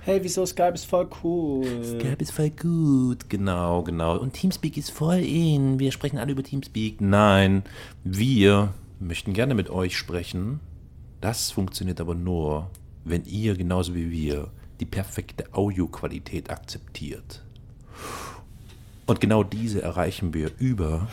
Hey, 0.01 0.19
wieso 0.23 0.45
Skype 0.45 0.75
ist 0.75 0.85
voll 0.85 1.09
cool? 1.23 1.65
Skype 1.85 2.19
ist 2.19 2.33
voll 2.33 2.51
gut. 2.51 3.31
Genau, 3.31 3.85
genau. 3.85 4.19
Und 4.19 4.35
Teamspeak 4.35 4.77
ist 4.77 4.91
voll 4.91 5.21
in. 5.21 5.79
Wir 5.79 5.93
sprechen 5.93 6.19
alle 6.19 6.33
über 6.33 6.43
Teamspeak. 6.43 7.01
Nein, 7.01 7.63
wir 8.03 8.75
möchten 8.99 9.33
gerne 9.33 9.55
mit 9.55 9.71
euch 9.71 9.97
sprechen. 9.97 10.61
Das 11.21 11.53
funktioniert 11.53 12.01
aber 12.01 12.17
nur, 12.17 12.71
wenn 13.05 13.25
ihr 13.25 13.57
genauso 13.57 13.95
wie 13.95 14.11
wir 14.11 14.51
die 14.81 14.87
perfekte 14.87 15.55
Audioqualität 15.55 16.51
akzeptiert. 16.51 17.44
Und 19.07 19.21
genau 19.21 19.43
diese 19.43 19.83
erreichen 19.83 20.33
wir 20.33 20.51
über 20.59 21.09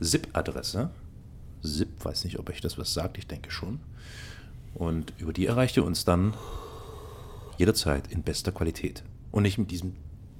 ZIP-Adresse. 0.00 0.90
ZIP, 1.62 2.04
weiß 2.04 2.24
nicht, 2.24 2.38
ob 2.38 2.48
euch 2.50 2.60
das 2.60 2.78
was 2.78 2.94
sagt, 2.94 3.18
ich 3.18 3.26
denke 3.26 3.50
schon. 3.50 3.80
Und 4.74 5.12
über 5.18 5.32
die 5.32 5.46
erreicht 5.46 5.76
ihr 5.76 5.84
uns 5.84 6.04
dann 6.04 6.34
jederzeit 7.58 8.10
in 8.10 8.22
bester 8.22 8.52
Qualität. 8.52 9.02
Und 9.30 9.42
nicht 9.42 9.58
mit 9.58 9.70
diesem 9.70 9.94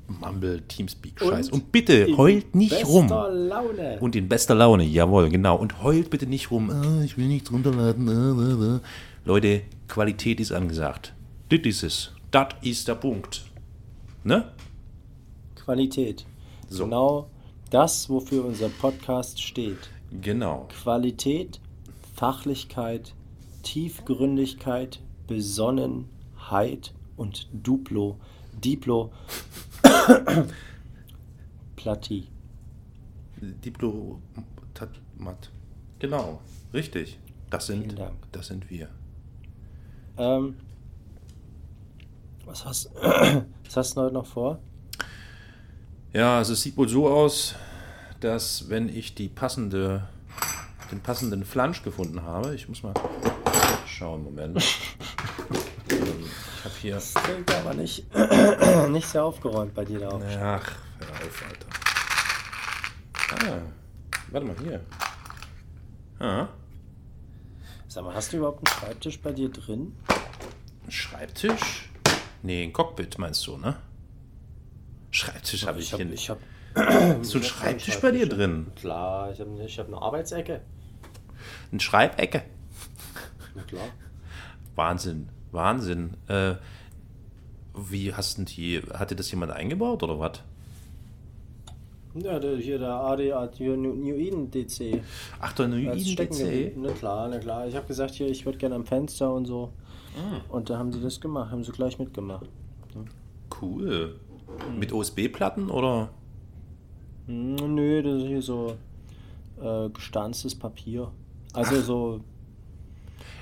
Mumble 0.09 0.63
Teamspeak 0.67 1.21
Scheiß. 1.21 1.51
Und, 1.51 1.65
Und 1.65 1.73
bitte 1.73 1.93
in 1.93 2.17
heult 2.17 2.55
nicht 2.55 2.87
rum. 2.87 3.07
Bester 3.09 3.31
Laune. 3.31 3.99
Und 4.01 4.17
in 4.17 4.29
bester 4.29 4.55
Laune, 4.55 4.85
jawohl, 4.85 5.29
genau. 5.29 5.57
Und 5.57 5.83
heult 5.83 6.11
bitte 6.11 6.27
nicht 6.27 6.51
rum. 6.51 6.71
Ah, 6.71 7.03
ich 7.05 7.17
will 7.17 7.29
nichts 7.29 7.53
runterladen. 7.53 8.09
ah, 8.09 8.35
ah, 8.37 8.77
ah." 8.77 8.81
Leute, 9.25 9.63
Qualität 9.87 10.41
ist 10.41 10.53
angesagt. 10.53 11.13
Das 11.51 11.61
ist 11.61 11.83
es. 11.83 12.13
Das 12.31 12.55
ist 12.63 12.89
der 12.89 12.95
Punkt. 12.95 13.45
Ne? 14.25 14.51
Qualität. 15.55 16.25
So. 16.69 16.85
Genau 16.85 17.29
das, 17.71 18.11
wofür 18.11 18.45
unser 18.45 18.69
Podcast 18.69 19.43
steht. 19.43 19.91
Genau. 20.21 20.69
Qualität, 20.83 21.61
Fachlichkeit, 22.15 23.15
Tiefgründigkeit, 23.63 25.01
Besonnenheit 25.27 26.93
und 27.17 27.49
Duplo, 27.53 28.17
Diplo, 28.63 29.13
Platie. 31.77 32.27
Diplomat. 33.41 34.21
Genau. 35.99 36.41
Richtig. 36.75 37.19
Das 37.51 37.67
sind, 37.67 37.97
das 38.33 38.47
sind 38.49 38.71
wir. 38.71 38.89
Ähm, 40.17 40.57
was 42.45 42.65
hast, 42.65 42.91
was 43.65 43.77
hast 43.77 43.97
du 43.97 44.03
heute 44.03 44.15
noch 44.15 44.27
vor? 44.27 44.59
Ja, 46.13 46.39
also 46.39 46.55
es 46.55 46.63
sieht 46.63 46.77
wohl 46.77 46.89
so 46.89 47.09
aus, 47.09 47.55
dass 48.21 48.69
wenn 48.69 48.89
ich 48.89 49.15
die 49.15 49.29
passende, 49.29 50.09
den 50.91 51.01
passenden 51.01 51.45
Flansch 51.45 51.83
gefunden 51.83 52.23
habe, 52.23 52.55
ich 52.55 52.69
muss 52.69 52.83
mal 52.83 52.95
schauen, 53.87 54.25
Moment. 54.25 54.63
Ich 56.63 56.67
habe 56.67 56.75
hier, 56.83 56.95
Das 56.97 57.15
klingt 57.15 57.51
aber 57.55 57.73
nicht, 57.73 58.05
nicht 58.91 59.09
sehr 59.09 59.25
aufgeräumt 59.25 59.73
bei 59.75 59.83
dir 59.85 59.99
da 60.01 60.09
auch. 60.11 60.21
ach, 60.23 60.71
hör 61.01 61.09
auf, 61.09 61.45
Alter. 61.49 61.67
Ah, 63.49 63.63
warte 64.31 64.47
mal 64.47 64.57
hier. 64.63 64.81
Ah, 66.19 66.49
Sag 67.89 68.05
mal, 68.05 68.15
hast 68.15 68.33
du 68.33 68.37
überhaupt 68.37 68.59
einen 68.69 68.77
Schreibtisch 68.79 69.19
bei 69.21 69.33
dir 69.33 69.49
drin? 69.49 69.97
ein 70.87 70.91
Schreibtisch? 70.91 71.89
Nee, 72.43 72.63
ein 72.63 72.73
Cockpit 72.75 73.19
meinst 73.19 73.47
du, 73.47 73.57
ne? 73.57 73.77
Schreibtisch 75.11 75.67
habe 75.67 75.81
ich, 75.81 75.93
hab, 75.93 75.99
hier 75.99 76.07
ich 76.07 76.29
nicht. 76.29 76.31
Hast 76.75 77.35
du 77.35 77.39
einen 77.39 77.45
Schreibtisch 77.45 78.01
bei 78.01 78.13
dir 78.13 78.29
drin? 78.29 78.67
Klar, 78.77 79.33
ich 79.33 79.41
habe 79.41 79.51
ich 79.65 79.79
hab 79.79 79.89
eine 79.89 80.01
Arbeitsecke. 80.01 80.61
Eine 81.71 81.81
Schreibecke? 81.81 82.43
Na 83.55 83.63
klar. 83.63 83.89
Wahnsinn, 84.77 85.29
Wahnsinn. 85.51 86.17
Äh, 86.29 86.55
wie 87.75 88.15
hast 88.15 88.39
denn 88.39 88.45
die, 88.45 88.81
hat 88.95 89.11
dir 89.11 89.17
das 89.17 89.31
jemand 89.31 89.53
eingebaut 89.53 90.03
oder 90.03 90.19
was? 90.19 90.43
Ja, 92.15 92.39
der, 92.41 92.57
hier 92.57 92.79
der 92.79 92.93
AD, 92.93 93.77
New, 93.77 93.95
New 93.95 94.17
Eden 94.17 94.51
DC. 94.51 95.03
Ach, 95.39 95.53
der 95.53 95.69
Nuiden 95.69 96.01
Steckengerät. 96.01 96.77
DC. 96.77 96.79
Na 96.79 96.93
klar, 96.93 97.29
na 97.29 97.39
klar. 97.39 97.69
Ich 97.69 97.77
habe 97.77 97.87
gesagt, 97.87 98.15
hier, 98.15 98.29
ich 98.29 98.45
würde 98.45 98.59
gerne 98.59 98.75
am 98.75 98.85
Fenster 98.85 99.33
und 99.33 99.47
so. 99.47 99.73
Ah. 100.17 100.41
Und 100.49 100.71
da 100.71 100.79
haben 100.79 100.93
sie 100.93 101.01
das 101.01 101.21
gemacht, 101.21 101.53
haben 101.53 101.63
sie 101.63 101.71
gleich 101.71 101.99
mitgemacht. 101.99 102.47
Cool. 103.61 104.19
Mit 104.79 104.93
USB-Platten 104.93 105.71
oder? 105.71 106.11
Hm, 107.27 107.75
Nö, 107.75 108.03
das 108.03 108.23
ist 108.23 108.29
hier 108.29 108.43
so 108.43 108.77
äh, 109.61 109.89
gestanztes 109.91 110.55
Papier. 110.55 111.11
Also 111.53 111.81
so. 111.81 112.21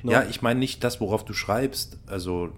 No. 0.02 0.12
Ja, 0.12 0.24
ich 0.24 0.42
meine 0.42 0.60
nicht 0.60 0.84
das, 0.84 1.00
worauf 1.00 1.24
du 1.24 1.32
schreibst, 1.32 1.98
also 2.06 2.50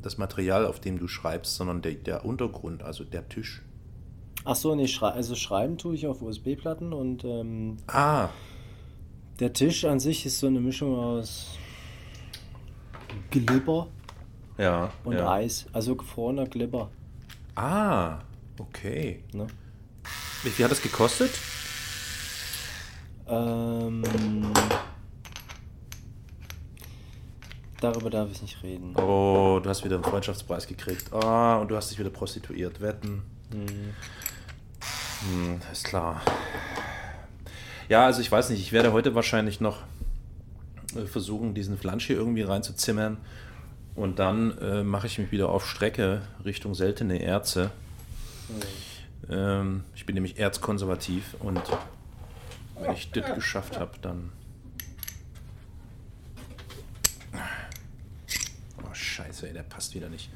das 0.00 0.18
Material, 0.18 0.66
auf 0.66 0.80
dem 0.80 0.98
du 0.98 1.08
schreibst, 1.08 1.56
sondern 1.56 1.80
der, 1.82 1.94
der 1.94 2.24
Untergrund, 2.24 2.82
also 2.82 3.04
der 3.04 3.28
Tisch. 3.28 3.62
Ach 4.44 4.54
so, 4.54 4.74
nee, 4.74 4.86
schrei 4.86 5.08
also 5.10 5.34
schreiben 5.34 5.78
tue 5.78 5.94
ich 5.94 6.06
auf 6.06 6.20
USB-Platten 6.20 6.92
und 6.92 7.24
ähm, 7.24 7.78
Ah, 7.86 8.28
der 9.40 9.52
Tisch 9.52 9.84
an 9.84 9.98
sich 9.98 10.26
ist 10.26 10.38
so 10.38 10.46
eine 10.46 10.60
Mischung 10.60 10.96
aus 10.96 11.58
Glibber 13.30 13.88
ja. 14.58 14.92
und 15.04 15.14
ja. 15.14 15.32
Eis. 15.32 15.66
Also 15.72 15.96
gefrorener 15.96 16.46
Glibber. 16.46 16.90
Ah, 17.54 18.18
okay. 18.58 19.22
Ne? 19.32 19.46
Wie 20.42 20.50
viel 20.50 20.64
hat 20.64 20.72
das 20.72 20.82
gekostet? 20.82 21.30
Ähm, 23.26 24.02
darüber 27.80 28.10
darf 28.10 28.30
ich 28.30 28.42
nicht 28.42 28.62
reden. 28.62 28.94
Oh, 28.96 29.60
du 29.62 29.70
hast 29.70 29.84
wieder 29.84 29.96
einen 29.96 30.04
Freundschaftspreis 30.04 30.66
gekriegt. 30.66 31.12
Ah, 31.12 31.56
und 31.56 31.70
du 31.70 31.76
hast 31.76 31.90
dich 31.90 31.98
wieder 31.98 32.10
prostituiert. 32.10 32.80
Wetten. 32.80 33.22
Hm, 33.50 33.94
ist 35.72 35.84
klar. 35.84 36.20
Ja, 37.88 38.06
also 38.06 38.20
ich 38.20 38.30
weiß 38.30 38.50
nicht, 38.50 38.60
ich 38.60 38.72
werde 38.72 38.92
heute 38.92 39.14
wahrscheinlich 39.14 39.60
noch 39.60 39.78
äh, 40.96 41.06
versuchen, 41.06 41.54
diesen 41.54 41.78
Flansch 41.78 42.06
hier 42.06 42.16
irgendwie 42.16 42.42
reinzuzimmern. 42.42 43.18
Und 43.94 44.18
dann 44.18 44.58
äh, 44.58 44.82
mache 44.82 45.06
ich 45.06 45.18
mich 45.18 45.30
wieder 45.30 45.48
auf 45.48 45.68
Strecke 45.68 46.22
Richtung 46.44 46.74
seltene 46.74 47.22
Erze. 47.22 47.70
Ähm, 49.30 49.84
ich 49.94 50.04
bin 50.04 50.14
nämlich 50.14 50.38
erzkonservativ 50.38 51.36
und 51.40 51.62
wenn 52.80 52.92
ich 52.92 53.10
das 53.12 53.34
geschafft 53.34 53.78
habe, 53.78 53.92
dann. 54.02 54.32
Oh, 58.82 58.92
Scheiße, 58.92 59.46
ey, 59.46 59.54
der 59.54 59.62
passt 59.62 59.94
wieder 59.94 60.08
nicht. 60.08 60.30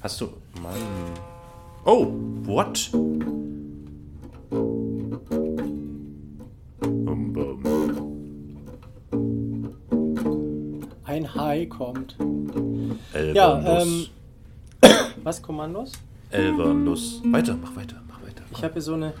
Hast 0.00 0.20
du. 0.20 0.32
Mann. 0.60 0.74
Oh, 1.84 2.06
what? 2.44 2.90
Ein 11.04 11.34
Hai 11.34 11.66
kommt. 11.66 12.16
Elfer 13.12 13.34
Ja, 13.34 13.80
ähm, 13.82 14.06
was, 15.22 15.42
Kommandos? 15.42 15.92
Elfer 16.30 16.74
Nuss. 16.74 17.20
Weiter, 17.26 17.56
mach 17.60 17.76
weiter, 17.76 18.02
mach 18.08 18.22
weiter. 18.22 18.42
Ich 18.50 18.62
habe 18.62 18.74
hier 18.74 18.82
so 18.82 18.94
eine. 18.94 19.12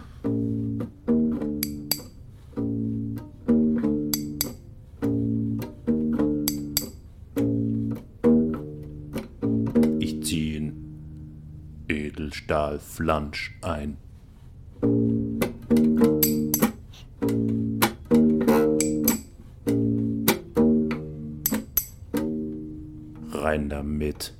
Ich 10.00 10.22
ziehe 10.24 10.56
einen 10.58 11.84
Edelstahlflansch 11.88 13.58
ein. 13.62 13.96
Rein 23.62 23.68
damit. 23.68 24.32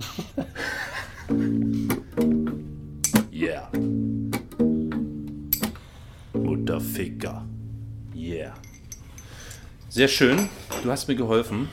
Yeah. 3.32 3.70
Mutterficker. 6.34 7.46
Yeah. 8.14 8.54
Sehr 9.88 10.08
schön. 10.08 10.48
Du 10.82 10.90
hast 10.90 11.08
mir 11.08 11.14
geholfen. 11.14 11.68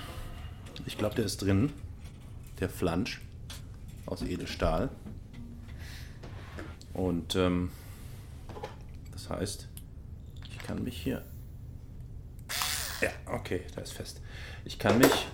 Ich 0.86 0.98
glaube, 0.98 1.16
der 1.16 1.26
ist 1.26 1.42
drin. 1.42 1.74
Der 2.60 2.70
Flansch 2.70 3.20
aus 4.06 4.22
Edelstahl. 4.22 4.90
Und 6.94 7.36
ähm, 7.36 7.72
das 9.12 9.30
heißt, 9.30 9.68
ich 10.52 10.60
kann 10.60 10.84
mich 10.84 11.02
hier. 11.02 11.26
Ja, 13.02 13.10
okay, 13.26 13.64
da 13.76 13.82
ist 13.82 13.92
fest. 13.92 14.22
Ich 14.64 14.80
kann 14.80 15.00
mich 15.00 15.28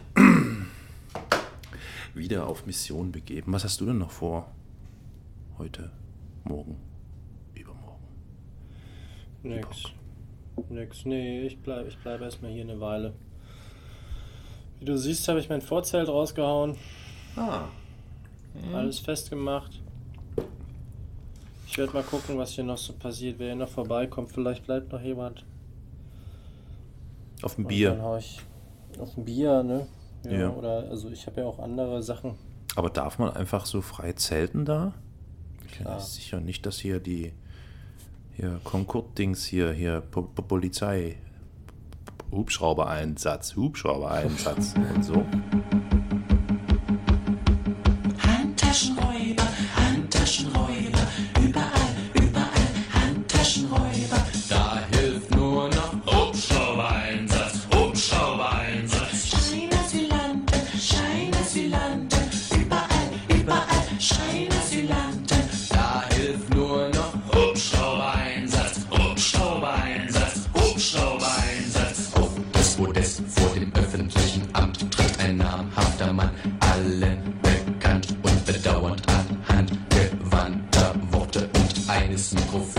wieder 2.15 2.47
auf 2.47 2.65
Mission 2.65 3.11
begeben. 3.11 3.53
Was 3.53 3.63
hast 3.63 3.81
du 3.81 3.85
denn 3.85 3.97
noch 3.97 4.11
vor? 4.11 4.47
Heute, 5.57 5.91
morgen, 6.43 6.77
übermorgen. 7.53 8.03
Nix. 9.43 9.83
Nix. 10.69 11.05
Nee, 11.05 11.41
ich 11.41 11.59
bleib, 11.59 11.87
ich 11.87 11.97
bleib 11.97 12.21
erstmal 12.21 12.51
hier 12.51 12.63
eine 12.63 12.79
Weile. 12.79 13.13
Wie 14.79 14.85
du 14.85 14.97
siehst, 14.97 15.27
habe 15.27 15.39
ich 15.39 15.49
mein 15.49 15.61
Vorzelt 15.61 16.09
rausgehauen. 16.09 16.75
Ah, 17.35 17.65
Alles 18.73 18.99
festgemacht. 18.99 19.81
Ich 21.67 21.77
werde 21.77 21.93
mal 21.93 22.03
gucken, 22.03 22.37
was 22.37 22.51
hier 22.51 22.63
noch 22.63 22.77
so 22.77 22.93
passiert. 22.93 23.39
Wer 23.39 23.47
hier 23.47 23.55
noch 23.55 23.69
vorbeikommt, 23.69 24.31
vielleicht 24.31 24.65
bleibt 24.65 24.91
noch 24.91 25.01
jemand. 25.01 25.43
auf 27.41 27.55
dem 27.55 27.65
Bier. 27.65 27.99
hau 28.01 28.17
ich 28.17 28.39
auf 28.99 29.17
ein 29.17 29.25
Bier, 29.25 29.63
ne? 29.63 29.87
Ja. 30.29 30.49
Oder, 30.51 30.89
also 30.89 31.09
ich 31.09 31.25
habe 31.27 31.41
ja 31.41 31.47
auch 31.47 31.59
andere 31.59 32.01
Sachen. 32.03 32.35
Aber 32.75 32.89
darf 32.89 33.19
man 33.19 33.31
einfach 33.35 33.65
so 33.65 33.81
frei 33.81 34.13
zelten 34.13 34.65
da? 34.65 34.93
Ich 35.71 35.79
bin 35.79 35.99
sicher 35.99 36.39
nicht, 36.39 36.65
dass 36.65 36.79
hier 36.79 36.99
die 36.99 37.33
hier 38.35 38.59
Concord-Dings 38.63 39.45
hier, 39.45 39.71
hier 39.71 40.01
Po- 40.01 40.23
Po- 40.23 40.41
Polizei, 40.41 41.17
Hubschrauber-Einsatz, 42.31 43.55
Hubschrauber-Einsatz 43.55 44.73
und 44.95 45.03
so. 45.05 45.25
Namhafter 75.99 76.13
Mann, 76.13 76.29
allen 76.59 77.39
bekannt 77.41 78.07
und 78.23 78.45
bedauernd 78.45 79.01
anhand 79.07 79.71
gewandter 79.89 80.93
Worte 81.11 81.49
und 81.53 81.89
eines 81.89 82.33
Mikrofons 82.33 82.72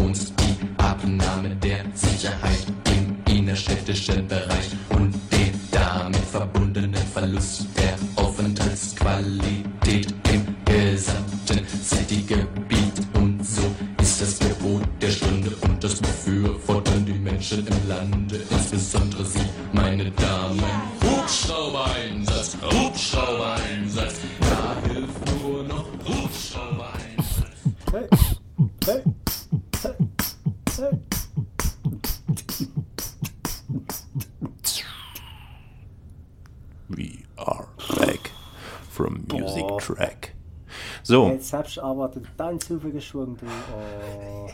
Du 41.75 41.83
aber 41.83 42.09
den 42.09 42.27
Tanz 42.37 42.69
geschwungen, 42.69 43.37
du. 43.37 43.47
Oh. 43.47 44.49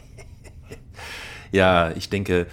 ja, 1.52 1.90
ich 1.90 2.08
denke, 2.08 2.46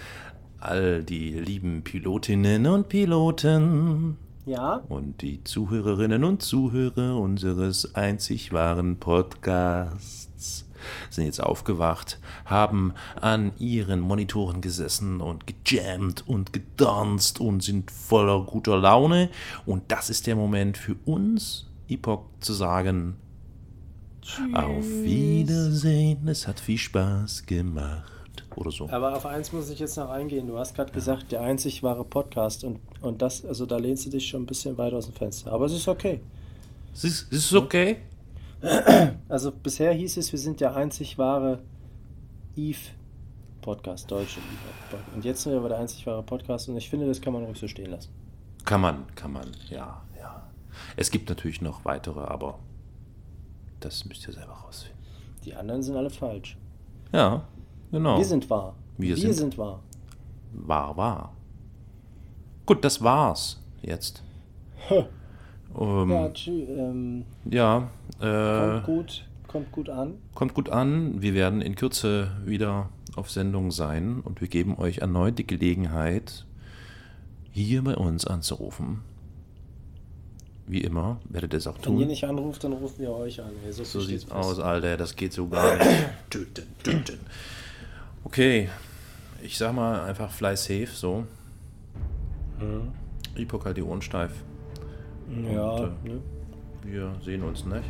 all 0.60 1.02
die 1.02 1.32
lieben 1.32 1.82
Pilotinnen 1.82 2.66
und 2.66 2.88
Piloten 2.88 4.18
Ja? 4.44 4.82
und 4.88 5.22
die 5.22 5.42
Zuhörerinnen 5.44 6.24
und 6.24 6.42
Zuhörer 6.42 7.16
unseres 7.16 7.94
einzig 7.94 8.52
wahren 8.52 8.98
Podcasts 8.98 10.66
sind 11.10 11.24
jetzt 11.24 11.42
aufgewacht, 11.42 12.20
haben 12.44 12.92
an 13.20 13.52
ihren 13.58 14.00
Monitoren 14.00 14.60
gesessen 14.60 15.20
und 15.20 15.44
gejammt 15.46 16.28
und 16.28 16.52
getanzt 16.52 17.40
und 17.40 17.62
sind 17.62 17.90
voller 17.90 18.44
guter 18.44 18.78
Laune. 18.78 19.30
Und 19.66 19.84
das 19.88 20.08
ist 20.10 20.26
der 20.26 20.36
Moment 20.36 20.78
für 20.78 20.96
uns, 21.04 21.66
Epoch, 21.88 22.24
zu 22.40 22.52
sagen, 22.52 23.16
auf 24.52 24.84
Wiedersehen, 24.84 26.28
es 26.28 26.46
hat 26.46 26.60
viel 26.60 26.78
Spaß 26.78 27.46
gemacht. 27.46 28.12
Oder 28.56 28.70
so. 28.70 28.88
Aber 28.88 29.14
auf 29.14 29.26
eins 29.26 29.52
muss 29.52 29.70
ich 29.70 29.78
jetzt 29.78 29.96
noch 29.96 30.10
eingehen. 30.10 30.46
Du 30.46 30.58
hast 30.58 30.74
gerade 30.74 30.92
gesagt, 30.92 31.30
der 31.32 31.42
einzig 31.42 31.82
wahre 31.82 32.04
Podcast 32.04 32.64
und, 32.64 32.80
und 33.02 33.22
das, 33.22 33.44
also 33.44 33.66
da 33.66 33.76
lehnst 33.76 34.06
du 34.06 34.10
dich 34.10 34.26
schon 34.26 34.42
ein 34.42 34.46
bisschen 34.46 34.76
weit 34.78 34.92
aus 34.94 35.06
dem 35.06 35.14
Fenster. 35.14 35.52
Aber 35.52 35.66
es 35.66 35.72
ist 35.72 35.86
okay. 35.86 36.20
Ist 36.92 37.04
es 37.04 37.22
ist 37.22 37.44
es 37.46 37.54
okay? 37.54 37.98
Also 39.28 39.52
bisher 39.52 39.92
hieß 39.92 40.16
es, 40.16 40.32
wir 40.32 40.38
sind 40.38 40.60
der 40.60 40.74
einzig 40.74 41.18
wahre 41.18 41.60
Eve 42.56 42.78
Podcast, 43.60 44.10
deutsche 44.10 44.40
Eve. 44.40 45.02
Und 45.14 45.24
jetzt 45.24 45.42
sind 45.42 45.52
wir 45.52 45.60
aber 45.60 45.68
der 45.68 45.78
einzig 45.78 46.04
wahre 46.06 46.22
Podcast 46.24 46.68
und 46.68 46.76
ich 46.76 46.88
finde, 46.88 47.06
das 47.06 47.20
kann 47.20 47.32
man 47.32 47.44
ruhig 47.44 47.58
so 47.58 47.68
stehen 47.68 47.90
lassen. 47.90 48.10
Kann 48.64 48.80
man, 48.80 49.04
kann 49.14 49.32
man, 49.32 49.46
ja, 49.70 50.02
ja. 50.18 50.48
Es 50.96 51.10
gibt 51.12 51.28
natürlich 51.28 51.60
noch 51.60 51.84
weitere, 51.84 52.20
aber 52.20 52.58
das 53.80 54.04
müsst 54.04 54.26
ihr 54.26 54.34
selber 54.34 54.52
rausfinden. 54.52 54.98
Die 55.44 55.54
anderen 55.54 55.82
sind 55.82 55.96
alle 55.96 56.10
falsch. 56.10 56.56
Ja, 57.12 57.42
genau. 57.90 58.18
Wir 58.18 58.24
sind 58.24 58.48
wahr. 58.50 58.74
Wir 58.96 59.10
wir 59.10 59.16
sind- 59.16 59.34
sind 59.34 59.58
wahr. 59.58 59.80
Wahr, 60.52 60.96
wahr. 60.96 61.32
Gut, 62.66 62.84
das 62.84 63.02
war's 63.02 63.62
jetzt. 63.82 64.22
Ähm, 65.78 66.10
Ja, 66.10 66.28
tschü, 66.30 66.64
ähm, 66.64 67.24
ja, 67.44 67.88
äh, 68.20 68.80
kommt 68.80 68.84
gut, 68.86 69.28
kommt 69.46 69.72
gut 69.72 69.88
an. 69.90 70.14
kommt 70.34 70.54
gut 70.54 70.68
an. 70.70 71.20
Wir 71.22 71.34
werden 71.34 71.60
in 71.60 71.76
Kürze 71.76 72.30
wieder 72.44 72.88
auf 73.16 73.30
Sendung 73.30 73.70
sein 73.70 74.20
und 74.20 74.40
wir 74.40 74.48
geben 74.48 74.76
euch 74.78 74.98
erneut 74.98 75.38
die 75.38 75.46
Gelegenheit, 75.46 76.46
hier 77.52 77.82
bei 77.84 77.96
uns 77.96 78.26
anzurufen. 78.26 79.02
Wie 80.70 80.82
immer, 80.82 81.18
werdet 81.28 81.54
ihr 81.54 81.56
es 81.58 81.66
auch 81.66 81.76
Wenn 81.82 81.94
ihr 81.94 81.98
tun. 82.00 82.08
nicht 82.08 82.24
anruft, 82.24 82.62
dann 82.62 82.74
rufen 82.74 82.98
wir 83.00 83.10
euch 83.10 83.40
an. 83.40 83.50
Ey, 83.64 83.72
So 83.72 83.84
viel 83.84 84.00
sieht's 84.02 84.24
fest. 84.24 84.34
aus, 84.36 84.58
Alter. 84.60 84.96
Das 84.98 85.16
geht 85.16 85.32
so 85.32 85.48
gar 85.48 85.76
nicht. 85.76 85.88
Töten, 86.30 86.66
töten. 86.82 87.18
Okay, 88.24 88.68
ich 89.42 89.56
sag 89.56 89.72
mal 89.74 90.02
einfach 90.04 90.30
fly 90.30 90.56
safe, 90.56 90.88
so. 90.92 91.24
Mhm. 92.60 92.92
Epoch 93.36 93.64
halt 93.64 93.76
die 93.78 93.82
Ohren 93.82 94.02
steif. 94.02 94.32
Ja, 95.52 95.62
Und, 95.70 95.92
äh, 96.04 96.08
ne? 96.08 96.20
Wir 96.84 97.14
sehen 97.24 97.42
uns, 97.44 97.64
nicht? 97.64 97.84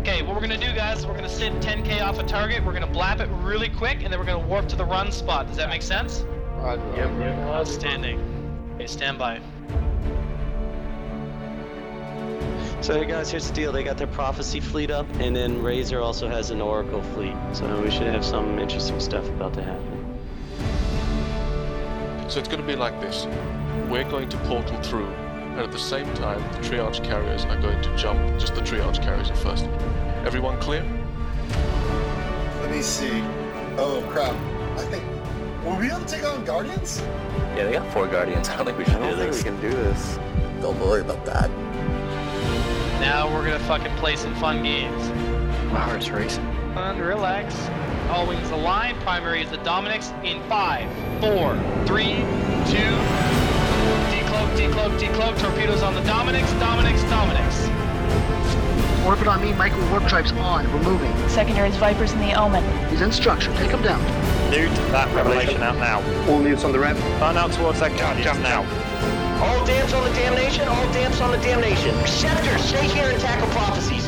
Okay, 0.00 0.22
what 0.22 0.34
we're 0.34 0.40
gonna 0.40 0.56
do, 0.56 0.72
guys, 0.74 1.06
we're 1.06 1.14
gonna 1.14 1.28
sit 1.28 1.52
10k 1.60 2.00
off 2.02 2.18
a 2.18 2.22
target. 2.22 2.64
We're 2.64 2.72
gonna 2.72 2.86
blap 2.86 3.20
it 3.20 3.28
really 3.44 3.68
quick, 3.68 4.02
and 4.02 4.10
then 4.12 4.18
we're 4.18 4.26
gonna 4.26 4.46
warp 4.46 4.66
to 4.68 4.76
the 4.76 4.84
run 4.84 5.12
spot. 5.12 5.46
Does 5.46 5.56
that 5.56 5.68
make 5.68 5.82
sense? 5.82 6.24
Yep. 6.62 7.10
Outstanding. 7.48 8.20
Okay, 8.74 8.86
stand 8.86 9.18
by. 9.18 9.40
So 12.82 12.98
hey 12.98 13.06
guys, 13.06 13.30
here's 13.30 13.46
the 13.46 13.54
deal. 13.54 13.72
They 13.72 13.82
got 13.82 13.98
their 13.98 14.06
prophecy 14.06 14.60
fleet 14.60 14.90
up, 14.90 15.06
and 15.20 15.36
then 15.36 15.62
Razor 15.62 16.00
also 16.00 16.28
has 16.28 16.50
an 16.50 16.60
Oracle 16.60 17.02
fleet. 17.02 17.34
So 17.52 17.80
we 17.82 17.90
should 17.90 18.06
have 18.06 18.24
some 18.24 18.58
interesting 18.58 19.00
stuff 19.00 19.28
about 19.28 19.52
to 19.54 19.62
happen. 19.62 20.18
So 22.28 22.38
it's 22.38 22.48
going 22.48 22.60
to 22.60 22.66
be 22.66 22.76
like 22.76 22.98
this. 23.00 23.26
We're 23.88 24.08
going 24.08 24.28
to 24.28 24.36
portal 24.38 24.80
through, 24.82 25.08
and 25.08 25.60
at 25.60 25.72
the 25.72 25.78
same 25.78 26.12
time, 26.14 26.40
the 26.52 26.68
triage 26.68 27.02
carriers 27.04 27.44
are 27.44 27.60
going 27.60 27.82
to 27.82 27.96
jump. 27.96 28.38
Just 28.38 28.54
the 28.54 28.62
triage 28.62 29.02
carriers 29.02 29.30
at 29.30 29.38
first. 29.38 29.64
Everyone 30.24 30.58
clear? 30.60 30.82
Let 32.60 32.70
me 32.70 32.82
see. 32.82 33.22
Oh 33.76 34.02
crap. 34.10 34.34
I 34.78 34.84
think 34.84 35.04
Will 35.64 35.76
we 35.76 35.88
be 35.88 35.92
able 35.92 36.00
to 36.00 36.06
take 36.06 36.24
on 36.24 36.42
Guardians? 36.46 37.00
Yeah, 37.54 37.64
they 37.64 37.72
got 37.72 37.92
four 37.92 38.06
guardians. 38.06 38.48
I 38.50 38.56
don't 38.56 38.64
think 38.64 38.78
we 38.78 38.84
should 38.84 39.02
do 39.02 39.14
this. 39.14 39.42
can 39.42 39.60
do 39.60 39.68
this. 39.68 40.18
Don't 40.62 40.78
worry 40.80 41.02
about 41.02 41.24
that. 41.26 41.50
Now 43.00 43.28
we're 43.28 43.44
gonna 43.44 43.58
fucking 43.64 43.94
play 43.96 44.16
some 44.16 44.34
fun 44.36 44.62
games. 44.62 45.08
My 45.70 45.80
heart's 45.80 46.08
racing. 46.08 46.44
And 46.76 46.98
relax. 47.00 47.54
All 48.08 48.26
wings 48.26 48.50
align. 48.50 48.98
Primary 49.00 49.42
is 49.42 49.50
the 49.50 49.58
Dominics 49.58 50.12
in 50.24 50.42
five, 50.48 50.88
four, 51.20 51.54
three, 51.86 52.16
two. 52.66 52.90
Decloak, 54.10 54.56
decloak, 54.56 54.98
decloak. 54.98 55.38
Torpedoes 55.40 55.82
on 55.82 55.94
the 55.94 56.02
Dominics. 56.02 56.50
Dominics, 56.54 57.02
Dominics. 57.04 57.68
Orbit 59.06 59.28
on 59.28 59.42
me, 59.42 59.52
micro 59.54 59.90
warp 59.90 60.06
drives 60.06 60.32
on. 60.32 60.70
We're 60.72 60.82
moving. 60.82 61.28
Secondaries 61.28 61.76
Vipers 61.76 62.12
in 62.12 62.20
the 62.20 62.32
Omen. 62.32 62.64
He's 62.90 63.02
in 63.02 63.12
structure. 63.12 63.52
Take 63.56 63.70
him 63.70 63.82
down. 63.82 64.00
Nude 64.50 64.72
that 64.90 65.14
revelation 65.14 65.62
out 65.62 65.76
now. 65.76 66.02
All 66.28 66.40
newts 66.40 66.64
on 66.64 66.72
the 66.72 66.78
rev. 66.80 66.98
Burn 67.20 67.36
out 67.36 67.52
towards 67.52 67.78
that 67.78 67.96
guardian 67.96 68.42
now. 68.42 68.62
All 69.40 69.64
damps 69.64 69.92
on 69.94 70.02
the 70.02 70.10
damnation, 70.10 70.66
all 70.66 70.92
damps 70.92 71.20
on 71.20 71.30
the 71.30 71.38
damnation. 71.38 71.94
Scepter, 72.04 72.58
stay 72.58 72.88
here 72.88 73.10
and 73.10 73.20
tackle 73.20 73.48
prophecy. 73.50 73.99